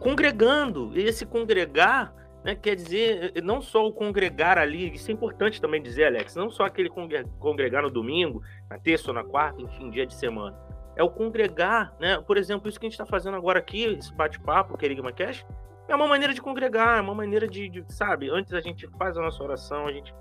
congregando. 0.00 0.92
E 0.98 1.04
esse 1.04 1.24
congregar 1.24 2.14
né, 2.46 2.54
quer 2.54 2.76
dizer 2.76 3.32
não 3.42 3.60
só 3.60 3.86
o 3.86 3.92
congregar 3.92 4.56
ali, 4.56 4.94
isso 4.94 5.10
é 5.10 5.14
importante 5.14 5.60
também 5.60 5.82
dizer, 5.82 6.06
Alex, 6.06 6.34
não 6.34 6.48
só 6.48 6.64
aquele 6.64 6.88
congregar 6.88 7.82
no 7.82 7.90
domingo, 7.90 8.42
na 8.70 8.78
terça 8.78 9.08
ou 9.08 9.14
na 9.14 9.24
quarta, 9.24 9.60
enfim, 9.60 9.90
dia 9.90 10.06
de 10.06 10.14
semana 10.14 10.56
é 10.96 11.02
o 11.02 11.10
congregar, 11.10 11.94
né? 12.00 12.18
Por 12.26 12.38
exemplo, 12.38 12.68
isso 12.68 12.80
que 12.80 12.86
a 12.86 12.88
gente 12.88 12.94
está 12.94 13.04
fazendo 13.04 13.36
agora 13.36 13.58
aqui, 13.58 13.84
esse 13.84 14.12
bate-papo, 14.14 14.74
o 14.74 14.78
Querigma 14.78 15.12
Cash, 15.12 15.46
é 15.86 15.94
uma 15.94 16.08
maneira 16.08 16.32
de 16.32 16.40
congregar, 16.40 16.98
é 16.98 17.00
uma 17.02 17.14
maneira 17.14 17.46
de, 17.46 17.68
de, 17.68 17.84
sabe, 17.92 18.30
antes 18.30 18.54
a 18.54 18.60
gente 18.60 18.88
faz 18.98 19.16
a 19.16 19.20
nossa 19.20 19.42
oração, 19.44 19.86
a 19.86 19.92
gente 19.92 20.12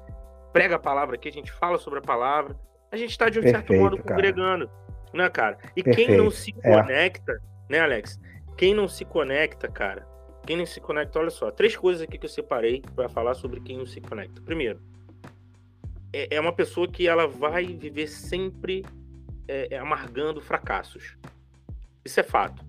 prega 0.52 0.76
a 0.76 0.80
palavra 0.80 1.16
aqui, 1.16 1.30
a 1.30 1.32
gente 1.32 1.52
fala 1.52 1.78
sobre 1.78 2.00
a 2.00 2.02
palavra, 2.02 2.56
a 2.92 2.98
gente 2.98 3.12
está 3.12 3.30
de 3.30 3.40
um 3.40 3.42
Perfeito, 3.42 3.68
certo 3.68 3.82
modo 3.82 3.98
congregando, 3.98 4.68
cara. 4.68 5.14
né, 5.14 5.30
cara? 5.30 5.58
E 5.76 5.82
Perfeito. 5.82 6.08
quem 6.10 6.18
não 6.18 6.30
se 6.30 6.54
é. 6.62 6.72
conecta, 6.76 7.32
é. 7.32 7.72
né, 7.72 7.80
Alex? 7.80 8.20
Quem 8.58 8.74
não 8.74 8.88
se 8.88 9.06
conecta, 9.06 9.70
cara, 9.70 10.06
quem 10.46 10.58
não 10.58 10.66
se 10.66 10.80
conecta, 10.80 11.20
olha 11.20 11.30
só, 11.30 11.50
três 11.52 11.76
coisas 11.76 12.02
aqui 12.02 12.18
que 12.18 12.26
eu 12.26 12.30
separei 12.30 12.82
para 12.96 13.10
falar 13.10 13.34
sobre 13.34 13.60
quem 13.60 13.78
não 13.78 13.86
se 13.86 14.00
conecta. 14.00 14.42
Primeiro, 14.42 14.80
é, 16.14 16.36
é 16.36 16.40
uma 16.40 16.54
pessoa 16.54 16.88
que 16.88 17.08
ela 17.08 17.28
vai 17.28 17.66
viver 17.66 18.08
sempre 18.08 18.86
é, 19.48 19.76
é, 19.76 19.78
amargando 19.78 20.40
fracassos. 20.40 21.18
Isso 22.04 22.20
é 22.20 22.24
fato. 22.24 22.64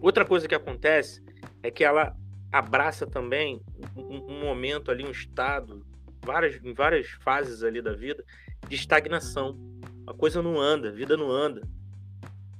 Outra 0.00 0.24
coisa 0.24 0.48
que 0.48 0.54
acontece 0.54 1.22
é 1.62 1.70
que 1.70 1.84
ela 1.84 2.16
abraça 2.50 3.06
também 3.06 3.60
um, 3.96 4.32
um 4.32 4.40
momento 4.40 4.90
ali, 4.90 5.04
um 5.04 5.10
estado, 5.10 5.84
várias, 6.24 6.62
em 6.64 6.72
várias 6.72 7.08
fases 7.08 7.62
ali 7.62 7.80
da 7.80 7.92
vida, 7.92 8.24
de 8.68 8.76
estagnação. 8.76 9.58
A 10.06 10.14
coisa 10.14 10.42
não 10.42 10.60
anda, 10.60 10.88
a 10.88 10.92
vida 10.92 11.16
não 11.16 11.30
anda. 11.30 11.62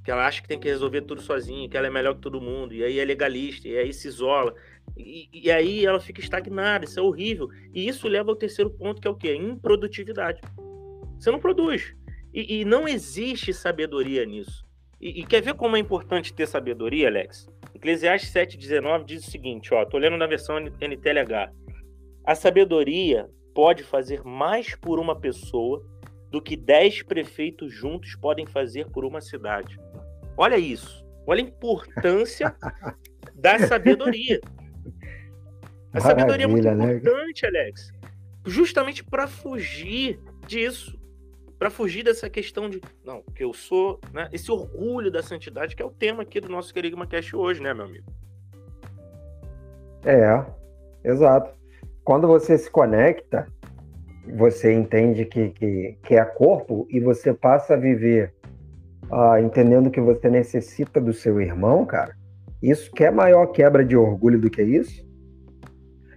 Que 0.05 0.11
ela 0.11 0.27
acha 0.27 0.43
que 0.43 0.49
tem 0.49 0.59
que 0.59 0.69
resolver 0.69 1.03
tudo 1.03 1.23
sozinha, 1.23 1.69
que 1.69 1.77
ela 1.77 1.87
é 1.87 1.91
melhor 1.91 2.15
que 2.15 2.21
todo 2.21 2.41
mundo, 2.41 2.75
e 2.75 2.85
aí 2.85 2.99
é 2.99 3.05
legalista, 3.05 3.67
e 3.67 3.77
aí 3.77 3.93
se 3.93 4.07
isola. 4.07 4.55
E, 4.97 5.29
e 5.33 5.51
aí 5.51 5.87
ela 5.87 5.99
fica 5.99 6.21
estagnada, 6.21 6.85
isso 6.85 7.01
é 7.01 7.03
horrível. 7.03 7.49
E 7.73 7.89
isso 7.89 8.07
leva 8.07 8.31
ao 8.31 8.37
terceiro 8.37 8.71
ponto, 8.71 9.01
que 9.01 9.09
é 9.09 9.11
o 9.11 9.17
quê? 9.17 9.35
Improdutividade. 9.35 10.41
Você 11.19 11.31
não 11.31 11.41
produz. 11.41 11.95
E, 12.35 12.61
e 12.61 12.65
não 12.65 12.87
existe 12.87 13.55
sabedoria 13.55 14.27
nisso. 14.27 14.65
E, 15.01 15.21
e, 15.21 15.27
quer 15.27 15.41
ver 15.41 15.55
como 15.55 15.77
é 15.77 15.79
importante 15.79 16.35
ter 16.35 16.47
sabedoria, 16.47 17.09
Alex? 17.09 17.49
Eclesiastes 17.75 18.33
7,19 18.33 19.05
diz 19.05 19.27
o 19.27 19.31
seguinte: 19.31 19.73
ó, 19.73 19.85
tô 19.85 19.99
lendo 19.99 20.17
na 20.17 20.27
versão 20.27 20.59
NTLH. 20.59 21.53
A 22.25 22.35
sabedoria 22.35 23.29
pode 23.55 23.83
fazer 23.83 24.25
mais 24.25 24.75
por 24.75 24.99
uma 24.99 25.15
pessoa 25.15 25.85
do 26.31 26.43
que 26.43 26.57
dez 26.57 27.03
prefeitos 27.03 27.73
juntos 27.73 28.17
podem 28.17 28.47
fazer 28.47 28.91
por 28.91 29.05
uma 29.05 29.21
cidade. 29.21 29.79
Olha 30.37 30.57
isso. 30.57 31.05
Olha 31.27 31.43
a 31.43 31.47
importância 31.47 32.55
da 33.35 33.59
sabedoria. 33.67 34.41
A 35.93 36.01
sabedoria 36.01 36.45
é 36.45 36.49
muito 36.49 36.71
né? 36.71 36.97
importante, 36.97 37.47
Alex. 37.47 37.93
Justamente 38.47 39.03
para 39.05 39.27
fugir 39.27 40.21
disso 40.47 40.99
para 41.59 41.71
fugir 41.71 42.03
dessa 42.03 42.29
questão 42.29 42.69
de, 42.69 42.79
não, 43.05 43.23
que 43.35 43.43
eu 43.43 43.55
sou, 43.55 43.99
né, 44.13 44.29
esse 44.33 44.51
orgulho 44.51 45.11
da 45.11 45.23
santidade, 45.23 45.75
que 45.75 45.83
é 45.83 45.85
o 45.85 45.91
tema 45.91 46.23
aqui 46.23 46.41
do 46.41 46.49
nosso 46.49 46.75
Querigma 46.75 47.07
Cast 47.07 47.35
hoje, 47.35 47.63
né, 47.63 47.73
meu 47.73 47.87
amigo? 47.87 48.05
É, 50.05 50.45
exato. 51.03 51.55
Quando 52.05 52.27
você 52.27 52.59
se 52.59 52.71
conecta, 52.71 53.47
você 54.37 54.75
entende 54.75 55.25
que, 55.25 55.51
que, 55.51 55.97
que 56.03 56.15
é 56.15 56.25
corpo 56.25 56.87
e 56.91 57.01
você 57.01 57.33
passa 57.33 57.73
a 57.73 57.79
viver 57.79 58.35
ah, 59.11 59.41
entendendo 59.41 59.91
que 59.91 60.01
você 60.01 60.29
necessita 60.29 61.01
do 61.01 61.13
seu 61.13 61.41
irmão, 61.41 61.85
cara, 61.85 62.15
isso 62.63 62.91
quer 62.93 63.13
maior 63.13 63.47
quebra 63.47 63.85
de 63.85 63.97
orgulho 63.97 64.41
do 64.41 64.51
que 64.51 64.63
isso? 64.63 65.05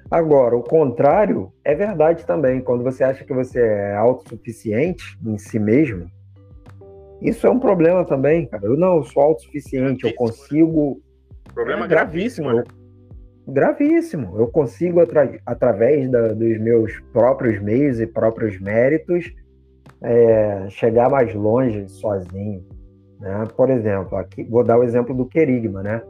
Agora, 0.10 0.56
o 0.56 0.64
contrário 0.64 1.52
é 1.66 1.76
verdade 1.76 2.26
também. 2.26 2.62
Quando 2.62 2.84
você 2.84 3.04
acha 3.04 3.26
que 3.26 3.34
você 3.34 3.60
é 3.60 3.94
autossuficiente 3.96 5.04
em 5.26 5.38
si 5.38 5.60
mesmo, 5.60 6.10
isso 7.22 7.46
é 7.46 7.50
um 7.50 7.60
problema 7.60 8.06
também, 8.06 8.46
cara. 8.46 8.66
Eu 8.66 8.78
não, 8.78 8.98
eu 8.98 9.04
sou 9.04 9.22
autossuficiente, 9.24 10.06
eu 10.06 10.12
né? 10.12 10.16
consigo. 10.16 11.02
Problema 11.54 11.86
é 11.86 11.88
gravíssimo, 11.88 12.54
né? 12.54 12.64
Gravíssimo. 13.48 14.38
Eu 14.38 14.48
consigo, 14.48 15.02
atra... 15.02 15.40
através 15.46 16.10
da, 16.10 16.30
dos 16.30 16.58
meus 16.60 16.98
próprios 17.12 17.62
meios 17.62 18.00
e 18.00 18.08
próprios 18.08 18.60
méritos, 18.60 19.34
é, 20.02 20.68
chegar 20.70 21.10
mais 21.10 21.34
longe 21.34 21.88
sozinho. 21.90 22.64
Né? 23.20 23.44
Por 23.56 23.70
exemplo, 23.70 24.18
aqui 24.18 24.44
vou 24.44 24.64
dar 24.64 24.78
o 24.78 24.84
exemplo 24.84 25.16
do 25.16 25.26
querigma, 25.26 25.82
né? 25.82 26.02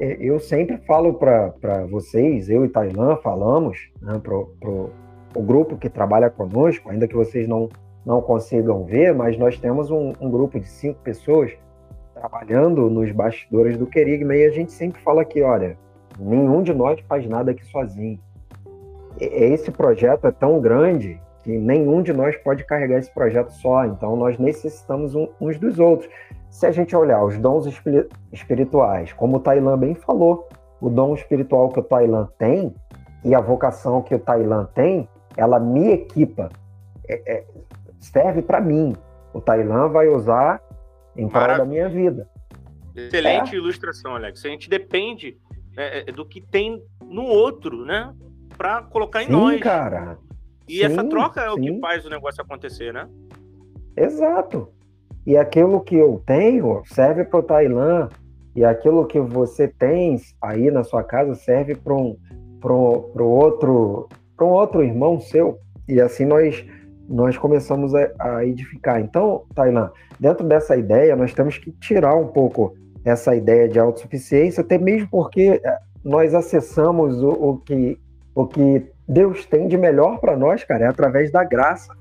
Eu 0.00 0.40
sempre 0.40 0.78
falo 0.78 1.14
para 1.14 1.86
vocês, 1.88 2.48
eu 2.48 2.64
e 2.64 2.68
Tailan 2.68 3.16
falamos 3.16 3.90
né, 4.00 4.20
para 4.20 4.34
o 4.34 5.42
grupo 5.42 5.76
que 5.76 5.88
trabalha 5.88 6.28
conosco, 6.28 6.90
ainda 6.90 7.06
que 7.06 7.14
vocês 7.14 7.46
não, 7.46 7.68
não 8.04 8.20
consigam 8.20 8.84
ver, 8.84 9.14
mas 9.14 9.38
nós 9.38 9.58
temos 9.58 9.90
um, 9.90 10.12
um 10.20 10.30
grupo 10.30 10.58
de 10.58 10.66
cinco 10.66 10.98
pessoas. 11.02 11.52
trabalhando 12.14 12.90
nos 12.90 13.12
bastidores 13.12 13.76
do 13.76 13.86
Querigma 13.86 14.34
e 14.34 14.46
a 14.46 14.50
gente 14.50 14.72
sempre 14.72 15.00
fala 15.02 15.24
que, 15.24 15.42
olha, 15.42 15.76
nenhum 16.18 16.62
de 16.62 16.72
nós 16.72 16.98
faz 17.02 17.26
nada 17.28 17.52
aqui 17.52 17.64
sozinho. 17.66 18.18
Esse 19.20 19.70
projeto 19.70 20.26
é 20.26 20.32
tão 20.32 20.60
grande 20.60 21.20
que 21.42 21.50
nenhum 21.50 22.02
de 22.02 22.12
nós 22.12 22.36
pode 22.36 22.64
carregar 22.64 22.98
esse 22.98 23.12
projeto 23.12 23.50
só, 23.50 23.84
então 23.84 24.16
nós 24.16 24.38
necessitamos 24.38 25.14
uns 25.40 25.58
dos 25.58 25.78
outros. 25.78 26.08
Se 26.50 26.66
a 26.66 26.70
gente 26.70 26.94
olhar 26.94 27.24
os 27.24 27.38
dons 27.38 27.66
espirituais, 28.32 29.12
como 29.12 29.36
o 29.36 29.40
Tailan 29.40 29.78
bem 29.78 29.94
falou, 29.94 30.48
o 30.80 30.88
dom 30.88 31.14
espiritual 31.14 31.68
que 31.68 31.80
o 31.80 31.82
Tailan 31.82 32.28
tem 32.38 32.74
e 33.24 33.34
a 33.34 33.40
vocação 33.40 34.02
que 34.02 34.14
o 34.14 34.18
Tailan 34.18 34.66
tem, 34.74 35.08
ela 35.36 35.58
me 35.58 35.92
equipa, 35.92 36.50
é, 37.08 37.38
é, 37.38 37.44
serve 37.98 38.42
para 38.42 38.60
mim. 38.60 38.94
O 39.32 39.40
Tailan 39.40 39.88
vai 39.88 40.08
usar 40.08 40.60
em 41.16 41.28
prol 41.28 41.56
da 41.56 41.64
minha 41.64 41.88
vida. 41.88 42.28
Excelente 42.94 43.54
é. 43.54 43.58
ilustração, 43.58 44.14
Alex. 44.14 44.44
A 44.44 44.48
gente 44.48 44.68
depende 44.68 45.38
é, 45.76 46.10
é 46.10 46.12
do 46.12 46.26
que 46.26 46.40
tem 46.40 46.82
no 47.00 47.24
outro, 47.24 47.84
né? 47.84 48.12
Para 48.56 48.82
colocar 48.82 49.22
em 49.22 49.26
sim, 49.26 49.32
nós. 49.32 49.60
cara. 49.60 50.18
E 50.72 50.78
sim, 50.78 50.84
essa 50.84 51.04
troca 51.04 51.40
é 51.42 51.50
sim. 51.50 51.50
o 51.50 51.56
que 51.56 51.80
faz 51.80 52.06
o 52.06 52.10
negócio 52.10 52.42
acontecer, 52.42 52.94
né? 52.94 53.06
Exato. 53.94 54.68
E 55.26 55.36
aquilo 55.36 55.80
que 55.82 55.94
eu 55.94 56.22
tenho 56.26 56.82
serve 56.86 57.24
para 57.24 57.40
o 57.40 57.42
Tailã, 57.42 58.08
e 58.56 58.64
aquilo 58.64 59.06
que 59.06 59.20
você 59.20 59.68
tem 59.68 60.16
aí 60.40 60.70
na 60.70 60.82
sua 60.82 61.02
casa 61.02 61.34
serve 61.34 61.74
para 61.74 61.94
um 61.94 62.16
pro, 62.60 63.10
pro 63.12 63.26
outro 63.26 64.08
um 64.40 64.46
outro 64.46 64.82
irmão 64.82 65.20
seu. 65.20 65.58
E 65.88 66.00
assim 66.00 66.24
nós 66.24 66.64
nós 67.08 67.36
começamos 67.36 67.94
a, 67.94 68.10
a 68.18 68.46
edificar. 68.46 69.00
Então, 69.00 69.44
Tailã, 69.54 69.90
dentro 70.18 70.46
dessa 70.46 70.76
ideia, 70.76 71.14
nós 71.14 71.34
temos 71.34 71.58
que 71.58 71.70
tirar 71.72 72.16
um 72.16 72.28
pouco 72.28 72.74
essa 73.04 73.34
ideia 73.36 73.68
de 73.68 73.78
autossuficiência, 73.78 74.62
até 74.62 74.78
mesmo 74.78 75.08
porque 75.10 75.60
eh, 75.62 75.78
nós 76.02 76.34
acessamos 76.34 77.22
o, 77.22 77.28
o 77.28 77.58
que, 77.58 77.98
o 78.34 78.46
que 78.46 78.91
Deus 79.08 79.44
tem 79.46 79.66
de 79.66 79.76
melhor 79.76 80.20
para 80.20 80.36
nós, 80.36 80.64
cara, 80.64 80.84
é 80.84 80.88
através 80.88 81.30
da 81.30 81.44
graça. 81.44 81.92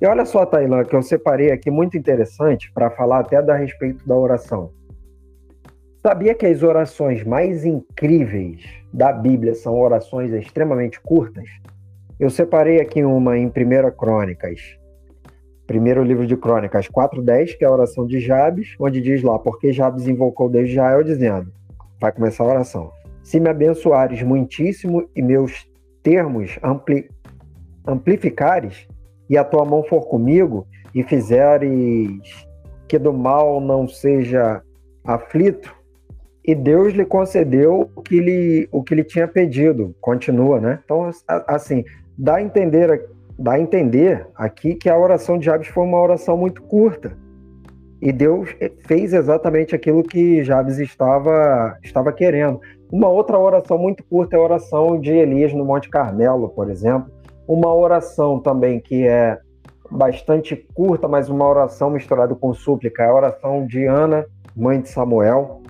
E 0.00 0.06
olha 0.06 0.24
só, 0.24 0.44
Tailã, 0.44 0.84
que 0.84 0.94
eu 0.94 1.02
separei 1.02 1.50
aqui 1.50 1.70
muito 1.70 1.96
interessante 1.96 2.70
para 2.72 2.90
falar 2.90 3.20
até 3.20 3.36
a 3.36 3.56
respeito 3.56 4.06
da 4.06 4.14
oração. 4.14 4.70
Sabia 6.02 6.34
que 6.34 6.46
as 6.46 6.62
orações 6.62 7.24
mais 7.24 7.64
incríveis 7.64 8.62
da 8.92 9.12
Bíblia 9.12 9.54
são 9.54 9.78
orações 9.78 10.32
extremamente 10.32 11.00
curtas? 11.00 11.48
Eu 12.18 12.30
separei 12.30 12.80
aqui 12.80 13.04
uma 13.04 13.36
em 13.36 13.46
1 13.46 13.50
Crônicas, 13.96 14.78
primeiro 15.66 16.02
livro 16.02 16.26
de 16.26 16.36
Crônicas 16.36 16.88
4.10, 16.88 17.58
que 17.58 17.64
é 17.64 17.66
a 17.66 17.72
oração 17.72 18.06
de 18.06 18.20
Jabes, 18.20 18.74
onde 18.78 19.00
diz 19.00 19.22
lá, 19.22 19.38
porque 19.38 19.72
Jabes 19.72 20.06
invocou 20.06 20.48
Deus 20.48 20.66
de 20.66 20.74
Israel, 20.74 21.02
dizendo, 21.02 21.52
vai 22.00 22.12
começar 22.12 22.44
a 22.44 22.48
oração, 22.48 22.92
se 23.22 23.40
me 23.40 23.50
abençoares 23.50 24.22
muitíssimo 24.22 25.08
e 25.14 25.20
meus 25.20 25.66
termos 26.06 26.56
ampli, 26.62 27.10
amplificares, 27.84 28.86
e 29.28 29.36
a 29.36 29.42
tua 29.42 29.64
mão 29.64 29.82
for 29.82 30.02
comigo, 30.06 30.64
e 30.94 31.02
fizeres 31.02 32.46
que 32.86 32.96
do 32.96 33.12
mal 33.12 33.60
não 33.60 33.88
seja 33.88 34.62
aflito, 35.04 35.74
e 36.44 36.54
Deus 36.54 36.92
lhe 36.92 37.04
concedeu 37.04 37.90
o 37.96 38.02
que 38.02 38.20
lhe, 38.20 38.68
o 38.70 38.84
que 38.84 38.94
lhe 38.94 39.02
tinha 39.02 39.26
pedido. 39.26 39.96
Continua, 40.00 40.60
né? 40.60 40.78
Então, 40.84 41.10
assim, 41.48 41.84
dá 42.16 42.36
a 42.36 42.42
entender, 42.42 43.10
dá 43.36 43.54
a 43.54 43.60
entender 43.60 44.24
aqui 44.36 44.76
que 44.76 44.88
a 44.88 44.96
oração 44.96 45.36
de 45.40 45.46
Jabes 45.46 45.66
foi 45.66 45.82
uma 45.82 46.00
oração 46.00 46.36
muito 46.36 46.62
curta. 46.62 47.18
E 48.00 48.12
Deus 48.12 48.54
fez 48.86 49.12
exatamente 49.12 49.74
aquilo 49.74 50.04
que 50.04 50.44
Jabes 50.44 50.78
estava, 50.78 51.76
estava 51.82 52.12
querendo. 52.12 52.60
Uma 52.90 53.08
outra 53.08 53.38
oração 53.38 53.76
muito 53.78 54.04
curta 54.04 54.36
é 54.36 54.38
a 54.38 54.42
oração 54.42 55.00
de 55.00 55.12
Elias 55.12 55.52
no 55.52 55.64
Monte 55.64 55.88
Carmelo, 55.88 56.48
por 56.48 56.70
exemplo, 56.70 57.10
uma 57.46 57.72
oração 57.74 58.40
também 58.40 58.80
que 58.80 59.06
é 59.06 59.38
bastante 59.90 60.56
curta, 60.74 61.06
mas 61.06 61.28
uma 61.28 61.46
oração 61.46 61.90
misturada 61.90 62.34
com 62.34 62.52
súplica, 62.52 63.02
é 63.02 63.08
a 63.08 63.14
oração 63.14 63.66
de 63.66 63.84
Ana, 63.86 64.26
mãe 64.54 64.80
de 64.80 64.88
Samuel. 64.88 65.62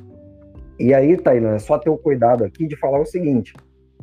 E 0.79 0.94
aí, 0.94 1.16
Tailã, 1.16 1.55
é 1.55 1.59
só 1.59 1.79
ter 1.79 1.90
o 1.90 1.98
cuidado 1.98 2.44
aqui 2.44 2.66
de 2.66 2.76
falar 2.76 3.00
o 3.00 3.07
seguinte: 3.07 3.55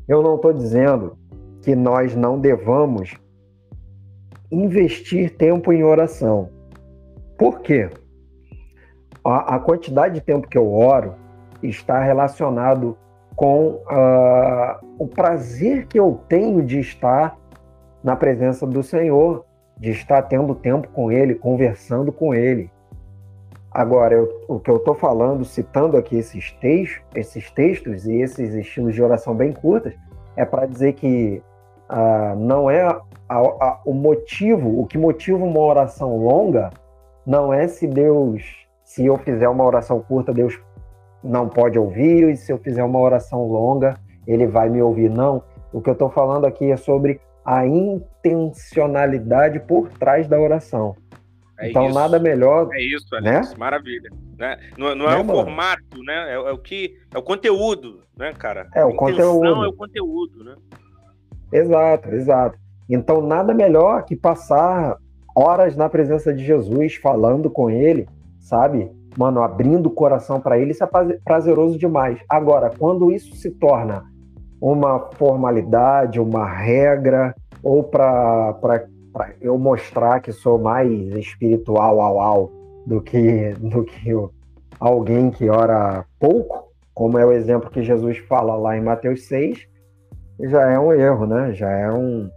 eu 0.07 0.21
não 0.21 0.35
estou 0.35 0.53
dizendo 0.53 1.17
que 1.61 1.75
nós 1.75 2.15
não 2.15 2.39
devamos 2.39 3.15
investir 4.51 5.35
tempo 5.35 5.71
em 5.71 5.83
oração. 5.83 6.49
Por 7.37 7.61
quê? 7.61 7.89
A, 9.23 9.55
a 9.55 9.59
quantidade 9.59 10.15
de 10.15 10.21
tempo 10.21 10.47
que 10.47 10.57
eu 10.57 10.71
oro 10.71 11.15
está 11.61 11.99
relacionado 12.03 12.97
com 13.35 13.81
uh, 13.89 14.85
o 14.97 15.07
prazer 15.07 15.87
que 15.87 15.99
eu 15.99 16.19
tenho 16.27 16.61
de 16.63 16.79
estar 16.79 17.37
na 18.03 18.15
presença 18.15 18.65
do 18.67 18.83
Senhor, 18.83 19.45
de 19.77 19.91
estar 19.91 20.21
tendo 20.23 20.53
tempo 20.53 20.87
com 20.89 21.11
Ele, 21.11 21.35
conversando 21.35 22.11
com 22.11 22.33
Ele. 22.33 22.69
Agora, 23.71 24.13
eu, 24.13 24.45
o 24.47 24.59
que 24.59 24.69
eu 24.69 24.77
estou 24.77 24.93
falando, 24.93 25.43
citando 25.43 25.97
aqui 25.97 26.17
esses 26.17 26.51
textos, 26.53 27.01
esses 27.15 27.49
textos 27.49 28.05
e 28.05 28.21
esses 28.21 28.53
estilos 28.53 28.93
de 28.93 29.01
oração 29.01 29.33
bem 29.33 29.51
curtas, 29.51 29.93
é 30.35 30.45
para 30.45 30.67
dizer 30.67 30.93
que 30.93 31.41
uh, 31.89 32.35
não 32.37 32.69
é 32.69 32.83
a, 32.83 33.01
a, 33.29 33.81
o 33.83 33.93
motivo, 33.93 34.79
o 34.79 34.85
que 34.85 34.97
motiva 34.97 35.43
uma 35.43 35.59
oração 35.59 36.17
longa, 36.17 36.69
não 37.25 37.51
é 37.51 37.67
se 37.67 37.87
Deus, 37.87 38.43
se 38.83 39.05
eu 39.05 39.17
fizer 39.17 39.49
uma 39.49 39.63
oração 39.63 39.99
curta, 40.01 40.33
Deus 40.33 40.59
não 41.23 41.47
pode 41.47 41.79
ouvir, 41.79 42.29
e 42.29 42.37
se 42.37 42.51
eu 42.51 42.57
fizer 42.57 42.83
uma 42.83 42.99
oração 42.99 43.47
longa, 43.47 43.97
ele 44.27 44.47
vai 44.47 44.69
me 44.69 44.81
ouvir. 44.81 45.09
Não. 45.09 45.43
O 45.71 45.81
que 45.81 45.89
eu 45.89 45.93
estou 45.93 46.09
falando 46.09 46.45
aqui 46.45 46.71
é 46.71 46.77
sobre 46.77 47.19
a 47.45 47.65
intencionalidade 47.65 49.59
por 49.59 49.89
trás 49.89 50.27
da 50.27 50.39
oração. 50.39 50.95
É 51.59 51.69
então, 51.69 51.85
isso. 51.85 51.95
nada 51.95 52.19
melhor. 52.19 52.69
É 52.73 52.81
isso, 52.81 53.15
Alex. 53.15 53.51
Né? 53.51 53.55
Maravilha. 53.57 54.09
Né? 54.37 54.57
Não, 54.77 54.95
não 54.95 55.09
é, 55.09 55.13
é 55.13 55.17
o 55.17 55.25
mano? 55.25 55.43
formato, 55.43 56.03
né? 56.03 56.31
É, 56.31 56.33
é, 56.33 56.51
o 56.51 56.57
que. 56.57 56.97
É 57.13 57.17
o 57.17 57.21
conteúdo, 57.21 58.01
né, 58.17 58.33
cara? 58.33 58.67
É, 58.75 58.83
o 58.83 58.95
conteúdo. 58.95 59.63
é 59.63 59.67
o 59.67 59.73
conteúdo, 59.73 60.43
né? 60.43 60.55
Exato, 61.51 62.09
exato. 62.09 62.57
Então, 62.89 63.21
nada 63.21 63.53
melhor 63.53 64.03
que 64.03 64.15
passar 64.15 64.97
horas 65.35 65.75
na 65.75 65.87
presença 65.87 66.33
de 66.33 66.43
Jesus, 66.43 66.95
falando 66.95 67.49
com 67.49 67.69
ele, 67.69 68.07
sabe? 68.39 68.91
Mano, 69.17 69.41
abrindo 69.41 69.87
o 69.87 69.91
coração 69.91 70.41
para 70.41 70.57
ele, 70.57 70.71
isso 70.71 70.83
é 70.83 70.89
prazeroso 71.23 71.77
demais. 71.77 72.19
Agora, 72.27 72.71
quando 72.77 73.11
isso 73.11 73.35
se 73.35 73.51
torna 73.51 74.05
uma 74.59 74.99
formalidade, 75.17 76.19
uma 76.19 76.47
regra, 76.47 77.35
ou 77.61 77.83
para 77.83 78.87
eu 79.39 79.57
mostrar 79.57 80.19
que 80.19 80.31
sou 80.31 80.57
mais 80.57 80.89
espiritual 81.15 82.01
au, 82.01 82.19
au, 82.19 82.51
do 82.85 83.01
que, 83.01 83.53
do 83.59 83.83
que 83.83 84.11
alguém 84.79 85.29
que 85.29 85.49
ora 85.49 86.05
pouco, 86.19 86.71
como 86.93 87.17
é 87.17 87.25
o 87.25 87.31
exemplo 87.31 87.69
que 87.69 87.83
Jesus 87.83 88.17
fala 88.19 88.55
lá 88.55 88.77
em 88.77 88.81
Mateus 88.81 89.27
6, 89.27 89.67
já 90.41 90.71
é 90.71 90.79
um 90.79 90.91
erro, 90.91 91.25
né? 91.25 91.53
Já 91.53 91.69
é 91.69 91.91
um, 91.91 92.29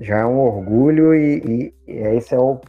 já 0.00 0.18
é 0.18 0.26
um 0.26 0.40
orgulho 0.40 1.14
e, 1.14 1.38
e, 1.86 1.92
e 1.92 1.98
esse 2.16 2.34
é 2.34 2.38
o, 2.38 2.60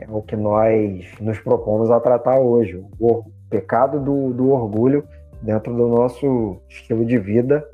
é 0.00 0.06
o 0.08 0.22
que 0.22 0.36
nós 0.36 1.06
nos 1.20 1.38
propomos 1.38 1.90
a 1.90 2.00
tratar 2.00 2.38
hoje. 2.38 2.82
O 2.98 3.24
pecado 3.48 4.00
do, 4.00 4.32
do 4.32 4.50
orgulho 4.50 5.06
dentro 5.42 5.74
do 5.74 5.88
nosso 5.88 6.60
estilo 6.68 7.04
de 7.04 7.18
vida, 7.18 7.68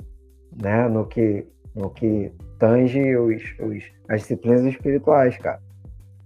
né? 0.61 0.87
No 0.87 1.05
que, 1.05 1.45
no 1.75 1.89
que 1.89 2.31
tange 2.59 3.15
os, 3.15 3.41
os, 3.59 3.83
as 4.09 4.21
disciplinas 4.21 4.63
espirituais, 4.65 5.37
cara. 5.37 5.61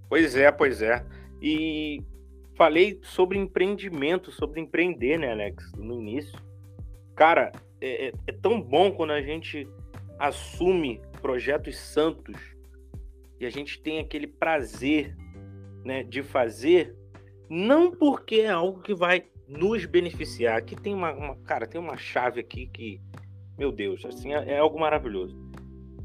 Pois 0.10 0.36
é, 0.36 0.52
pois 0.52 0.82
é. 0.82 1.04
E 1.42 2.02
falei 2.56 3.00
sobre 3.04 3.38
empreendimento, 3.38 4.32
sobre 4.32 4.60
empreender, 4.60 5.18
né, 5.18 5.32
Alex, 5.32 5.72
no 5.78 6.00
início. 6.00 6.38
Cara, 7.16 7.52
é, 7.80 8.08
é, 8.08 8.14
é 8.28 8.32
tão 8.32 8.62
bom 8.62 8.92
quando 8.92 9.12
a 9.12 9.22
gente 9.22 9.68
assume 10.18 11.02
projetos 11.22 11.78
santos 11.78 12.36
e 13.40 13.46
a 13.46 13.50
gente 13.50 13.82
tem 13.82 14.00
aquele 14.00 14.28
prazer 14.28 15.16
né, 15.86 16.04
de 16.04 16.24
fazer, 16.24 16.96
não 17.48 17.92
porque 17.92 18.38
é 18.38 18.50
algo 18.50 18.82
que 18.82 18.94
vai 18.94 19.26
nos 19.48 19.86
beneficiar. 19.86 20.58
Aqui 20.58 20.76
tem 20.76 20.94
uma, 20.94 21.14
uma, 21.14 21.36
cara, 21.38 21.68
tem 21.68 21.80
uma 21.80 21.96
chave 21.96 22.40
aqui 22.40 22.66
que, 22.68 23.00
meu 23.58 23.72
Deus, 23.72 24.04
assim, 24.04 24.34
é, 24.34 24.54
é 24.54 24.58
algo 24.58 24.80
maravilhoso. 24.80 25.38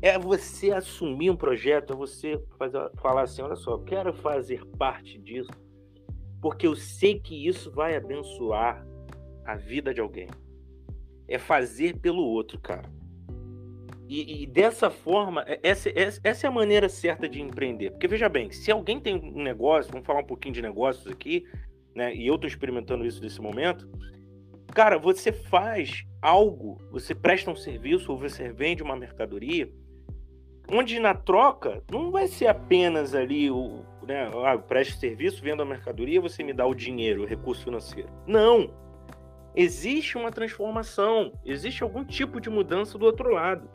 É 0.02 0.18
você 0.18 0.70
assumir 0.70 1.30
um 1.30 1.36
projeto, 1.36 1.94
é 1.94 1.96
você 1.96 2.38
fazer, 2.58 2.90
falar 3.00 3.22
assim, 3.22 3.42
olha 3.42 3.56
só, 3.56 3.78
quero 3.78 4.12
fazer 4.12 4.64
parte 4.78 5.18
disso, 5.18 5.50
porque 6.40 6.66
eu 6.66 6.76
sei 6.76 7.18
que 7.18 7.46
isso 7.46 7.70
vai 7.70 7.96
abençoar 7.96 8.86
a 9.44 9.56
vida 9.56 9.92
de 9.92 10.00
alguém. 10.00 10.28
É 11.26 11.38
fazer 11.38 11.98
pelo 11.98 12.22
outro, 12.22 12.58
cara. 12.60 12.99
E, 14.10 14.42
e, 14.42 14.46
dessa 14.46 14.90
forma, 14.90 15.44
é, 15.46 15.60
essa, 15.62 15.88
essa 16.24 16.44
é 16.44 16.48
a 16.48 16.50
maneira 16.50 16.88
certa 16.88 17.28
de 17.28 17.40
empreender. 17.40 17.92
Porque 17.92 18.08
veja 18.08 18.28
bem, 18.28 18.50
se 18.50 18.68
alguém 18.72 18.98
tem 18.98 19.14
um 19.14 19.40
negócio, 19.40 19.92
vamos 19.92 20.04
falar 20.04 20.18
um 20.18 20.26
pouquinho 20.26 20.52
de 20.52 20.60
negócios 20.60 21.06
aqui, 21.06 21.44
né? 21.94 22.12
E 22.12 22.26
eu 22.26 22.34
estou 22.34 22.48
experimentando 22.48 23.06
isso 23.06 23.22
nesse 23.22 23.40
momento. 23.40 23.88
Cara, 24.74 24.98
você 24.98 25.30
faz 25.30 26.04
algo, 26.20 26.78
você 26.90 27.14
presta 27.14 27.52
um 27.52 27.54
serviço 27.54 28.10
ou 28.10 28.18
você 28.18 28.52
vende 28.52 28.82
uma 28.82 28.96
mercadoria, 28.96 29.70
onde 30.68 30.98
na 30.98 31.14
troca 31.14 31.80
não 31.88 32.10
vai 32.10 32.26
ser 32.26 32.48
apenas 32.48 33.14
ali 33.14 33.48
o, 33.48 33.84
né, 34.04 34.28
ah, 34.44 34.54
eu 34.54 34.62
presto 34.62 34.98
serviço, 34.98 35.40
vendo 35.40 35.62
a 35.62 35.66
mercadoria, 35.66 36.20
você 36.20 36.42
me 36.42 36.52
dá 36.52 36.66
o 36.66 36.74
dinheiro, 36.74 37.22
o 37.22 37.26
recurso 37.26 37.62
financeiro. 37.62 38.08
Não. 38.26 38.74
Existe 39.54 40.18
uma 40.18 40.32
transformação, 40.32 41.32
existe 41.44 41.84
algum 41.84 42.04
tipo 42.04 42.40
de 42.40 42.50
mudança 42.50 42.98
do 42.98 43.04
outro 43.06 43.30
lado. 43.30 43.68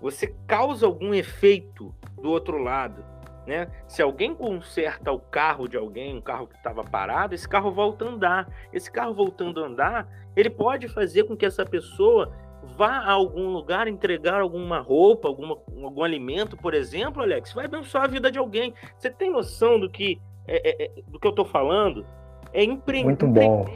Você 0.00 0.34
causa 0.46 0.86
algum 0.86 1.14
efeito 1.14 1.94
do 2.20 2.30
outro 2.30 2.58
lado. 2.58 3.04
Né? 3.46 3.68
Se 3.86 4.00
alguém 4.00 4.34
conserta 4.34 5.12
o 5.12 5.18
carro 5.18 5.68
de 5.68 5.76
alguém, 5.76 6.16
um 6.16 6.20
carro 6.20 6.46
que 6.46 6.56
estava 6.56 6.82
parado, 6.82 7.34
esse 7.34 7.48
carro 7.48 7.70
volta 7.70 8.04
a 8.04 8.08
andar. 8.08 8.48
Esse 8.72 8.90
carro 8.90 9.14
voltando 9.14 9.62
a 9.62 9.66
andar, 9.66 10.08
ele 10.34 10.50
pode 10.50 10.88
fazer 10.88 11.24
com 11.24 11.36
que 11.36 11.44
essa 11.44 11.64
pessoa 11.64 12.32
vá 12.76 12.98
a 12.98 13.12
algum 13.12 13.48
lugar 13.48 13.86
entregar 13.86 14.40
alguma 14.40 14.80
roupa, 14.80 15.28
alguma, 15.28 15.58
algum 15.82 16.02
alimento, 16.02 16.56
por 16.56 16.72
exemplo, 16.74 17.22
Alex, 17.22 17.52
vai 17.52 17.66
abençoar 17.66 18.04
a 18.04 18.08
vida 18.08 18.30
de 18.30 18.38
alguém. 18.38 18.74
Você 18.96 19.10
tem 19.10 19.30
noção 19.30 19.78
do 19.78 19.90
que, 19.90 20.20
é, 20.46 20.84
é, 20.84 20.86
é 20.86 21.02
do 21.06 21.20
que 21.20 21.26
eu 21.26 21.30
estou 21.30 21.44
falando? 21.44 22.06
É 22.52 22.64
empreender 22.64 23.06
Muito 23.06 23.26
bom. 23.26 23.66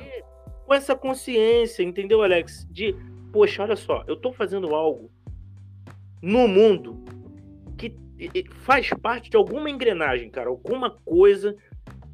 com 0.66 0.74
essa 0.74 0.96
consciência, 0.96 1.82
entendeu, 1.82 2.22
Alex? 2.22 2.66
De, 2.70 2.96
poxa, 3.32 3.62
olha 3.62 3.76
só, 3.76 4.02
eu 4.06 4.14
estou 4.14 4.32
fazendo 4.32 4.74
algo 4.74 5.10
no 6.22 6.48
mundo 6.48 7.04
que 7.76 7.94
faz 8.62 8.90
parte 8.90 9.30
de 9.30 9.36
alguma 9.36 9.70
engrenagem, 9.70 10.28
cara, 10.28 10.48
alguma 10.48 10.90
coisa 10.90 11.56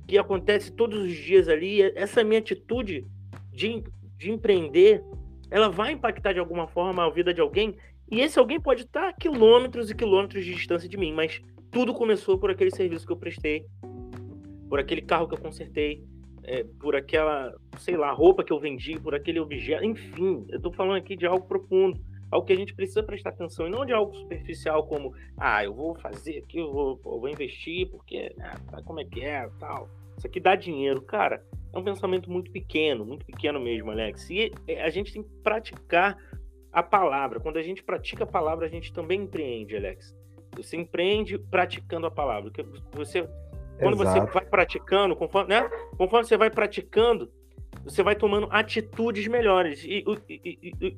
que 0.07 0.19
acontece 0.19 0.71
todos 0.71 1.03
os 1.03 1.13
dias 1.13 1.49
ali. 1.49 1.83
Essa 1.83 2.23
minha 2.23 2.39
atitude 2.39 3.07
de, 3.51 3.83
de 4.17 4.31
empreender, 4.31 5.03
ela 5.51 5.69
vai 5.69 5.93
impactar 5.93 6.33
de 6.33 6.39
alguma 6.39 6.67
forma 6.69 7.05
a 7.05 7.11
vida 7.11 7.33
de 7.33 7.41
alguém. 7.41 7.75
E 8.11 8.21
esse 8.21 8.39
alguém 8.39 8.61
pode 8.61 8.83
estar 8.83 9.09
a 9.09 9.13
quilômetros 9.13 9.91
e 9.91 9.95
quilômetros 9.95 10.45
de 10.45 10.55
distância 10.55 10.89
de 10.89 10.97
mim, 10.97 11.13
mas 11.13 11.41
tudo 11.71 11.95
começou 11.95 12.39
por 12.39 12.51
aquele 12.51 12.71
serviço 12.71 13.07
que 13.07 13.13
eu 13.13 13.17
prestei, 13.17 13.67
por 14.69 14.79
aquele 14.79 15.01
carro 15.01 15.27
que 15.27 15.35
eu 15.35 15.41
consertei, 15.41 16.05
é, 16.43 16.65
por 16.79 16.95
aquela, 16.95 17.55
sei 17.79 17.97
lá, 17.97 18.13
roupa 18.13 18.45
que 18.45 18.53
eu 18.53 18.61
vendi, 18.61 19.01
por 19.01 19.15
aquele 19.15 19.41
objeto, 19.41 19.85
enfim, 19.85 20.45
eu 20.51 20.59
estou 20.59 20.71
falando 20.71 20.97
aqui 20.97 21.17
de 21.17 21.25
algo 21.25 21.47
profundo 21.47 21.99
algo 22.35 22.47
que 22.47 22.53
a 22.53 22.57
gente 22.57 22.75
precisa 22.75 23.03
prestar 23.03 23.31
atenção 23.31 23.69
e 23.69 23.71
não 23.71 23.87
de 23.87 23.93
algo 23.93 24.13
superficial 24.17 24.85
como, 24.89 25.15
ah, 25.39 25.63
eu 25.65 25.73
vou 25.73 25.95
fazer 25.95 26.39
aqui, 26.39 26.59
eu 26.59 26.73
vou, 26.73 27.01
eu 27.05 27.21
vou 27.21 27.29
investir 27.29 27.89
porque, 27.89 28.35
né, 28.37 28.55
como 28.85 29.01
é 29.01 29.05
que 29.05 29.25
é, 29.25 29.49
tal. 29.61 29.89
Isso 30.19 30.27
aqui 30.27 30.41
dá 30.41 30.57
dinheiro, 30.57 31.01
cara. 31.03 31.45
É 31.73 31.79
um 31.79 31.85
pensamento 31.85 32.29
muito 32.29 32.51
pequeno, 32.51 33.05
muito 33.05 33.25
pequeno 33.25 33.61
mesmo, 33.61 33.91
Alex. 33.93 34.29
E 34.31 34.51
é, 34.67 34.83
a 34.83 34.91
gente 34.91 35.13
tem 35.13 35.23
que 35.23 35.31
praticar 35.45 36.19
a 36.73 36.83
palavra. 36.83 37.39
Quando 37.39 37.57
a 37.57 37.63
gente 37.63 37.85
pratica 37.85 38.25
a 38.25 38.27
palavra, 38.27 38.67
a 38.67 38.69
gente 38.69 38.93
também 38.93 39.23
empreende, 39.23 39.77
Alex. 39.77 40.13
Você 40.57 40.77
empreende 40.77 41.39
praticando 41.39 42.07
a 42.07 42.11
palavra. 42.11 42.51
Você, 42.95 43.29
quando 43.79 44.03
Exato. 44.03 44.27
você 44.27 44.33
vai 44.33 44.45
praticando, 44.45 45.15
conforme, 45.15 45.51
né? 45.51 45.69
conforme 45.97 46.27
você 46.27 46.37
vai 46.37 46.51
praticando, 46.51 47.31
você 47.85 48.03
vai 48.03 48.17
tomando 48.17 48.49
atitudes 48.51 49.27
melhores. 49.29 49.85
E, 49.85 50.05
e, 50.29 50.77
e, 50.81 50.97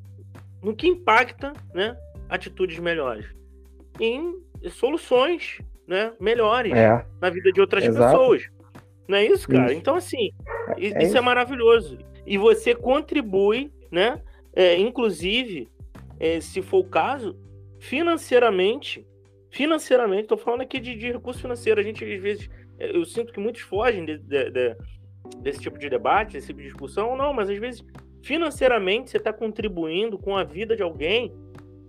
no 0.63 0.75
que 0.75 0.89
impacta 0.89 1.53
né, 1.75 1.97
atitudes 2.29 2.79
melhores? 2.79 3.27
Em 4.01 4.35
soluções 4.71 5.59
né, 5.87 6.13
melhores 6.21 6.73
é. 6.73 7.05
na 7.21 7.31
vida 7.31 7.53
de 7.53 7.61
outras 7.61 7.85
Exato. 7.85 8.11
pessoas. 8.11 8.43
Não 9.09 9.19
é 9.19 9.25
isso, 9.25 9.49
cara? 9.49 9.67
Isso. 9.67 9.75
Então, 9.75 9.95
assim, 9.95 10.31
é, 10.77 10.87
é 10.87 11.05
isso, 11.05 11.17
é 11.17 11.21
maravilhoso. 11.21 11.99
E 12.27 12.37
você 12.37 12.75
contribui, 12.75 13.71
né? 13.91 14.21
É, 14.53 14.77
inclusive, 14.77 15.69
é, 16.19 16.41
se 16.41 16.61
for 16.61 16.79
o 16.79 16.85
caso, 16.85 17.37
financeiramente. 17.79 19.07
Financeiramente, 19.51 20.23
estou 20.23 20.37
falando 20.37 20.63
aqui 20.63 20.81
de, 20.81 20.95
de, 20.97 21.13
recurso 21.13 21.41
financeiro. 21.41 21.81
A 21.81 21.85
gente, 21.85 22.05
às 22.05 22.21
vezes, 22.21 22.51
é, 22.79 22.95
eu 22.95 23.05
sinto 23.05 23.33
que 23.33 23.41
muitos 23.41 23.63
fogem 23.63 24.05
de, 24.05 24.19
de, 24.19 24.77
desse 25.39 25.61
tipo 25.61 25.79
de 25.79 25.89
debate, 25.89 26.33
desse 26.33 26.49
tipo 26.49 26.59
de 26.59 26.67
discussão. 26.67 27.17
Não, 27.17 27.33
mas 27.33 27.49
às 27.49 27.59
vezes 27.59 27.85
financeiramente 28.27 29.11
você 29.11 29.19
está 29.19 29.33
contribuindo 29.33 30.19
com 30.19 30.37
a 30.37 30.43
vida 30.43 30.75
de 30.75 30.83
alguém, 30.83 31.33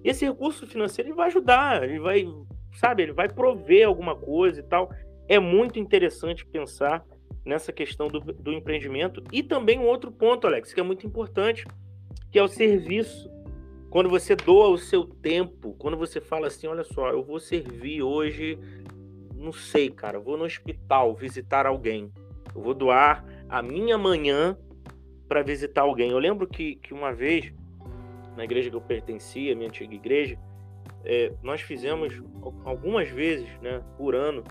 esse 0.04 0.24
recurso 0.24 0.68
financeiro 0.68 1.10
ele 1.10 1.16
vai 1.16 1.28
ajudar, 1.28 1.84
ele 1.84 2.00
vai, 2.00 2.28
sabe, 2.76 3.02
ele 3.02 3.12
vai 3.12 3.28
prover 3.28 3.88
alguma 3.88 4.16
coisa 4.16 4.60
e 4.60 4.64
tal. 4.64 4.92
É 5.28 5.40
muito 5.40 5.80
interessante 5.80 6.46
pensar 6.46 7.04
nessa 7.44 7.74
questão 7.74 8.08
do, 8.08 8.20
do 8.20 8.54
empreendimento. 8.54 9.24
E 9.32 9.42
também 9.42 9.80
um 9.80 9.88
outro 9.88 10.12
ponto, 10.12 10.46
Alex, 10.46 10.76
que 10.76 10.80
é 10.80 10.84
muito 10.84 11.08
importante, 11.08 11.66
que 12.32 12.38
é 12.38 12.44
o 12.44 12.48
serviço. 12.48 13.32
Quando 13.90 14.08
você 14.08 14.36
doa 14.36 14.70
o 14.70 14.78
seu 14.78 15.06
tempo, 15.06 15.76
quando 15.80 15.98
você 15.98 16.22
fala 16.22 16.48
assim, 16.48 16.68
olha 16.68 16.84
só, 16.84 17.10
eu 17.10 17.24
vou 17.24 17.40
servir 17.40 18.04
hoje, 18.04 18.60
não 19.34 19.52
sei, 19.52 19.90
cara, 19.90 20.20
vou 20.20 20.38
no 20.38 20.44
hospital 20.44 21.16
visitar 21.16 21.66
alguém. 21.66 22.12
Eu 22.54 22.62
vou 22.62 22.76
doar 22.76 23.26
a 23.50 23.64
minha 23.64 23.98
manhã 23.98 24.56
para 25.28 25.42
visitar 25.42 25.82
alguém. 25.82 26.12
Eu 26.12 26.20
lembro 26.20 26.48
que, 26.48 26.76
que 26.76 26.94
uma 26.94 27.14
vez, 27.14 27.54
na 28.36 28.44
igreja 28.44 28.70
que 28.70 28.76
eu 28.76 28.82
pertencia, 28.82 29.56
minha 29.56 29.68
antiga 29.68 29.94
igreja, 29.94 30.38
é, 31.04 31.32
nós 31.42 31.62
fizemos 31.62 32.22
algumas 32.66 33.10
vezes, 33.10 33.50
né, 33.62 33.82
por 33.98 34.16
ano, 34.16 34.44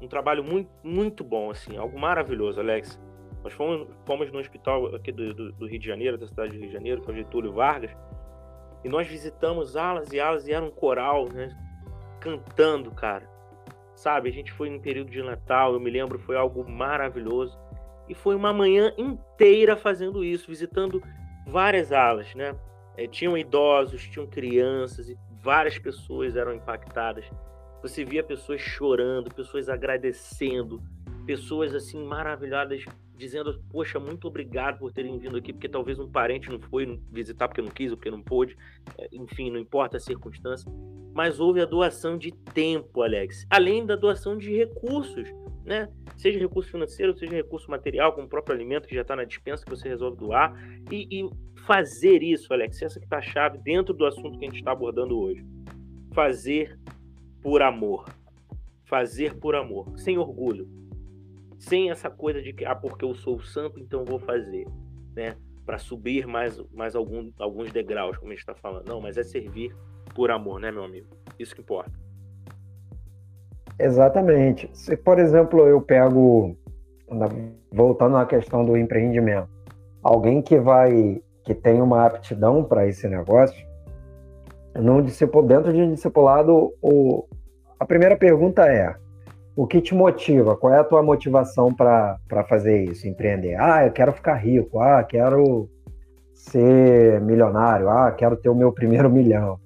um 0.00 0.06
trabalho 0.06 0.44
muito, 0.44 0.70
muito 0.82 1.24
bom, 1.24 1.50
assim, 1.50 1.76
algo 1.76 1.98
maravilhoso, 1.98 2.60
Alex. 2.60 3.00
Nós 3.42 3.52
fomos, 3.52 3.88
fomos 4.04 4.30
no 4.32 4.38
hospital 4.38 4.94
aqui 4.94 5.12
do, 5.12 5.32
do, 5.34 5.52
do, 5.52 5.66
Rio 5.66 5.78
de 5.78 5.86
Janeiro, 5.86 6.18
da 6.18 6.26
cidade 6.26 6.52
do 6.52 6.58
Rio 6.58 6.66
de 6.66 6.72
Janeiro, 6.72 7.02
que 7.02 7.10
é 7.10 7.12
o 7.12 7.16
Getúlio 7.16 7.52
Vargas, 7.52 7.90
e 8.84 8.88
nós 8.88 9.06
visitamos 9.06 9.76
alas 9.76 10.12
e 10.12 10.20
alas, 10.20 10.46
e 10.46 10.52
era 10.52 10.64
um 10.64 10.70
coral, 10.70 11.28
né, 11.28 11.56
cantando, 12.20 12.90
cara. 12.90 13.28
Sabe, 13.94 14.28
a 14.28 14.32
gente 14.32 14.52
foi 14.52 14.70
no 14.70 14.80
período 14.80 15.10
de 15.10 15.22
Natal, 15.22 15.72
eu 15.72 15.80
me 15.80 15.90
lembro, 15.90 16.18
foi 16.20 16.36
algo 16.36 16.68
maravilhoso. 16.68 17.58
E 18.08 18.14
foi 18.14 18.34
uma 18.34 18.52
manhã 18.52 18.92
inteira 18.96 19.76
fazendo 19.76 20.24
isso, 20.24 20.48
visitando 20.48 21.02
várias 21.46 21.92
alas, 21.92 22.34
né? 22.34 22.56
É, 22.96 23.06
tinham 23.06 23.36
idosos, 23.36 24.02
tinham 24.08 24.26
crianças 24.26 25.08
e 25.08 25.16
várias 25.42 25.78
pessoas 25.78 26.36
eram 26.36 26.54
impactadas. 26.54 27.24
Você 27.82 28.04
via 28.04 28.24
pessoas 28.24 28.60
chorando, 28.60 29.32
pessoas 29.32 29.68
agradecendo, 29.68 30.82
pessoas 31.24 31.74
assim 31.74 32.04
maravilhadas 32.04 32.84
dizendo: 33.18 33.62
Poxa, 33.70 33.98
muito 33.98 34.26
obrigado 34.26 34.78
por 34.78 34.92
terem 34.92 35.18
vindo 35.18 35.36
aqui, 35.36 35.52
porque 35.52 35.68
talvez 35.68 35.98
um 35.98 36.08
parente 36.08 36.50
não 36.50 36.58
foi 36.58 37.00
visitar 37.10 37.48
porque 37.48 37.60
não 37.60 37.70
quis 37.70 37.90
ou 37.90 37.96
porque 37.96 38.10
não 38.10 38.22
pôde, 38.22 38.56
é, 38.96 39.08
enfim, 39.12 39.50
não 39.50 39.58
importa 39.58 39.96
a 39.96 40.00
circunstância. 40.00 40.70
Mas 41.12 41.40
houve 41.40 41.60
a 41.60 41.66
doação 41.66 42.16
de 42.16 42.32
tempo, 42.32 43.02
Alex, 43.02 43.46
além 43.50 43.84
da 43.84 43.96
doação 43.96 44.38
de 44.38 44.56
recursos 44.56 45.28
né? 45.68 45.88
Seja 46.16 46.40
recurso 46.40 46.70
financeiro, 46.70 47.16
seja 47.16 47.32
recurso 47.32 47.70
material, 47.70 48.12
como 48.12 48.26
o 48.26 48.30
próprio 48.30 48.56
alimento 48.56 48.88
que 48.88 48.94
já 48.94 49.02
está 49.02 49.14
na 49.14 49.24
dispensa 49.24 49.64
que 49.64 49.70
você 49.70 49.88
resolve 49.88 50.16
doar. 50.16 50.56
E, 50.90 51.06
e 51.10 51.30
fazer 51.66 52.22
isso, 52.22 52.52
Alex, 52.52 52.80
essa 52.82 52.98
que 52.98 53.04
está 53.04 53.18
a 53.18 53.22
chave 53.22 53.58
dentro 53.58 53.92
do 53.92 54.06
assunto 54.06 54.38
que 54.38 54.46
a 54.46 54.48
gente 54.48 54.58
está 54.58 54.72
abordando 54.72 55.18
hoje. 55.18 55.44
Fazer 56.14 56.78
por 57.42 57.60
amor. 57.60 58.06
Fazer 58.84 59.34
por 59.38 59.54
amor, 59.54 59.96
sem 59.98 60.16
orgulho. 60.16 60.66
Sem 61.58 61.90
essa 61.90 62.08
coisa 62.08 62.40
de 62.40 62.52
que, 62.52 62.64
ah, 62.64 62.74
porque 62.74 63.04
eu 63.04 63.14
sou 63.14 63.38
santo, 63.40 63.78
então 63.78 64.04
vou 64.04 64.18
fazer, 64.18 64.66
né? 65.14 65.36
Para 65.66 65.76
subir 65.76 66.26
mais, 66.26 66.58
mais 66.72 66.96
algum, 66.96 67.30
alguns 67.38 67.70
degraus, 67.70 68.16
como 68.16 68.30
a 68.30 68.34
gente 68.34 68.40
está 68.40 68.54
falando. 68.54 68.88
Não, 68.88 69.00
mas 69.00 69.18
é 69.18 69.22
servir 69.22 69.76
por 70.14 70.30
amor, 70.30 70.60
né, 70.60 70.70
meu 70.70 70.84
amigo? 70.84 71.08
Isso 71.38 71.54
que 71.54 71.60
importa. 71.60 71.92
Exatamente. 73.78 74.68
Se, 74.72 74.96
por 74.96 75.18
exemplo, 75.18 75.66
eu 75.66 75.80
pego, 75.80 76.56
voltando 77.72 78.16
à 78.16 78.26
questão 78.26 78.64
do 78.64 78.76
empreendimento, 78.76 79.48
alguém 80.02 80.42
que 80.42 80.58
vai, 80.58 81.22
que 81.44 81.54
tem 81.54 81.80
uma 81.80 82.06
aptidão 82.06 82.64
para 82.64 82.86
esse 82.86 83.06
negócio, 83.08 83.66
no 84.74 85.02
dentro 85.42 85.72
de 85.72 85.80
um 85.80 85.92
discipulado, 85.92 86.72
o, 86.82 87.24
a 87.78 87.84
primeira 87.84 88.16
pergunta 88.16 88.66
é: 88.66 88.94
o 89.56 89.66
que 89.66 89.80
te 89.80 89.94
motiva? 89.94 90.56
Qual 90.56 90.72
é 90.72 90.78
a 90.78 90.84
tua 90.84 91.02
motivação 91.02 91.74
para 91.74 92.44
fazer 92.48 92.84
isso, 92.84 93.08
empreender? 93.08 93.56
Ah, 93.58 93.86
eu 93.86 93.92
quero 93.92 94.12
ficar 94.12 94.34
rico. 94.34 94.80
Ah, 94.80 95.02
quero 95.02 95.68
ser 96.32 97.20
milionário. 97.20 97.88
Ah, 97.88 98.12
quero 98.12 98.36
ter 98.36 98.48
o 98.48 98.54
meu 98.54 98.72
primeiro 98.72 99.10
milhão. 99.10 99.58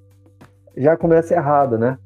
Já 0.77 0.97
começa 0.97 1.35
errado, 1.35 1.77
né? 1.77 1.99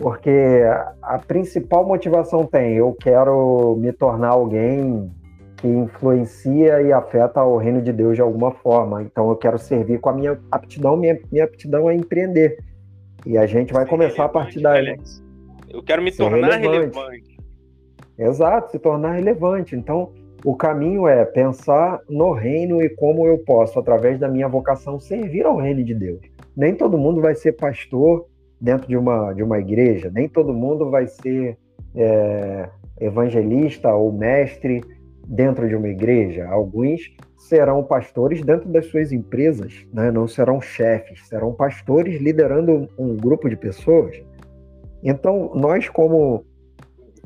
Porque 0.00 0.62
a 1.02 1.18
principal 1.18 1.86
motivação 1.86 2.46
tem, 2.46 2.74
eu 2.74 2.96
quero 2.98 3.76
me 3.78 3.92
tornar 3.92 4.28
alguém 4.30 5.12
que 5.58 5.68
influencia 5.68 6.80
e 6.80 6.90
afeta 6.90 7.44
o 7.44 7.58
reino 7.58 7.82
de 7.82 7.92
Deus 7.92 8.16
de 8.16 8.22
alguma 8.22 8.50
forma. 8.50 9.02
Então 9.02 9.28
eu 9.28 9.36
quero 9.36 9.58
servir 9.58 10.00
com 10.00 10.08
a 10.08 10.12
minha 10.14 10.40
aptidão, 10.50 10.96
minha, 10.96 11.20
minha 11.30 11.44
aptidão 11.44 11.90
é 11.90 11.94
empreender. 11.94 12.56
E 13.26 13.36
a 13.36 13.44
gente 13.44 13.74
vai 13.74 13.84
começar 13.84 14.24
a 14.24 14.28
partir 14.28 14.60
daí. 14.60 14.96
Eu 15.68 15.82
quero 15.82 16.02
me 16.02 16.10
tornar 16.10 16.56
relevante. 16.56 16.96
relevante. 16.96 17.36
Exato, 18.18 18.70
se 18.70 18.78
tornar 18.78 19.12
relevante. 19.12 19.76
Então, 19.76 20.12
O 20.42 20.56
caminho 20.56 21.06
é 21.06 21.24
pensar 21.24 22.00
no 22.08 22.32
reino 22.32 22.82
e 22.82 22.88
como 22.88 23.26
eu 23.26 23.38
posso, 23.38 23.78
através 23.78 24.18
da 24.18 24.26
minha 24.26 24.48
vocação, 24.48 24.98
servir 24.98 25.44
ao 25.44 25.56
reino 25.56 25.84
de 25.84 25.94
Deus. 25.94 26.20
Nem 26.56 26.74
todo 26.74 26.96
mundo 26.96 27.20
vai 27.20 27.34
ser 27.34 27.52
pastor 27.52 28.26
dentro 28.60 28.86
de 28.86 28.96
uma, 28.96 29.32
de 29.32 29.42
uma 29.42 29.58
igreja, 29.58 30.10
nem 30.12 30.28
todo 30.28 30.52
mundo 30.52 30.90
vai 30.90 31.06
ser 31.06 31.56
é, 31.94 32.68
evangelista 33.00 33.92
ou 33.94 34.12
mestre 34.12 34.82
dentro 35.26 35.68
de 35.68 35.74
uma 35.74 35.88
igreja. 35.88 36.46
Alguns 36.48 37.00
serão 37.38 37.82
pastores 37.82 38.42
dentro 38.42 38.68
das 38.68 38.86
suas 38.86 39.12
empresas, 39.12 39.86
né? 39.92 40.10
não 40.10 40.28
serão 40.28 40.60
chefes, 40.60 41.26
serão 41.26 41.52
pastores 41.52 42.20
liderando 42.20 42.88
um 42.98 43.16
grupo 43.16 43.48
de 43.48 43.56
pessoas. 43.56 44.22
Então, 45.02 45.52
nós, 45.54 45.88
como 45.88 46.44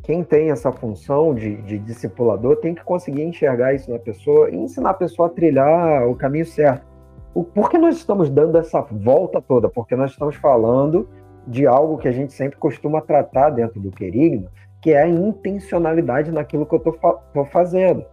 quem 0.04 0.22
tem 0.22 0.50
essa 0.50 0.70
função 0.70 1.34
de, 1.34 1.56
de 1.62 1.78
discipulador, 1.78 2.56
tem 2.56 2.74
que 2.74 2.84
conseguir 2.84 3.22
enxergar 3.22 3.74
isso 3.74 3.90
na 3.90 3.98
pessoa 3.98 4.50
e 4.50 4.56
ensinar 4.56 4.90
a 4.90 4.94
pessoa 4.94 5.28
a 5.28 5.30
trilhar 5.30 6.06
o 6.06 6.14
caminho 6.14 6.46
certo. 6.46 6.86
O, 7.34 7.42
por 7.42 7.68
que 7.68 7.76
nós 7.78 7.96
estamos 7.96 8.30
dando 8.30 8.56
essa 8.56 8.80
volta 8.80 9.40
toda? 9.40 9.68
Porque 9.68 9.96
nós 9.96 10.12
estamos 10.12 10.36
falando 10.36 11.08
de 11.46 11.66
algo 11.66 11.98
que 11.98 12.08
a 12.08 12.12
gente 12.12 12.32
sempre 12.32 12.58
costuma 12.58 13.00
tratar 13.00 13.50
dentro 13.50 13.80
do 13.80 13.90
querigma, 13.90 14.50
que 14.80 14.92
é 14.92 15.02
a 15.02 15.08
intencionalidade 15.08 16.30
naquilo 16.30 16.66
que 16.66 16.74
eu 16.74 16.78
estou 16.78 17.46
fazendo. 17.46 18.04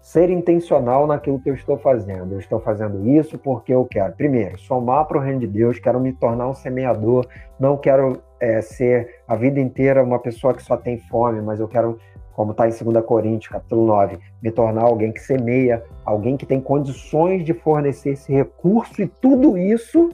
Ser 0.00 0.30
intencional 0.30 1.06
naquilo 1.06 1.40
que 1.40 1.50
eu 1.50 1.54
estou 1.54 1.78
fazendo. 1.78 2.34
Eu 2.34 2.38
estou 2.38 2.60
fazendo 2.60 3.08
isso 3.08 3.38
porque 3.38 3.72
eu 3.72 3.84
quero, 3.84 4.12
primeiro, 4.14 4.58
somar 4.58 5.06
para 5.06 5.18
o 5.18 5.20
reino 5.20 5.40
de 5.40 5.46
Deus, 5.46 5.78
quero 5.78 6.00
me 6.00 6.12
tornar 6.12 6.48
um 6.48 6.54
semeador, 6.54 7.26
não 7.58 7.76
quero 7.76 8.20
é, 8.40 8.60
ser 8.60 9.22
a 9.26 9.36
vida 9.36 9.60
inteira 9.60 10.02
uma 10.02 10.18
pessoa 10.18 10.54
que 10.54 10.62
só 10.62 10.76
tem 10.76 10.98
fome, 10.98 11.40
mas 11.40 11.60
eu 11.60 11.68
quero, 11.68 11.98
como 12.32 12.50
está 12.52 12.68
em 12.68 12.70
2 12.70 13.04
Coríntios, 13.04 13.52
capítulo 13.52 13.86
9, 13.86 14.18
me 14.42 14.50
tornar 14.50 14.82
alguém 14.82 15.12
que 15.12 15.20
semeia, 15.20 15.84
alguém 16.04 16.36
que 16.36 16.46
tem 16.46 16.60
condições 16.60 17.44
de 17.44 17.54
fornecer 17.54 18.10
esse 18.10 18.32
recurso 18.32 19.02
e 19.02 19.06
tudo 19.06 19.56
isso, 19.56 20.10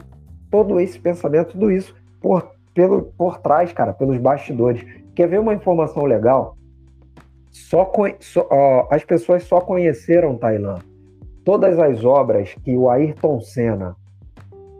todo 0.51 0.79
esse 0.81 0.99
pensamento, 0.99 1.53
tudo 1.53 1.71
isso 1.71 1.98
por, 2.21 2.51
pelo, 2.75 3.03
por 3.17 3.39
trás, 3.39 3.73
cara, 3.73 3.93
pelos 3.93 4.19
bastidores. 4.19 4.85
Quer 5.15 5.29
ver 5.29 5.41
uma 5.41 5.55
informação 5.55 6.05
legal? 6.05 6.57
Só, 7.51 7.91
só 8.21 8.47
ó, 8.51 8.87
as 8.91 9.05
pessoas 9.05 9.45
só 9.45 9.61
conheceram 9.61 10.37
Tailã. 10.37 10.77
Todas 11.45 11.79
as 11.79 12.05
obras 12.05 12.55
que 12.63 12.77
o 12.77 12.91
Ayrton 12.91 13.41
Senna 13.41 13.97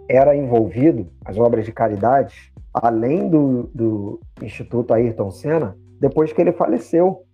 era 0.09 0.37
envolvido, 0.37 1.07
as 1.25 1.37
obras 1.39 1.65
de 1.65 1.73
caridade, 1.73 2.53
além 2.73 3.29
do, 3.29 3.71
do 3.75 4.21
Instituto 4.43 4.95
Ayrton 4.95 5.31
Senna, 5.31 5.77
depois 6.01 6.33
que 6.33 6.41
ele 6.41 6.53
faleceu. 6.53 7.25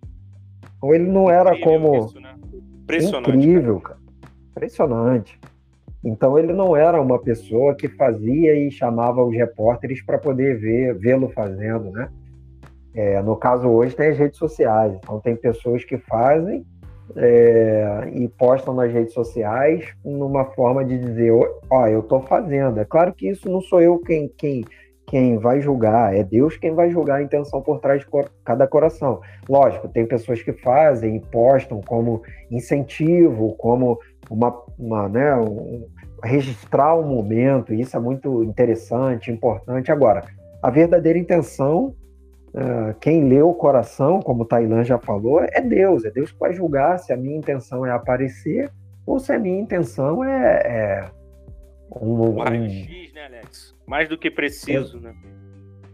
Então 0.76 0.94
ele 0.94 1.06
não 1.06 1.30
era 1.30 1.50
Incrível 1.50 1.80
como. 1.80 2.06
Isso, 2.06 2.20
né? 2.20 2.34
Impressionante. 2.82 3.30
Incrível, 3.30 3.80
cara. 3.80 3.98
Impressionante. 4.50 5.40
Então 6.04 6.38
ele 6.38 6.52
não 6.52 6.76
era 6.76 7.00
uma 7.00 7.18
pessoa 7.18 7.74
que 7.74 7.88
fazia 7.88 8.54
e 8.54 8.70
chamava 8.70 9.24
os 9.24 9.34
repórteres 9.34 10.04
para 10.04 10.18
poder 10.18 10.58
ver, 10.58 10.94
vê-lo 10.98 11.28
fazendo, 11.30 11.90
né? 11.90 12.08
É, 12.94 13.20
no 13.22 13.34
caso 13.34 13.68
hoje 13.68 13.96
tem 13.96 14.10
as 14.10 14.18
redes 14.18 14.38
sociais, 14.38 14.94
então 14.98 15.18
tem 15.18 15.34
pessoas 15.34 15.82
que 15.84 15.98
fazem 15.98 16.64
é, 17.16 18.08
e 18.12 18.28
postam 18.28 18.72
nas 18.72 18.92
redes 18.92 19.12
sociais 19.12 19.84
numa 20.04 20.44
forma 20.44 20.84
de 20.84 20.98
dizer, 20.98 21.32
ó, 21.70 21.86
eu 21.88 22.00
estou 22.00 22.20
fazendo. 22.22 22.78
É 22.78 22.84
claro 22.84 23.12
que 23.12 23.28
isso 23.28 23.48
não 23.48 23.60
sou 23.60 23.80
eu 23.80 23.98
quem, 23.98 24.28
quem, 24.36 24.64
quem 25.06 25.38
vai 25.38 25.60
julgar, 25.60 26.14
é 26.14 26.22
Deus 26.22 26.56
quem 26.56 26.72
vai 26.72 26.90
julgar 26.90 27.16
a 27.16 27.22
intenção 27.22 27.60
por 27.60 27.80
trás 27.80 28.00
de 28.02 28.06
cada 28.44 28.66
coração. 28.66 29.20
Lógico, 29.48 29.88
tem 29.88 30.06
pessoas 30.06 30.42
que 30.42 30.52
fazem 30.52 31.16
e 31.16 31.20
postam 31.20 31.80
como 31.80 32.22
incentivo, 32.50 33.54
como 33.56 33.98
uma, 34.30 34.62
uma 34.78 35.08
né, 35.08 35.34
registrar 36.24 36.94
o 36.94 37.02
um 37.02 37.08
momento, 37.08 37.72
e 37.72 37.80
isso 37.80 37.96
é 37.96 38.00
muito 38.00 38.42
interessante, 38.42 39.30
importante. 39.30 39.92
Agora, 39.92 40.24
a 40.62 40.70
verdadeira 40.70 41.18
intenção, 41.18 41.94
uh, 42.54 42.94
quem 43.00 43.28
lê 43.28 43.42
o 43.42 43.52
coração, 43.52 44.20
como 44.20 44.42
o 44.42 44.46
Tailan 44.46 44.84
já 44.84 44.98
falou, 44.98 45.40
é 45.40 45.60
Deus, 45.60 46.04
é 46.04 46.10
Deus 46.10 46.32
que 46.32 46.38
vai 46.38 46.52
julgar 46.52 46.98
se 46.98 47.12
a 47.12 47.16
minha 47.16 47.36
intenção 47.36 47.84
é 47.84 47.90
aparecer 47.90 48.70
ou 49.06 49.18
se 49.18 49.32
a 49.32 49.38
minha 49.38 49.60
intenção 49.60 50.24
é, 50.24 50.62
é 50.64 51.10
um, 52.00 52.40
um... 52.40 52.68
X, 52.68 53.12
né, 53.12 53.26
Alex? 53.26 53.76
Mais 53.86 54.08
do 54.08 54.16
que 54.16 54.30
preciso, 54.30 54.96
é... 54.98 55.00
né? 55.00 55.14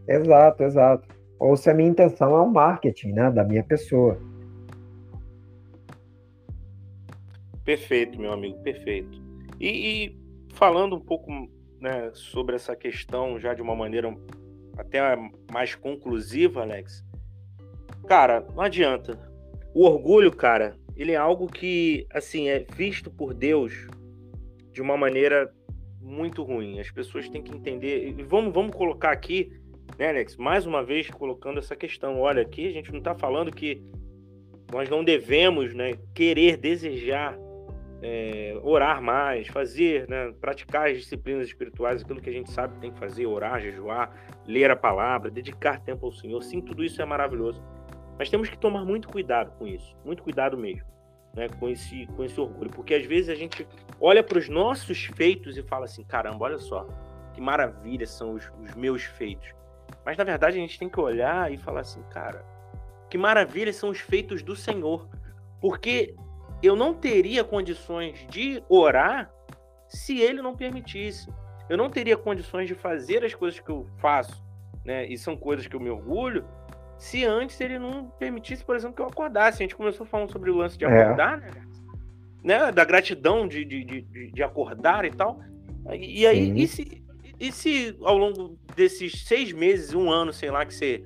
Exato, 0.06 0.62
exato. 0.62 1.08
Ou 1.38 1.56
se 1.56 1.68
a 1.70 1.74
minha 1.74 1.88
intenção 1.88 2.36
é 2.36 2.40
o 2.40 2.50
marketing, 2.50 3.12
né, 3.12 3.30
da 3.30 3.42
minha 3.42 3.64
pessoa. 3.64 4.18
Perfeito, 7.64 8.20
meu 8.20 8.32
amigo, 8.32 8.58
perfeito. 8.58 9.20
E, 9.58 9.68
e 10.04 10.19
falando 10.60 10.94
um 10.94 11.00
pouco 11.00 11.32
né, 11.80 12.10
sobre 12.12 12.54
essa 12.54 12.76
questão 12.76 13.40
já 13.40 13.54
de 13.54 13.62
uma 13.62 13.74
maneira 13.74 14.14
até 14.76 15.00
mais 15.50 15.74
conclusiva, 15.74 16.60
Alex. 16.60 17.02
Cara, 18.06 18.46
não 18.54 18.62
adianta. 18.62 19.18
O 19.74 19.86
orgulho, 19.86 20.30
cara, 20.30 20.76
ele 20.94 21.12
é 21.12 21.16
algo 21.16 21.46
que, 21.46 22.06
assim, 22.12 22.48
é 22.48 22.58
visto 22.76 23.10
por 23.10 23.32
Deus 23.32 23.88
de 24.70 24.82
uma 24.82 24.98
maneira 24.98 25.50
muito 25.98 26.42
ruim. 26.42 26.78
As 26.78 26.90
pessoas 26.90 27.26
têm 27.30 27.42
que 27.42 27.56
entender. 27.56 28.08
E 28.08 28.22
vamos, 28.22 28.52
vamos 28.52 28.76
colocar 28.76 29.12
aqui, 29.12 29.50
né, 29.98 30.10
Alex? 30.10 30.36
Mais 30.36 30.66
uma 30.66 30.84
vez 30.84 31.08
colocando 31.08 31.58
essa 31.58 31.74
questão. 31.74 32.20
Olha, 32.20 32.42
aqui 32.42 32.66
a 32.66 32.72
gente 32.72 32.92
não 32.92 32.98
está 32.98 33.14
falando 33.14 33.50
que 33.50 33.82
nós 34.70 34.90
não 34.90 35.02
devemos, 35.02 35.72
né, 35.72 35.94
querer, 36.14 36.58
desejar 36.58 37.38
é, 38.02 38.58
orar 38.62 39.02
mais, 39.02 39.48
fazer, 39.48 40.08
né, 40.08 40.32
praticar 40.40 40.88
as 40.88 40.98
disciplinas 40.98 41.48
espirituais, 41.48 42.02
aquilo 42.02 42.20
que 42.20 42.30
a 42.30 42.32
gente 42.32 42.50
sabe 42.50 42.74
que 42.74 42.80
tem 42.80 42.92
que 42.92 42.98
fazer, 42.98 43.26
orar, 43.26 43.60
jejuar, 43.60 44.10
ler 44.46 44.70
a 44.70 44.76
palavra, 44.76 45.30
dedicar 45.30 45.80
tempo 45.80 46.06
ao 46.06 46.12
Senhor. 46.12 46.42
Sim, 46.42 46.60
tudo 46.60 46.82
isso 46.82 47.00
é 47.00 47.04
maravilhoso. 47.04 47.62
Mas 48.18 48.30
temos 48.30 48.48
que 48.48 48.58
tomar 48.58 48.84
muito 48.84 49.08
cuidado 49.08 49.52
com 49.58 49.66
isso, 49.66 49.96
muito 50.04 50.22
cuidado 50.22 50.56
mesmo, 50.56 50.86
né, 51.34 51.48
com 51.58 51.68
esse, 51.68 52.06
com 52.08 52.24
esse 52.24 52.40
orgulho, 52.40 52.70
porque 52.70 52.94
às 52.94 53.04
vezes 53.04 53.28
a 53.28 53.34
gente 53.34 53.66
olha 54.00 54.22
para 54.22 54.38
os 54.38 54.48
nossos 54.48 55.06
feitos 55.16 55.56
e 55.56 55.62
fala 55.62 55.84
assim: 55.84 56.04
caramba, 56.04 56.44
olha 56.44 56.58
só, 56.58 56.86
que 57.32 57.40
maravilha 57.40 58.06
são 58.06 58.34
os, 58.34 58.50
os 58.62 58.74
meus 58.74 59.04
feitos. 59.04 59.54
Mas 60.04 60.16
na 60.16 60.24
verdade 60.24 60.58
a 60.58 60.60
gente 60.60 60.78
tem 60.78 60.88
que 60.88 61.00
olhar 61.00 61.52
e 61.52 61.56
falar 61.56 61.80
assim: 61.80 62.02
cara, 62.10 62.44
que 63.08 63.18
maravilha 63.18 63.72
são 63.72 63.90
os 63.90 64.00
feitos 64.00 64.42
do 64.42 64.54
Senhor. 64.54 65.08
Porque 65.60 66.14
eu 66.62 66.76
não 66.76 66.94
teria 66.94 67.42
condições 67.42 68.26
de 68.28 68.62
orar 68.68 69.30
se 69.88 70.20
ele 70.20 70.42
não 70.42 70.54
permitisse. 70.54 71.28
Eu 71.68 71.76
não 71.76 71.88
teria 71.88 72.16
condições 72.16 72.66
de 72.66 72.74
fazer 72.74 73.24
as 73.24 73.34
coisas 73.34 73.60
que 73.60 73.70
eu 73.70 73.86
faço, 73.98 74.44
né? 74.84 75.06
E 75.06 75.16
são 75.16 75.36
coisas 75.36 75.66
que 75.66 75.74
eu 75.74 75.80
me 75.80 75.90
orgulho, 75.90 76.44
se 76.98 77.24
antes 77.24 77.60
ele 77.60 77.78
não 77.78 78.10
permitisse, 78.18 78.64
por 78.64 78.76
exemplo, 78.76 78.96
que 78.96 79.02
eu 79.02 79.06
acordasse. 79.06 79.62
A 79.62 79.64
gente 79.64 79.76
começou 79.76 80.04
falando 80.04 80.30
sobre 80.30 80.50
o 80.50 80.56
lance 80.56 80.76
de 80.76 80.84
é. 80.84 80.88
acordar, 80.88 81.38
é. 81.38 81.50
né? 81.50 81.66
né? 82.42 82.72
Da 82.72 82.84
gratidão 82.84 83.48
de, 83.48 83.64
de, 83.64 83.84
de, 83.84 84.32
de, 84.32 84.42
acordar 84.42 85.04
e 85.04 85.10
tal. 85.10 85.40
E 85.92 86.26
aí, 86.26 86.60
e 86.60 86.68
se, 86.68 87.02
e 87.38 87.50
se 87.50 87.96
ao 88.02 88.18
longo 88.18 88.58
desses 88.76 89.24
seis 89.24 89.50
meses, 89.52 89.94
um 89.94 90.10
ano, 90.10 90.32
sei 90.32 90.50
lá, 90.50 90.66
que 90.66 90.74
você 90.74 91.04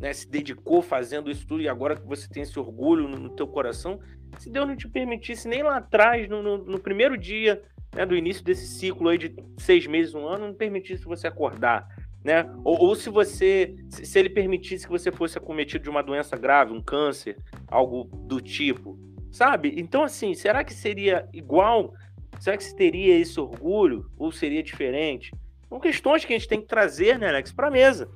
né, 0.00 0.12
se 0.12 0.28
dedicou 0.28 0.80
fazendo 0.80 1.30
isso 1.30 1.46
tudo 1.46 1.60
e 1.60 1.68
agora 1.68 1.96
que 1.96 2.06
você 2.06 2.28
tem 2.28 2.42
esse 2.42 2.58
orgulho 2.58 3.06
no, 3.06 3.18
no 3.18 3.30
teu 3.30 3.46
coração, 3.46 4.00
se 4.38 4.50
Deus 4.50 4.66
não 4.66 4.76
te 4.76 4.88
permitisse 4.88 5.48
nem 5.48 5.62
lá 5.62 5.76
atrás, 5.76 6.28
no, 6.28 6.42
no, 6.42 6.58
no 6.58 6.78
primeiro 6.78 7.16
dia 7.16 7.62
né, 7.94 8.04
do 8.04 8.16
início 8.16 8.44
desse 8.44 8.66
ciclo 8.66 9.08
aí 9.08 9.18
de 9.18 9.34
seis 9.58 9.86
meses, 9.86 10.14
um 10.14 10.26
ano, 10.26 10.48
não 10.48 10.54
permitisse 10.54 11.04
você 11.04 11.26
acordar, 11.26 11.86
né? 12.22 12.44
Ou, 12.64 12.78
ou, 12.80 12.94
se 12.96 13.08
você, 13.08 13.76
se 13.88 14.18
ele 14.18 14.30
permitisse 14.30 14.86
que 14.86 14.92
você 14.92 15.12
fosse 15.12 15.38
acometido 15.38 15.84
de 15.84 15.90
uma 15.90 16.02
doença 16.02 16.36
grave, 16.36 16.72
um 16.72 16.82
câncer, 16.82 17.36
algo 17.68 18.04
do 18.26 18.40
tipo, 18.40 18.98
sabe? 19.30 19.74
Então, 19.76 20.02
assim, 20.02 20.34
será 20.34 20.64
que 20.64 20.74
seria 20.74 21.28
igual? 21.32 21.94
Será 22.40 22.56
que 22.56 22.64
se 22.64 22.74
teria 22.74 23.16
esse 23.16 23.38
orgulho 23.38 24.10
ou 24.18 24.32
seria 24.32 24.62
diferente? 24.62 25.30
São 25.68 25.78
questões 25.78 26.24
que 26.24 26.34
a 26.34 26.38
gente 26.38 26.48
tem 26.48 26.60
que 26.60 26.66
trazer, 26.66 27.18
né, 27.18 27.28
Alex, 27.28 27.52
para 27.52 27.68
a 27.68 27.70
mesa 27.70 28.08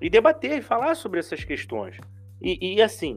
e 0.00 0.08
debater 0.08 0.58
e 0.58 0.62
falar 0.62 0.94
sobre 0.94 1.20
essas 1.20 1.44
questões. 1.44 1.96
E, 2.40 2.76
e 2.76 2.82
assim, 2.82 3.16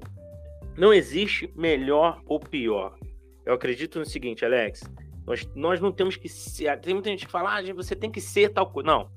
não 0.78 0.94
existe 0.94 1.52
melhor 1.56 2.22
ou 2.26 2.40
pior. 2.40 2.98
Eu 3.46 3.54
acredito 3.54 4.00
no 4.00 4.06
seguinte, 4.06 4.46
Alex. 4.46 4.82
Nós, 5.26 5.50
nós 5.56 5.80
não 5.80 5.92
temos 5.92 6.18
que 6.18 6.28
ser. 6.28 6.78
Tem 6.80 6.94
muita 6.94 7.10
gente 7.10 7.26
que 7.26 7.32
fala, 7.32 7.58
ah, 7.58 7.74
você 7.74 7.96
tem 7.96 8.12
que 8.12 8.20
ser 8.20 8.50
tal 8.50 8.70
coisa. 8.70 8.88
Não. 8.88 9.12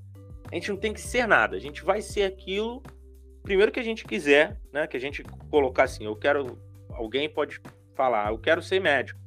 A 0.50 0.54
gente 0.54 0.70
não 0.70 0.76
tem 0.76 0.92
que 0.92 1.00
ser 1.00 1.26
nada. 1.26 1.56
A 1.56 1.60
gente 1.60 1.84
vai 1.84 2.00
ser 2.00 2.22
aquilo 2.22 2.82
primeiro 3.42 3.70
que 3.70 3.80
a 3.80 3.82
gente 3.82 4.04
quiser, 4.04 4.60
né? 4.72 4.86
Que 4.86 4.96
a 4.96 5.00
gente 5.00 5.22
colocar 5.50 5.84
assim, 5.84 6.04
eu 6.04 6.16
quero. 6.16 6.58
Alguém 6.90 7.28
pode 7.28 7.60
falar, 7.94 8.30
eu 8.30 8.38
quero 8.38 8.62
ser 8.62 8.80
médico. 8.80 9.18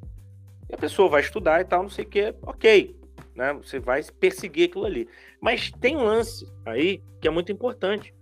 E 0.69 0.75
a 0.75 0.77
pessoa 0.77 1.09
vai 1.09 1.21
estudar 1.21 1.61
e 1.61 1.65
tal, 1.65 1.83
não 1.83 1.89
sei 1.89 2.05
o 2.05 2.07
que, 2.07 2.35
ok. 2.43 2.95
Né? 3.35 3.53
Você 3.53 3.79
vai 3.79 4.03
perseguir 4.19 4.69
aquilo 4.69 4.85
ali. 4.85 5.07
Mas 5.41 5.71
tem 5.71 5.95
um 5.95 6.03
lance 6.03 6.45
aí 6.65 7.01
que 7.19 7.27
é 7.27 7.31
muito 7.31 7.51
importante. 7.51 8.13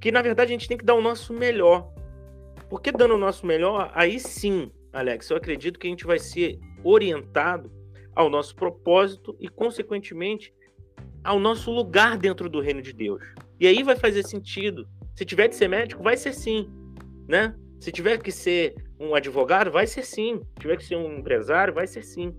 Que 0.00 0.12
na 0.12 0.22
verdade 0.22 0.52
a 0.52 0.56
gente 0.56 0.68
tem 0.68 0.78
que 0.78 0.84
dar 0.84 0.94
o 0.94 1.02
nosso 1.02 1.32
melhor. 1.32 1.92
Porque 2.68 2.92
dando 2.92 3.14
o 3.14 3.18
nosso 3.18 3.46
melhor, 3.46 3.90
aí 3.94 4.20
sim 4.20 4.70
Alex, 4.92 5.30
eu 5.30 5.36
acredito 5.36 5.78
que 5.78 5.86
a 5.86 5.90
gente 5.90 6.06
vai 6.06 6.18
ser 6.18 6.58
orientado 6.82 7.70
ao 8.14 8.30
nosso 8.30 8.54
propósito 8.54 9.36
e, 9.38 9.48
consequentemente, 9.48 10.52
ao 11.22 11.38
nosso 11.38 11.70
lugar 11.70 12.16
dentro 12.16 12.48
do 12.48 12.60
reino 12.60 12.80
de 12.80 12.92
Deus. 12.92 13.22
E 13.60 13.66
aí 13.66 13.82
vai 13.82 13.96
fazer 13.96 14.22
sentido. 14.24 14.88
Se 15.14 15.24
tiver 15.24 15.48
que 15.48 15.56
ser 15.56 15.68
médico, 15.68 16.02
vai 16.02 16.16
ser 16.16 16.32
sim, 16.32 16.68
né? 17.28 17.54
Se 17.80 17.92
tiver 17.92 18.18
que 18.18 18.32
ser 18.32 18.74
um 18.98 19.14
advogado, 19.14 19.70
vai 19.70 19.86
ser 19.86 20.04
sim. 20.04 20.40
Se 20.54 20.60
tiver 20.60 20.76
que 20.76 20.84
ser 20.84 20.96
um 20.96 21.18
empresário, 21.18 21.74
vai 21.74 21.86
ser 21.86 22.02
sim. 22.02 22.34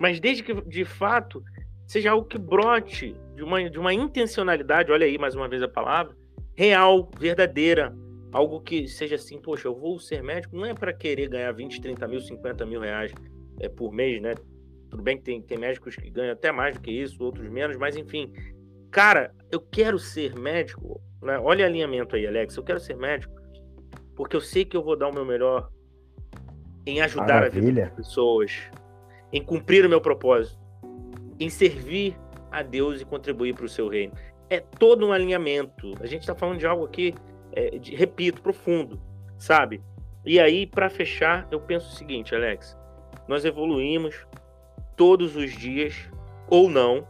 Mas 0.00 0.18
desde 0.18 0.42
que, 0.42 0.54
de 0.62 0.84
fato, 0.84 1.42
seja 1.86 2.12
algo 2.12 2.26
que 2.26 2.38
brote 2.38 3.14
de 3.36 3.42
uma, 3.42 3.68
de 3.68 3.78
uma 3.78 3.92
intencionalidade, 3.92 4.90
olha 4.90 5.06
aí 5.06 5.18
mais 5.18 5.34
uma 5.34 5.48
vez 5.48 5.62
a 5.62 5.68
palavra, 5.68 6.16
real, 6.56 7.10
verdadeira, 7.18 7.94
algo 8.34 8.60
que 8.60 8.88
seja 8.88 9.14
assim, 9.14 9.40
poxa, 9.40 9.68
eu 9.68 9.74
vou 9.74 9.98
ser 9.98 10.22
médico, 10.22 10.56
não 10.56 10.66
é 10.66 10.74
para 10.74 10.92
querer 10.92 11.28
ganhar 11.28 11.52
20, 11.52 11.80
30 11.80 12.08
mil, 12.08 12.20
50 12.20 12.66
mil 12.66 12.80
reais 12.80 13.12
é, 13.60 13.68
por 13.68 13.92
mês, 13.92 14.20
né? 14.20 14.34
Tudo 14.90 15.02
bem 15.02 15.16
que 15.16 15.22
tem, 15.22 15.40
tem 15.40 15.56
médicos 15.56 15.94
que 15.94 16.10
ganham 16.10 16.32
até 16.32 16.50
mais 16.50 16.74
do 16.74 16.80
que 16.82 16.90
isso, 16.90 17.22
outros 17.22 17.48
menos, 17.48 17.76
mas 17.76 17.96
enfim. 17.96 18.32
Cara, 18.90 19.32
eu 19.50 19.60
quero 19.60 19.98
ser 19.98 20.34
médico, 20.34 21.00
né? 21.22 21.38
Olha 21.38 21.64
o 21.64 21.68
alinhamento 21.68 22.16
aí, 22.16 22.26
Alex. 22.26 22.56
Eu 22.56 22.64
quero 22.64 22.80
ser 22.80 22.96
médico 22.96 23.32
porque 24.16 24.36
eu 24.36 24.40
sei 24.40 24.64
que 24.64 24.76
eu 24.76 24.82
vou 24.82 24.96
dar 24.96 25.08
o 25.08 25.14
meu 25.14 25.24
melhor 25.24 25.70
em 26.86 27.00
ajudar 27.00 27.34
Maravilha. 27.34 27.62
a 27.62 27.66
vida 27.66 27.80
das 27.82 27.94
pessoas, 27.94 28.70
em 29.32 29.42
cumprir 29.42 29.86
o 29.86 29.88
meu 29.88 30.00
propósito, 30.00 30.58
em 31.38 31.48
servir 31.48 32.16
a 32.50 32.62
Deus 32.62 33.00
e 33.00 33.04
contribuir 33.04 33.54
para 33.54 33.64
o 33.64 33.68
seu 33.68 33.88
reino. 33.88 34.12
É 34.50 34.60
todo 34.60 35.06
um 35.06 35.12
alinhamento. 35.12 35.92
A 36.00 36.06
gente 36.06 36.20
está 36.20 36.34
falando 36.34 36.58
de 36.58 36.66
algo 36.66 36.84
aqui, 36.84 37.14
é, 37.54 37.78
de, 37.78 37.94
repito, 37.94 38.42
profundo, 38.42 39.00
sabe? 39.38 39.80
E 40.24 40.40
aí, 40.40 40.66
para 40.66 40.90
fechar, 40.90 41.46
eu 41.50 41.60
penso 41.60 41.88
o 41.88 41.96
seguinte, 41.96 42.34
Alex: 42.34 42.76
nós 43.28 43.44
evoluímos 43.44 44.26
todos 44.96 45.36
os 45.36 45.52
dias, 45.52 45.94
ou 46.48 46.68
não. 46.68 47.06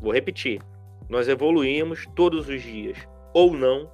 Vou 0.00 0.12
repetir: 0.12 0.60
nós 1.08 1.28
evoluímos 1.28 2.06
todos 2.14 2.48
os 2.48 2.62
dias, 2.62 2.98
ou 3.32 3.52
não, 3.52 3.90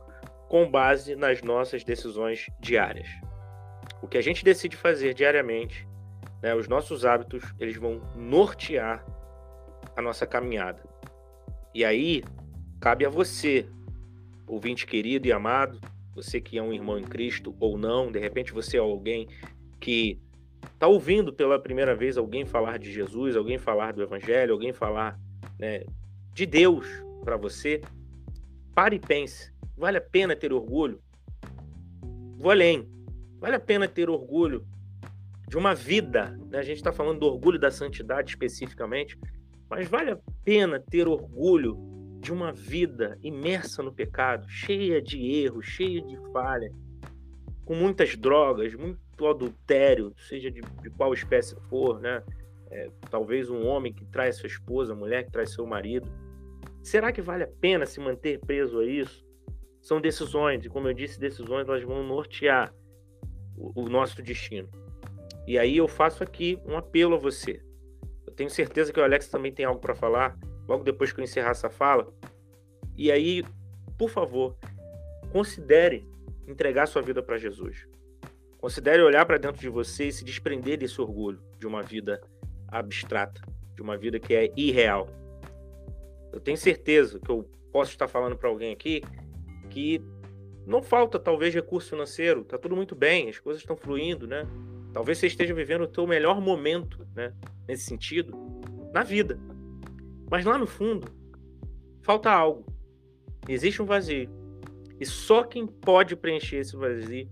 com 0.48 0.70
base 0.70 1.16
nas 1.16 1.42
nossas 1.42 1.84
decisões 1.84 2.48
diárias. 2.60 3.08
O 4.00 4.08
que 4.08 4.18
a 4.18 4.22
gente 4.22 4.44
decide 4.44 4.76
fazer 4.76 5.14
diariamente, 5.14 5.86
né, 6.42 6.54
os 6.54 6.68
nossos 6.68 7.04
hábitos, 7.04 7.42
eles 7.58 7.76
vão 7.76 8.00
nortear 8.14 9.04
a 9.96 10.02
nossa 10.02 10.26
caminhada. 10.26 10.82
E 11.74 11.84
aí, 11.84 12.22
cabe 12.80 13.04
a 13.06 13.08
você, 13.08 13.66
ouvinte 14.46 14.86
querido 14.86 15.26
e 15.26 15.32
amado, 15.32 15.80
você 16.14 16.40
que 16.40 16.58
é 16.58 16.62
um 16.62 16.72
irmão 16.72 16.98
em 16.98 17.04
Cristo 17.04 17.54
ou 17.58 17.76
não, 17.76 18.10
de 18.10 18.18
repente 18.18 18.52
você 18.52 18.76
é 18.76 18.80
alguém 18.80 19.28
que 19.80 20.20
está 20.72 20.86
ouvindo 20.86 21.32
pela 21.32 21.58
primeira 21.58 21.94
vez 21.94 22.16
alguém 22.16 22.44
falar 22.44 22.78
de 22.78 22.92
Jesus, 22.92 23.36
alguém 23.36 23.58
falar 23.58 23.92
do 23.92 24.02
Evangelho, 24.02 24.52
alguém 24.52 24.72
falar 24.72 25.18
né, 25.58 25.84
de 26.32 26.46
Deus 26.46 26.86
para 27.22 27.36
você, 27.36 27.80
pare 28.74 28.96
e 28.96 29.00
pense: 29.00 29.52
vale 29.76 29.98
a 29.98 30.00
pena 30.00 30.36
ter 30.36 30.52
orgulho? 30.52 31.00
Vou 32.38 32.50
além. 32.50 32.88
Vale 33.40 33.56
a 33.56 33.60
pena 33.60 33.86
ter 33.86 34.08
orgulho 34.08 34.66
de 35.48 35.56
uma 35.56 35.74
vida, 35.74 36.36
né? 36.50 36.58
a 36.58 36.62
gente 36.62 36.78
está 36.78 36.92
falando 36.92 37.20
do 37.20 37.26
orgulho 37.26 37.58
da 37.58 37.70
santidade 37.70 38.30
especificamente, 38.30 39.18
mas 39.68 39.86
vale 39.86 40.10
a 40.10 40.18
pena 40.42 40.80
ter 40.80 41.06
orgulho 41.06 41.93
de 42.24 42.32
uma 42.32 42.50
vida 42.50 43.18
imersa 43.22 43.82
no 43.82 43.92
pecado, 43.92 44.48
cheia 44.48 45.00
de 45.00 45.20
erros, 45.22 45.66
cheia 45.66 46.00
de 46.00 46.16
falha, 46.32 46.72
com 47.66 47.74
muitas 47.74 48.16
drogas, 48.16 48.74
muito 48.74 49.26
adultério, 49.26 50.10
seja 50.16 50.50
de, 50.50 50.62
de 50.62 50.90
qual 50.90 51.12
espécie 51.12 51.54
for, 51.68 52.00
né? 52.00 52.22
É, 52.70 52.90
talvez 53.10 53.50
um 53.50 53.66
homem 53.66 53.92
que 53.92 54.06
traz 54.06 54.36
sua 54.36 54.46
esposa, 54.46 54.94
mulher 54.94 55.24
que 55.24 55.30
traz 55.30 55.52
seu 55.52 55.66
marido. 55.66 56.10
Será 56.82 57.12
que 57.12 57.20
vale 57.20 57.44
a 57.44 57.48
pena 57.60 57.84
se 57.84 58.00
manter 58.00 58.40
preso 58.40 58.80
a 58.80 58.86
isso? 58.86 59.22
São 59.82 60.00
decisões, 60.00 60.64
e 60.64 60.70
como 60.70 60.88
eu 60.88 60.94
disse, 60.94 61.20
decisões 61.20 61.68
elas 61.68 61.84
vão 61.84 62.02
nortear 62.02 62.74
o, 63.54 63.82
o 63.82 63.88
nosso 63.90 64.22
destino. 64.22 64.68
E 65.46 65.58
aí 65.58 65.76
eu 65.76 65.86
faço 65.86 66.22
aqui 66.24 66.58
um 66.64 66.74
apelo 66.74 67.16
a 67.16 67.18
você. 67.18 67.62
Eu 68.26 68.32
tenho 68.32 68.48
certeza 68.48 68.94
que 68.94 68.98
o 68.98 69.04
Alex 69.04 69.28
também 69.28 69.52
tem 69.52 69.66
algo 69.66 69.78
para 69.78 69.94
falar, 69.94 70.34
logo 70.66 70.84
depois 70.84 71.12
que 71.12 71.20
eu 71.20 71.24
encerrar 71.24 71.50
essa 71.50 71.70
fala. 71.70 72.12
E 72.96 73.10
aí, 73.10 73.44
por 73.98 74.08
favor, 74.08 74.56
considere 75.32 76.06
entregar 76.46 76.86
sua 76.86 77.02
vida 77.02 77.22
para 77.22 77.38
Jesus. 77.38 77.86
Considere 78.58 79.02
olhar 79.02 79.26
para 79.26 79.38
dentro 79.38 79.60
de 79.60 79.68
você 79.68 80.08
e 80.08 80.12
se 80.12 80.24
desprender 80.24 80.78
desse 80.78 81.00
orgulho 81.00 81.40
de 81.58 81.66
uma 81.66 81.82
vida 81.82 82.20
abstrata, 82.68 83.42
de 83.74 83.82
uma 83.82 83.96
vida 83.96 84.18
que 84.18 84.34
é 84.34 84.52
irreal. 84.56 85.08
Eu 86.32 86.40
tenho 86.40 86.56
certeza 86.56 87.20
que 87.20 87.30
eu 87.30 87.48
posso 87.72 87.90
estar 87.90 88.08
falando 88.08 88.36
para 88.36 88.48
alguém 88.48 88.72
aqui 88.72 89.02
que 89.70 90.00
não 90.66 90.82
falta 90.82 91.18
talvez 91.18 91.54
recurso 91.54 91.90
financeiro, 91.90 92.44
tá 92.44 92.56
tudo 92.56 92.74
muito 92.74 92.94
bem, 92.94 93.28
as 93.28 93.38
coisas 93.38 93.62
estão 93.62 93.76
fluindo, 93.76 94.26
né? 94.26 94.46
Talvez 94.92 95.18
você 95.18 95.26
esteja 95.26 95.52
vivendo 95.52 95.82
o 95.82 95.92
seu 95.92 96.06
melhor 96.06 96.40
momento, 96.40 97.06
né, 97.14 97.34
nesse 97.66 97.84
sentido, 97.84 98.32
na 98.92 99.02
vida. 99.02 99.38
Mas 100.34 100.44
lá 100.44 100.58
no 100.58 100.66
fundo, 100.66 101.06
falta 102.02 102.28
algo. 102.28 102.66
Existe 103.48 103.80
um 103.80 103.84
vazio. 103.84 104.28
E 104.98 105.06
só 105.06 105.44
quem 105.44 105.64
pode 105.64 106.16
preencher 106.16 106.56
esse 106.56 106.76
vazio 106.76 107.28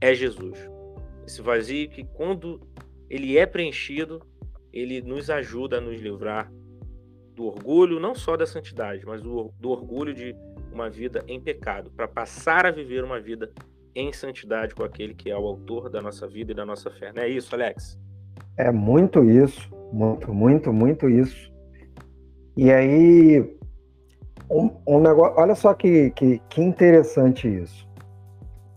é 0.00 0.14
Jesus. 0.14 0.58
Esse 1.26 1.42
vazio 1.42 1.90
que 1.90 2.04
quando 2.04 2.58
ele 3.10 3.36
é 3.36 3.44
preenchido, 3.44 4.22
ele 4.72 5.02
nos 5.02 5.28
ajuda 5.28 5.76
a 5.76 5.80
nos 5.82 6.00
livrar 6.00 6.50
do 7.34 7.44
orgulho, 7.44 8.00
não 8.00 8.14
só 8.14 8.34
da 8.34 8.46
santidade, 8.46 9.04
mas 9.04 9.20
do, 9.20 9.52
do 9.60 9.68
orgulho 9.68 10.14
de 10.14 10.34
uma 10.72 10.88
vida 10.88 11.22
em 11.28 11.38
pecado, 11.38 11.90
para 11.90 12.08
passar 12.08 12.64
a 12.64 12.70
viver 12.70 13.04
uma 13.04 13.20
vida 13.20 13.52
em 13.94 14.10
santidade 14.10 14.74
com 14.74 14.84
aquele 14.84 15.12
que 15.12 15.30
é 15.30 15.36
o 15.36 15.46
autor 15.46 15.90
da 15.90 16.00
nossa 16.00 16.26
vida 16.26 16.52
e 16.52 16.54
da 16.54 16.64
nossa 16.64 16.90
fé. 16.90 17.12
Não 17.12 17.24
é 17.24 17.28
isso, 17.28 17.54
Alex? 17.54 18.00
É 18.56 18.72
muito 18.72 19.22
isso, 19.22 19.70
muito, 19.92 20.32
muito, 20.32 20.72
muito 20.72 21.10
isso. 21.10 21.47
E 22.58 22.72
aí, 22.72 23.56
um, 24.50 24.68
um 24.84 24.98
negócio, 24.98 25.40
olha 25.40 25.54
só 25.54 25.72
que, 25.74 26.10
que, 26.10 26.42
que 26.48 26.60
interessante 26.60 27.46
isso. 27.46 27.88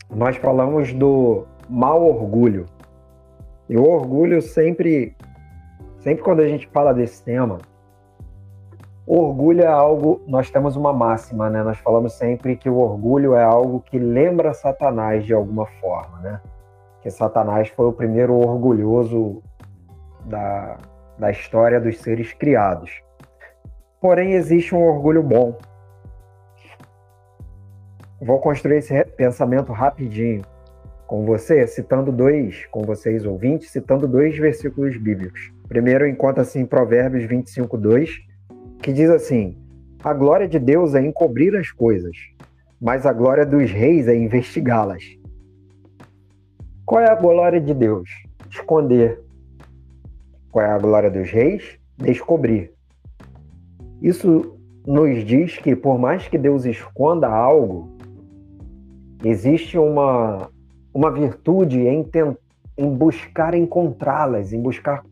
Nós 0.08 0.38
falamos 0.38 0.94
do 0.94 1.48
mau 1.68 2.08
orgulho. 2.08 2.68
E 3.68 3.76
o 3.76 3.90
orgulho 3.90 4.40
sempre, 4.40 5.16
sempre 5.98 6.24
quando 6.24 6.42
a 6.42 6.48
gente 6.48 6.68
fala 6.68 6.94
desse 6.94 7.24
tema, 7.24 7.58
orgulho 9.08 9.64
é 9.64 9.68
algo, 9.68 10.22
nós 10.28 10.52
temos 10.52 10.76
uma 10.76 10.94
máxima, 10.94 11.50
né? 11.50 11.64
Nós 11.64 11.80
falamos 11.80 12.14
sempre 12.14 12.56
que 12.56 12.70
o 12.70 12.78
orgulho 12.78 13.34
é 13.34 13.44
algo 13.44 13.82
que 13.82 13.98
lembra 13.98 14.54
Satanás 14.54 15.26
de 15.26 15.34
alguma 15.34 15.66
forma, 15.66 16.20
né? 16.20 16.40
Que 17.02 17.10
Satanás 17.10 17.70
foi 17.70 17.88
o 17.88 17.94
primeiro 17.94 18.36
orgulhoso 18.36 19.42
da, 20.26 20.78
da 21.18 21.32
história 21.32 21.82
dos 21.82 21.98
seres 21.98 22.32
criados. 22.32 23.02
Porém, 24.02 24.34
existe 24.34 24.74
um 24.74 24.82
orgulho 24.82 25.22
bom. 25.22 25.56
Vou 28.20 28.39
construir 28.39 28.78
esse 28.78 29.06
pensamento 29.06 29.72
rapidinho 29.72 30.41
com 31.06 31.24
você, 31.24 31.68
citando 31.68 32.12
dois, 32.12 32.66
com 32.72 32.82
vocês 32.82 33.26
ouvintes, 33.26 33.70
citando 33.70 34.08
dois 34.08 34.36
versículos 34.38 34.97
bíblicos. 34.97 35.52
Primeiro, 35.68 36.08
encontra 36.08 36.41
assim 36.41 36.66
Provérbios 36.66 37.26
25, 37.26 37.78
2, 37.78 38.10
que 38.82 38.91
diz 38.91 39.10
assim: 39.10 39.56
a 40.04 40.14
glória 40.14 40.47
de 40.47 40.58
Deus 40.58 40.95
é 40.95 41.02
encobrir 41.06 41.56
as 41.56 41.70
coisas, 41.70 42.18
mas 42.82 43.06
a 43.06 43.14
glória 43.14 43.45
dos 43.45 43.70
reis 43.70 44.08
é 44.08 44.16
investigá-las. 44.16 45.04
Qual 46.84 47.02
é 47.02 47.10
a 47.10 47.16
glória 47.16 47.62
de 47.62 47.74
Deus? 47.74 48.10
Esconder. 48.49 49.22
Qual 50.52 50.66
é 50.66 50.72
a 50.72 50.78
glória 50.80 51.12
dos 51.12 51.30
reis? 51.30 51.78
Descobrir. 51.97 52.74
Isso 54.02 54.58
nos 54.86 55.24
diz 55.24 55.58
que, 55.58 55.76
por 55.76 55.99
mais 55.99 56.28
que 56.28 56.38
Deus 56.38 56.66
esconda 56.66 57.28
algo, 57.28 57.95
existe 59.24 59.78
uma, 59.78 60.49
uma 60.93 61.12
virtude 61.12 61.82
em, 61.82 62.10
em 62.78 62.89
buscar 62.89 63.54
encontrá-las, 63.54 64.54
em 64.54 64.62
buscar 64.62 65.04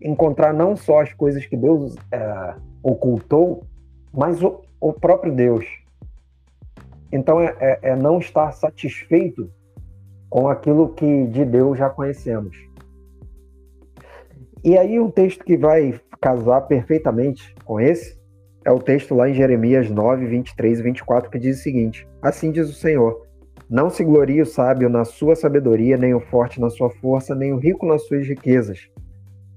encontrar 0.00 0.54
não 0.54 0.76
só 0.76 1.02
as 1.02 1.12
coisas 1.12 1.44
que 1.44 1.56
Deus 1.56 1.96
é, 2.12 2.54
ocultou, 2.82 3.64
mas 4.12 4.42
o, 4.42 4.60
o 4.80 4.92
próprio 4.92 5.34
Deus. 5.34 5.66
Então 7.10 7.40
é, 7.40 7.56
é, 7.58 7.78
é 7.82 7.96
não 7.96 8.18
estar 8.18 8.52
satisfeito 8.52 9.50
com 10.30 10.48
aquilo 10.48 10.90
que 10.90 11.26
de 11.26 11.44
Deus 11.44 11.78
já 11.78 11.90
conhecemos. 11.90 12.56
E 14.62 14.76
aí 14.76 15.00
um 15.00 15.10
texto 15.10 15.44
que 15.44 15.56
vai 15.56 15.98
casar 16.20 16.62
perfeitamente 16.62 17.54
com 17.64 17.80
esse 17.80 18.17
é 18.68 18.70
o 18.70 18.78
texto 18.78 19.14
lá 19.14 19.30
em 19.30 19.32
Jeremias 19.32 19.88
9, 19.88 20.26
23 20.26 20.80
e 20.80 20.82
24, 20.82 21.30
que 21.30 21.38
diz 21.38 21.58
o 21.58 21.62
seguinte: 21.62 22.06
Assim 22.20 22.52
diz 22.52 22.68
o 22.68 22.74
Senhor: 22.74 23.26
Não 23.68 23.88
se 23.88 24.04
glorie 24.04 24.42
o 24.42 24.46
sábio 24.46 24.90
na 24.90 25.06
sua 25.06 25.34
sabedoria, 25.34 25.96
nem 25.96 26.12
o 26.12 26.20
forte 26.20 26.60
na 26.60 26.68
sua 26.68 26.90
força, 26.90 27.34
nem 27.34 27.50
o 27.50 27.56
rico 27.56 27.86
nas 27.86 28.06
suas 28.06 28.28
riquezas. 28.28 28.90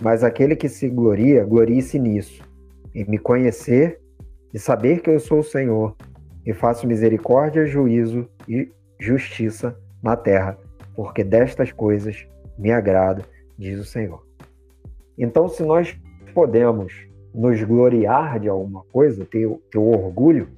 Mas 0.02 0.24
aquele 0.24 0.56
que 0.56 0.70
se 0.70 0.88
gloria, 0.88 1.44
glorie-se 1.44 2.00
nisso, 2.00 2.42
em 2.96 3.04
me 3.04 3.18
conhecer 3.18 4.00
e 4.54 4.58
saber 4.58 5.02
que 5.02 5.10
eu 5.10 5.20
sou 5.20 5.40
o 5.40 5.44
Senhor, 5.44 5.94
e 6.46 6.54
faço 6.54 6.88
misericórdia, 6.88 7.66
juízo 7.66 8.30
e 8.48 8.72
justiça 8.98 9.78
na 10.02 10.16
terra, 10.16 10.58
porque 10.96 11.22
destas 11.22 11.70
coisas 11.74 12.26
me 12.58 12.72
agrada, 12.72 13.26
diz 13.58 13.78
o 13.78 13.86
Senhor. 13.86 14.26
Então, 15.18 15.50
se 15.50 15.64
nós 15.64 16.00
podemos 16.34 17.11
nos 17.34 17.62
gloriar 17.64 18.40
de 18.40 18.50
alguma 18.50 18.84
coisa, 18.92 19.26
ter, 19.26 19.50
ter 19.72 19.78
orgulho, 19.78 20.50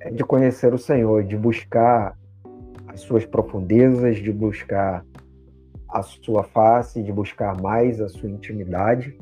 é 0.00 0.10
de 0.10 0.22
conhecer 0.24 0.72
o 0.72 0.78
Senhor, 0.78 1.24
de 1.24 1.36
buscar 1.36 2.16
as 2.86 3.00
suas 3.00 3.26
profundezas, 3.26 4.16
de 4.18 4.32
buscar 4.32 5.04
a 5.88 6.02
sua 6.02 6.44
face, 6.44 7.02
de 7.02 7.12
buscar 7.12 7.60
mais 7.60 8.00
a 8.00 8.08
sua 8.08 8.30
intimidade 8.30 9.16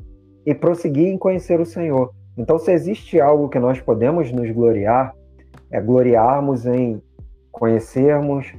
e 0.45 0.53
prosseguir 0.53 1.07
em 1.07 1.17
conhecer 1.17 1.59
o 1.59 1.65
Senhor. 1.65 2.13
Então, 2.37 2.59
se 2.59 2.71
existe 2.71 3.19
algo 3.19 3.49
que 3.49 3.59
nós 3.59 3.79
podemos 3.79 4.31
nos 4.31 4.51
gloriar, 4.51 5.15
é 5.71 5.81
gloriarmos 5.81 6.65
em 6.65 7.01
conhecermos, 7.51 8.53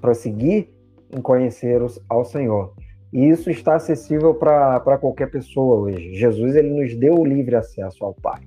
prosseguir 0.00 0.68
em 1.10 1.20
conhecer 1.20 1.80
ao 2.08 2.24
Senhor. 2.24 2.74
E 3.14 3.28
isso 3.28 3.48
está 3.48 3.76
acessível 3.76 4.34
para 4.34 4.98
qualquer 4.98 5.30
pessoa 5.30 5.76
hoje. 5.76 6.14
Jesus 6.14 6.56
ele 6.56 6.68
nos 6.68 6.96
deu 6.96 7.14
o 7.14 7.24
livre 7.24 7.54
acesso 7.54 8.04
ao 8.04 8.12
Pai. 8.12 8.40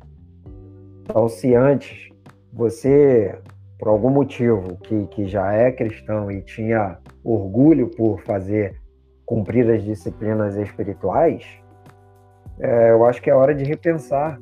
Então, 1.04 1.30
se 1.30 1.56
antes 1.56 2.10
você, 2.52 3.34
por 3.80 3.88
algum 3.88 4.10
motivo, 4.10 4.76
que, 4.84 5.08
que 5.08 5.26
já 5.26 5.54
é 5.54 5.72
cristão 5.72 6.30
e 6.30 6.42
tinha 6.42 6.98
orgulho 7.24 7.88
por 7.88 8.20
fazer 8.24 8.76
cumprir 9.26 9.72
as 9.72 9.82
disciplinas 9.86 10.58
espirituais, 10.58 11.46
é, 12.60 12.92
eu 12.92 13.06
acho 13.06 13.22
que 13.22 13.30
é 13.30 13.34
hora 13.34 13.56
de 13.56 13.64
repensar. 13.64 14.38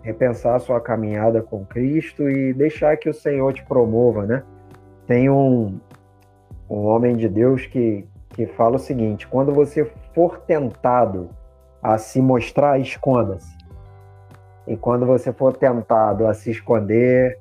Repensar 0.00 0.56
a 0.56 0.58
sua 0.58 0.80
caminhada 0.80 1.42
com 1.42 1.66
Cristo 1.66 2.30
e 2.30 2.54
deixar 2.54 2.96
que 2.96 3.10
o 3.10 3.14
Senhor 3.14 3.52
te 3.52 3.62
promova, 3.66 4.24
né? 4.24 4.42
Tem 5.06 5.28
um, 5.28 5.78
um 6.68 6.86
homem 6.86 7.14
de 7.14 7.28
Deus 7.28 7.66
que, 7.66 8.06
que 8.32 8.46
fala 8.46 8.76
o 8.76 8.78
seguinte: 8.78 9.26
quando 9.26 9.52
você 9.52 9.90
for 10.14 10.38
tentado 10.40 11.30
a 11.82 11.98
se 11.98 12.20
mostrar, 12.20 12.80
esconda-se. 12.80 13.56
E 14.66 14.76
quando 14.76 15.04
você 15.04 15.32
for 15.32 15.56
tentado 15.56 16.26
a 16.26 16.34
se 16.34 16.50
esconder, 16.50 17.38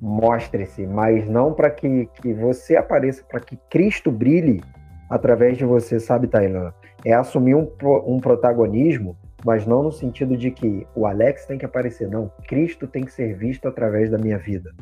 mostre-se, 0.00 0.86
mas 0.86 1.28
não 1.28 1.52
para 1.52 1.70
que, 1.70 2.08
que 2.20 2.32
você 2.32 2.76
apareça, 2.76 3.22
para 3.28 3.40
que 3.40 3.56
Cristo 3.68 4.10
brilhe 4.10 4.60
através 5.08 5.56
de 5.56 5.64
você, 5.64 6.00
sabe, 6.00 6.26
Tailã? 6.26 6.72
É 7.04 7.12
assumir 7.12 7.54
um, 7.54 7.70
um 8.06 8.18
protagonismo, 8.18 9.16
mas 9.44 9.66
não 9.66 9.82
no 9.82 9.92
sentido 9.92 10.36
de 10.36 10.50
que 10.50 10.86
o 10.94 11.06
Alex 11.06 11.46
tem 11.46 11.58
que 11.58 11.64
aparecer, 11.64 12.08
não. 12.08 12.30
Cristo 12.48 12.86
tem 12.86 13.04
que 13.04 13.12
ser 13.12 13.34
visto 13.36 13.68
através 13.68 14.10
da 14.10 14.18
minha 14.18 14.38
vida. 14.38 14.72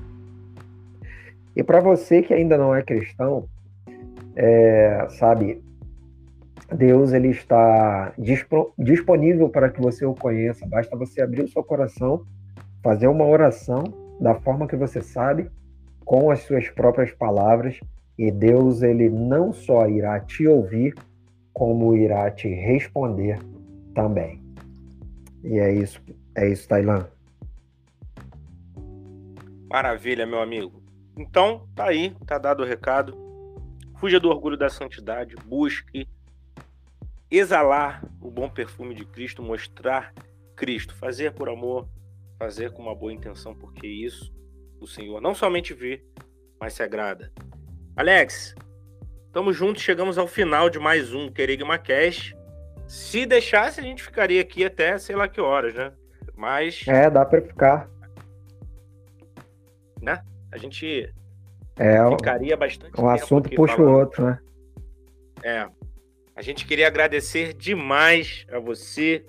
E 1.55 1.62
para 1.62 1.80
você 1.80 2.22
que 2.22 2.32
ainda 2.32 2.57
não 2.57 2.74
é 2.74 2.82
cristão, 2.82 3.49
é, 4.41 5.09
sabe, 5.18 5.61
Deus 6.72 7.12
ele 7.12 7.28
está 7.28 8.14
disponível 8.78 9.49
para 9.49 9.68
que 9.68 9.80
você 9.80 10.07
o 10.07 10.14
conheça. 10.14 10.64
Basta 10.64 10.97
você 10.97 11.20
abrir 11.20 11.43
o 11.43 11.49
seu 11.49 11.64
coração, 11.64 12.24
fazer 12.80 13.09
uma 13.09 13.26
oração 13.26 13.82
da 14.20 14.36
forma 14.36 14.68
que 14.68 14.76
você 14.76 15.03
sabe, 15.03 15.51
com 16.05 16.30
as 16.30 16.41
suas 16.41 16.68
próprias 16.70 17.11
palavras, 17.11 17.80
e 18.16 18.30
Deus 18.30 18.82
ele 18.82 19.11
não 19.11 19.53
só 19.53 19.89
irá 19.89 20.18
te 20.20 20.47
ouvir, 20.47 20.95
como 21.53 21.97
irá 21.97 22.30
te 22.30 22.49
responder 22.49 23.39
também. 23.93 24.41
E 25.43 25.59
é 25.59 25.72
isso, 25.72 26.01
é 26.36 26.49
isso, 26.49 26.68
Tailã. 26.68 27.09
Maravilha, 29.68 30.24
meu 30.26 30.41
amigo. 30.41 30.80
Então, 31.16 31.66
tá 31.74 31.86
aí, 31.86 32.14
tá 32.24 32.39
dado 32.39 32.62
o 32.62 32.66
recado. 32.66 33.28
Fuja 34.01 34.20
do 34.20 34.28
orgulho 34.28 34.57
da 34.57 34.68
santidade, 34.68 35.34
busque 35.44 36.09
exalar 37.30 38.03
o 38.20 38.30
bom 38.30 38.49
perfume 38.49 38.94
de 38.94 39.05
Cristo, 39.05 39.42
mostrar 39.42 40.14
Cristo, 40.55 40.94
fazer 40.94 41.32
por 41.32 41.49
amor, 41.49 41.88
fazer 42.38 42.70
com 42.72 42.82
uma 42.82 42.94
boa 42.94 43.12
intenção, 43.12 43.55
porque 43.55 43.86
isso 43.86 44.32
o 44.80 44.86
Senhor 44.86 45.20
não 45.20 45.34
somente 45.34 45.74
vê, 45.74 46.05
mas 46.61 46.74
se 46.74 46.82
agrada. 46.82 47.32
Alex, 47.96 48.55
estamos 49.26 49.57
juntos, 49.57 49.82
chegamos 49.82 50.16
ao 50.16 50.28
final 50.28 50.70
de 50.70 50.78
mais 50.78 51.12
um 51.12 51.28
Querigma 51.28 51.78
Cash. 51.78 52.34
Se 52.86 53.26
deixasse, 53.26 53.80
a 53.80 53.82
gente 53.82 54.03
ficaria 54.03 54.40
aqui 54.40 54.64
até 54.64 54.96
sei 54.99 55.16
lá 55.16 55.28
que 55.28 55.40
horas, 55.40 55.74
né? 55.74 55.92
Mas. 56.36 56.84
É, 56.86 57.11
dá 57.11 57.26
para 57.26 57.42
ficar. 57.42 57.90
Né? 60.01 60.22
A 60.53 60.57
gente 60.57 61.12
é, 61.79 62.11
ficaria 62.11 62.57
bastante 62.57 63.01
um 63.01 63.09
assunto 63.09 63.49
puxa 63.51 63.81
o 63.81 63.91
outro, 63.91 64.24
né? 64.24 64.39
É. 65.43 65.68
A 66.35 66.43
gente 66.43 66.66
queria 66.66 66.87
agradecer 66.87 67.53
demais 67.53 68.47
a 68.51 68.59
você 68.59 69.24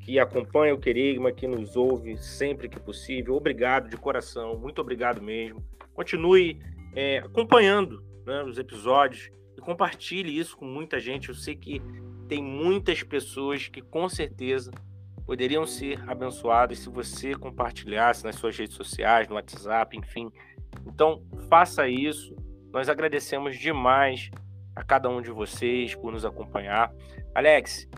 que 0.00 0.18
acompanha 0.18 0.74
o 0.74 0.78
Querigma, 0.78 1.32
que 1.32 1.46
nos 1.46 1.76
ouve 1.76 2.16
sempre 2.18 2.68
que 2.68 2.78
possível. 2.78 3.34
Obrigado 3.34 3.88
de 3.88 3.96
coração, 3.96 4.56
muito 4.56 4.80
obrigado 4.80 5.22
mesmo. 5.22 5.64
Continue 5.94 6.60
é, 6.94 7.18
acompanhando 7.18 8.04
né, 8.26 8.42
os 8.42 8.58
episódios 8.58 9.30
e 9.56 9.60
compartilhe 9.60 10.38
isso 10.38 10.56
com 10.56 10.66
muita 10.66 11.00
gente. 11.00 11.28
Eu 11.28 11.34
sei 11.34 11.56
que 11.56 11.80
tem 12.28 12.42
muitas 12.42 13.02
pessoas 13.02 13.68
que 13.68 13.80
com 13.80 14.08
certeza 14.08 14.70
poderiam 15.26 15.66
ser 15.66 15.98
abençoadas 16.08 16.78
se 16.78 16.88
você 16.88 17.34
compartilhasse 17.34 18.24
nas 18.24 18.36
suas 18.36 18.56
redes 18.56 18.76
sociais, 18.76 19.28
no 19.28 19.36
WhatsApp, 19.36 19.96
enfim. 19.96 20.30
Então, 20.86 21.22
faça 21.48 21.88
isso. 21.88 22.34
Nós 22.72 22.88
agradecemos 22.88 23.58
demais 23.58 24.30
a 24.74 24.82
cada 24.82 25.08
um 25.08 25.22
de 25.22 25.30
vocês 25.30 25.94
por 25.94 26.12
nos 26.12 26.24
acompanhar. 26.24 26.92
Alex, 27.34 27.88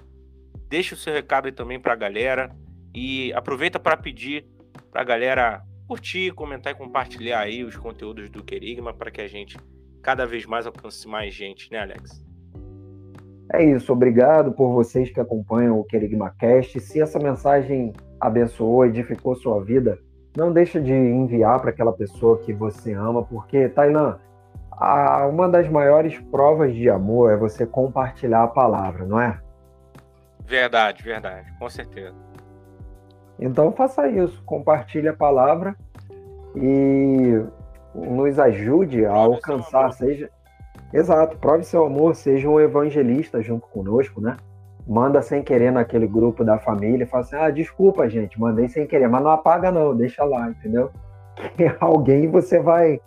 deixa 0.69 0.95
o 0.95 0.99
seu 0.99 1.13
recado 1.13 1.47
aí 1.47 1.53
também 1.53 1.81
para 1.81 1.93
a 1.93 1.97
galera 1.97 2.55
e 2.95 3.33
aproveita 3.33 3.79
para 3.79 3.97
pedir 3.97 4.47
para 4.91 5.03
a 5.03 5.05
galera 5.05 5.63
curtir, 5.87 6.33
comentar 6.33 6.73
e 6.73 6.77
compartilhar 6.77 7.41
aí 7.41 7.63
os 7.65 7.77
conteúdos 7.77 8.29
do 8.31 8.43
Querigma 8.43 8.93
para 8.93 9.11
que 9.11 9.21
a 9.21 9.29
gente 9.29 9.57
cada 10.03 10.27
vez 10.27 10.47
mais 10.47 10.67
alcance 10.67 11.07
mais 11.07 11.35
gente, 11.35 11.71
né, 11.71 11.81
Alex? 11.81 12.25
É 13.53 13.65
isso, 13.65 13.93
obrigado 13.93 14.53
por 14.53 14.73
vocês 14.73 15.11
que 15.11 15.21
acompanham 15.21 15.79
o 15.79 15.85
Querigma 15.85 16.31
Cast. 16.39 16.81
Se 16.81 17.01
essa 17.01 17.19
mensagem 17.19 17.93
abençoou, 18.21 18.85
edificou 18.85 19.37
sua 19.37 19.63
vida, 19.63 19.99
não 20.37 20.53
deixa 20.53 20.81
de 20.81 20.93
enviar 20.93 21.61
para 21.61 21.71
aquela 21.71 21.93
pessoa 21.93 22.39
que 22.39 22.53
você 22.53 22.93
ama, 22.93 23.25
porque, 23.25 23.69
Tailan, 23.69 24.19
uma 25.31 25.49
das 25.49 25.69
maiores 25.69 26.19
provas 26.31 26.75
de 26.75 26.91
amor 26.91 27.33
é 27.33 27.37
você 27.37 27.65
compartilhar 27.65 28.43
a 28.43 28.49
palavra, 28.49 29.07
não 29.07 29.21
é? 29.21 29.41
Verdade, 30.45 31.03
verdade, 31.03 31.51
com 31.59 31.69
certeza. 31.71 32.15
Então 33.39 33.73
faça 33.73 34.07
isso, 34.09 34.43
compartilhe 34.45 35.09
a 35.09 35.17
palavra 35.17 35.75
e 36.55 37.43
nos 37.95 38.39
ajude 38.39 39.05
a 39.05 39.11
prove 39.11 39.35
alcançar, 39.35 39.93
seja. 39.93 40.31
Exato, 40.93 41.37
prove 41.39 41.65
seu 41.65 41.85
amor, 41.85 42.15
seja 42.15 42.49
um 42.49 42.61
evangelista 42.61 43.43
junto 43.43 43.67
conosco, 43.69 44.21
né? 44.21 44.37
Manda 44.87 45.21
sem 45.21 45.43
querer 45.43 45.73
naquele 45.73 46.07
grupo 46.07 46.45
da 46.45 46.59
família 46.59 47.05
e 47.05 47.07
fala 47.07 47.25
assim: 47.25 47.37
ah, 47.37 47.51
desculpa, 47.51 48.09
gente, 48.09 48.41
mandei 48.41 48.69
sem 48.69 48.87
querer, 48.87 49.09
mas 49.09 49.23
não 49.23 49.31
apaga, 49.31 49.73
não, 49.73 49.97
deixa 49.97 50.25
lá, 50.25 50.49
entendeu? 50.49 50.91
Que 51.57 51.71
alguém 51.81 52.31
você 52.31 52.59
vai, 52.59 52.99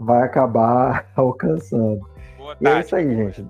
vai 0.00 0.22
acabar 0.22 1.06
alcançando. 1.14 2.00
Boa 2.36 2.56
e 2.60 2.66
é 2.66 2.80
isso 2.80 2.96
aí, 2.96 3.14
gente. 3.14 3.46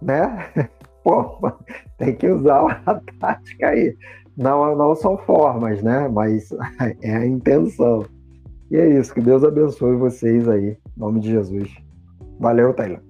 Né? 0.00 0.48
Pô, 1.02 1.52
tem 1.98 2.14
que 2.14 2.28
usar 2.28 2.80
a 2.86 3.00
tática 3.18 3.68
aí. 3.68 3.96
Não, 4.36 4.76
não 4.76 4.94
são 4.94 5.18
formas, 5.18 5.82
né? 5.82 6.06
Mas 6.08 6.50
é 7.02 7.16
a 7.16 7.26
intenção. 7.26 8.06
E 8.70 8.76
é 8.76 8.88
isso, 8.88 9.12
que 9.12 9.20
Deus 9.20 9.42
abençoe 9.42 9.96
vocês 9.96 10.48
aí, 10.48 10.70
em 10.70 11.00
nome 11.00 11.20
de 11.20 11.30
Jesus. 11.30 11.74
Valeu, 12.38 12.72
Taylor. 12.72 13.00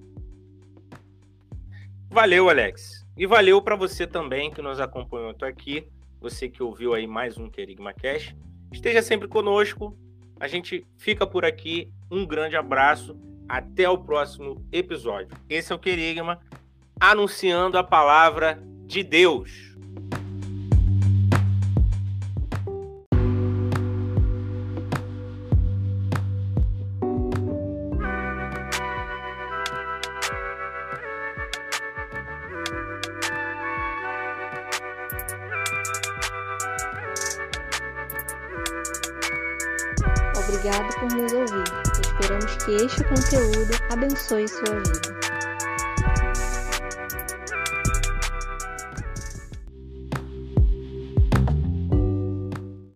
Valeu, 2.11 2.49
Alex. 2.49 3.02
E 3.15 3.27
valeu 3.27 3.61
para 3.61 3.75
você 3.75 4.07
também 4.07 4.49
que 4.49 4.61
nos 4.61 4.79
acompanhou 4.79 5.29
até 5.29 5.45
aqui, 5.45 5.87
você 6.19 6.49
que 6.49 6.63
ouviu 6.63 6.95
aí 6.95 7.05
mais 7.05 7.37
um 7.37 7.47
Querigma 7.47 7.93
Cash. 7.93 8.35
Esteja 8.71 9.03
sempre 9.03 9.27
conosco. 9.27 9.95
A 10.39 10.47
gente 10.47 10.83
fica 10.97 11.27
por 11.27 11.45
aqui. 11.45 11.91
Um 12.09 12.25
grande 12.25 12.55
abraço. 12.55 13.15
Até 13.47 13.87
o 13.87 13.99
próximo 13.99 14.65
episódio. 14.71 15.37
Esse 15.47 15.71
é 15.71 15.75
o 15.75 15.79
Querigma 15.79 16.39
anunciando 16.99 17.77
a 17.77 17.83
palavra 17.83 18.59
de 18.87 19.03
Deus. 19.03 19.72
Abençoe 44.33 44.47
sua 44.47 44.79
vida. 44.79 45.22